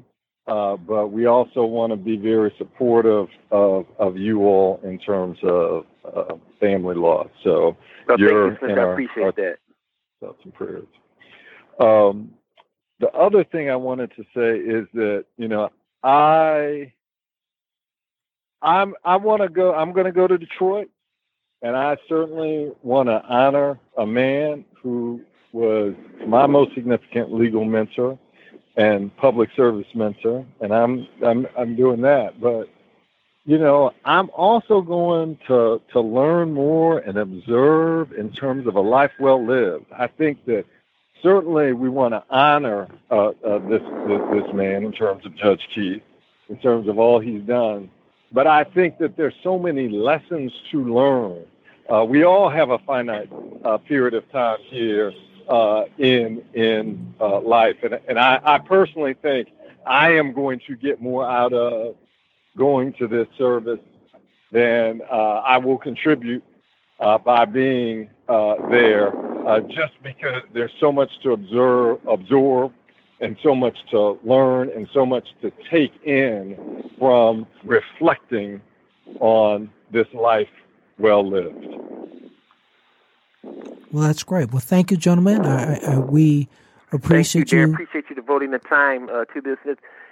uh, 0.50 0.78
but 0.78 1.08
we 1.12 1.28
also 1.28 1.64
want 1.64 1.92
to 1.92 1.98
be 1.98 2.18
very 2.18 2.54
supportive 2.58 3.28
of 3.52 3.86
of 4.00 4.18
you 4.18 4.42
all 4.46 4.80
in 4.84 4.98
terms 4.98 5.38
of 5.44 5.86
uh, 6.06 6.36
family 6.60 6.96
loss. 6.96 7.28
So 7.44 7.78
well, 8.08 8.20
you're 8.20 8.52
you, 8.68 8.76
I 8.76 8.92
appreciate 8.92 9.24
our, 9.24 9.32
that. 9.34 9.58
Thoughts 10.20 10.40
and 10.44 10.54
prayers. 10.54 10.88
Um, 11.80 12.32
the 13.00 13.10
other 13.12 13.44
thing 13.44 13.70
I 13.70 13.76
wanted 13.76 14.12
to 14.16 14.24
say 14.36 14.58
is 14.58 14.88
that 14.96 15.26
you 15.38 15.48
know 15.48 15.70
I 16.04 16.92
I'm 18.62 18.96
I 19.06 19.18
want 19.18 19.42
to 19.42 19.50
go. 19.50 19.74
I'm 19.74 19.94
going 19.94 20.06
to 20.06 20.12
go 20.12 20.28
to 20.28 20.38
Detroit, 20.38 20.90
and 21.62 21.76
I 21.76 21.98
certainly 22.08 22.72
want 22.82 23.08
to 23.08 23.22
honor 23.24 23.80
a 23.98 24.06
man 24.06 24.66
who 24.82 25.22
was 25.52 25.94
my 26.28 26.46
most 26.48 26.74
significant 26.76 27.34
legal 27.34 27.66
mentor 27.66 28.18
and 28.76 29.16
public 29.18 29.50
service 29.56 29.88
mentor, 29.94 30.46
and 30.62 30.74
I'm 30.74 31.08
I'm 31.26 31.48
I'm 31.58 31.76
doing 31.76 32.02
that. 32.02 32.40
But 32.40 32.70
you 33.46 33.58
know, 33.58 33.92
I'm 34.06 34.30
also 34.32 34.82
going 34.82 35.38
to 35.48 35.82
to 35.92 36.00
learn 36.00 36.54
more 36.54 37.00
and 37.00 37.18
observe 37.18 38.12
in 38.14 38.32
terms 38.32 38.68
of 38.68 38.76
a 38.76 38.82
life 38.82 39.12
well 39.20 39.44
lived. 39.46 39.86
I 39.98 40.08
think 40.08 40.46
that 40.46 40.66
certainly 41.22 41.74
we 41.74 41.90
want 41.90 42.14
to 42.14 42.24
honor 42.30 42.88
uh, 43.12 43.30
uh, 43.46 43.60
this, 43.70 43.82
this 44.08 44.22
this 44.32 44.54
man 44.54 44.84
in 44.84 44.92
terms 44.92 45.26
of 45.26 45.36
Judge 45.36 45.68
Keith, 45.74 46.04
in 46.50 46.58
terms 46.58 46.88
of 46.88 47.00
all 47.00 47.20
he's 47.20 47.42
done. 47.42 47.90
But 48.32 48.46
I 48.46 48.64
think 48.64 49.00
that 49.00 49.18
there's 49.18 49.34
so 49.44 49.58
many 49.58 49.90
lessons 49.90 50.54
to 50.72 50.84
learn. 50.84 51.44
Uh, 51.92 52.06
we 52.06 52.24
all 52.24 52.50
have 52.50 52.70
a 52.70 52.78
finite 52.80 53.30
uh, 53.66 53.80
period 53.80 54.14
of 54.14 54.32
time 54.32 54.60
here 54.70 55.12
uh, 55.50 55.86
in 55.98 56.44
in 56.54 57.14
uh, 57.20 57.42
life, 57.42 57.78
and 57.84 58.00
and 58.08 58.20
I, 58.20 58.40
I 58.44 58.58
personally 58.60 59.16
think 59.16 59.50
I 59.86 60.14
am 60.14 60.34
going 60.34 60.62
to 60.68 60.76
get 60.76 61.02
more 61.02 61.28
out 61.28 61.54
of 61.54 61.96
going 62.58 62.94
to 62.94 63.08
this 63.08 63.28
service 63.38 63.80
than 64.52 65.02
I 65.12 65.58
will 65.58 65.78
contribute 65.78 66.44
by 67.00 67.46
being 67.46 68.10
there 68.28 69.14
uh, 69.48 69.62
just 69.62 69.94
because 70.04 70.44
there's 70.54 70.72
so 70.80 70.92
much 70.92 71.10
to 71.24 71.32
observe, 71.32 72.00
absorb, 72.08 72.74
and 73.20 73.36
so 73.42 73.56
much 73.56 73.78
to 73.92 74.20
learn, 74.24 74.70
and 74.76 74.88
so 74.94 75.06
much 75.06 75.28
to 75.42 75.52
take 75.70 75.94
in 76.04 76.92
from 76.98 77.48
reflecting 77.64 78.62
on 79.20 79.70
this 79.92 80.08
life 80.14 80.50
well 80.98 81.28
lived. 81.28 81.66
Well, 83.92 84.04
that's 84.04 84.24
great. 84.24 84.52
Well, 84.52 84.62
thank 84.62 84.92
you, 84.92 84.98
gentlemen. 84.98 85.46
I, 85.46 85.78
I, 85.80 85.98
we 85.98 86.48
appreciate 86.92 87.50
thank 87.50 87.52
you. 87.52 87.60
you. 87.60 87.68
Darren, 87.68 87.74
appreciate 87.74 88.06
you 88.10 88.16
devoting 88.16 88.52
the 88.52 88.60
time 88.60 89.10
uh, 89.10 89.26
to 89.26 89.42
this. 89.42 89.58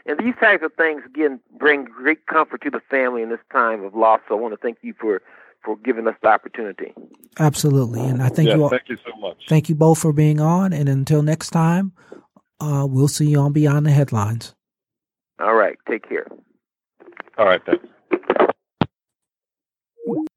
And 0.05 0.17
these 0.19 0.35
types 0.39 0.63
of 0.63 0.73
things, 0.73 1.03
again, 1.05 1.39
bring 1.57 1.83
great 1.83 2.25
comfort 2.27 2.61
to 2.63 2.69
the 2.69 2.79
family 2.89 3.21
in 3.21 3.29
this 3.29 3.39
time 3.51 3.83
of 3.83 3.93
loss. 3.93 4.21
So 4.27 4.37
I 4.37 4.39
want 4.39 4.53
to 4.53 4.57
thank 4.57 4.77
you 4.81 4.93
for 4.99 5.21
for 5.63 5.75
giving 5.77 6.07
us 6.07 6.15
the 6.21 6.29
opportunity. 6.29 6.93
Absolutely, 7.39 8.01
and 8.01 8.23
I 8.23 8.29
thank 8.29 8.47
yeah, 8.47 8.55
you. 8.55 8.63
All, 8.63 8.69
thank 8.69 8.87
you 8.87 8.97
so 9.05 9.15
much. 9.19 9.43
Thank 9.49 9.69
you 9.69 9.75
both 9.75 9.99
for 9.99 10.13
being 10.13 10.39
on, 10.39 10.71
and 10.71 10.87
until 10.87 11.21
next 11.21 11.49
time, 11.49 11.91
uh, 12.59 12.87
we'll 12.89 13.07
see 13.07 13.27
you 13.27 13.39
on 13.39 13.51
Beyond 13.51 13.85
the 13.85 13.91
Headlines. 13.91 14.55
All 15.39 15.55
right, 15.55 15.77
take 15.89 16.07
care. 16.07 16.25
All 17.37 17.45
right, 17.45 17.61
thanks. 17.65 17.85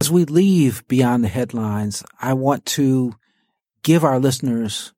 As 0.01 0.11
we 0.11 0.24
leave 0.24 0.86
Beyond 0.88 1.22
the 1.22 1.28
Headlines, 1.28 2.03
I 2.20 2.34
want 2.34 2.66
to 2.66 3.14
give 3.83 4.05
our 4.05 4.18
listeners 4.18 4.93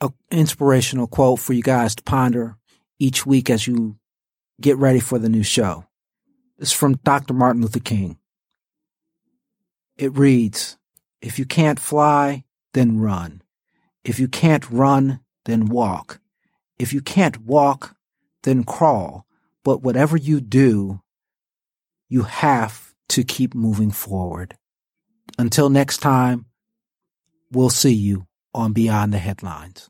an 0.00 0.10
inspirational 0.30 1.06
quote 1.06 1.40
for 1.40 1.52
you 1.52 1.62
guys 1.62 1.94
to 1.94 2.02
ponder 2.02 2.56
each 2.98 3.26
week 3.26 3.50
as 3.50 3.66
you 3.66 3.96
get 4.60 4.76
ready 4.76 5.00
for 5.00 5.18
the 5.18 5.28
new 5.28 5.42
show. 5.42 5.84
It's 6.58 6.72
from 6.72 6.94
Dr. 7.04 7.34
Martin 7.34 7.62
Luther 7.62 7.80
King. 7.80 8.18
It 9.96 10.16
reads, 10.16 10.76
if 11.20 11.38
you 11.38 11.44
can't 11.44 11.80
fly, 11.80 12.44
then 12.72 13.00
run. 13.00 13.42
If 14.04 14.18
you 14.18 14.28
can't 14.28 14.68
run, 14.70 15.20
then 15.44 15.66
walk. 15.66 16.20
If 16.78 16.92
you 16.92 17.00
can't 17.00 17.40
walk, 17.42 17.96
then 18.42 18.64
crawl. 18.64 19.26
But 19.64 19.82
whatever 19.82 20.16
you 20.16 20.40
do, 20.40 21.00
you 22.08 22.22
have 22.22 22.94
to 23.10 23.24
keep 23.24 23.54
moving 23.54 23.90
forward. 23.90 24.56
Until 25.38 25.70
next 25.70 25.98
time, 25.98 26.46
We'll 27.54 27.70
see 27.70 27.92
you 27.92 28.26
on 28.52 28.72
Beyond 28.72 29.12
the 29.12 29.18
Headlines. 29.18 29.88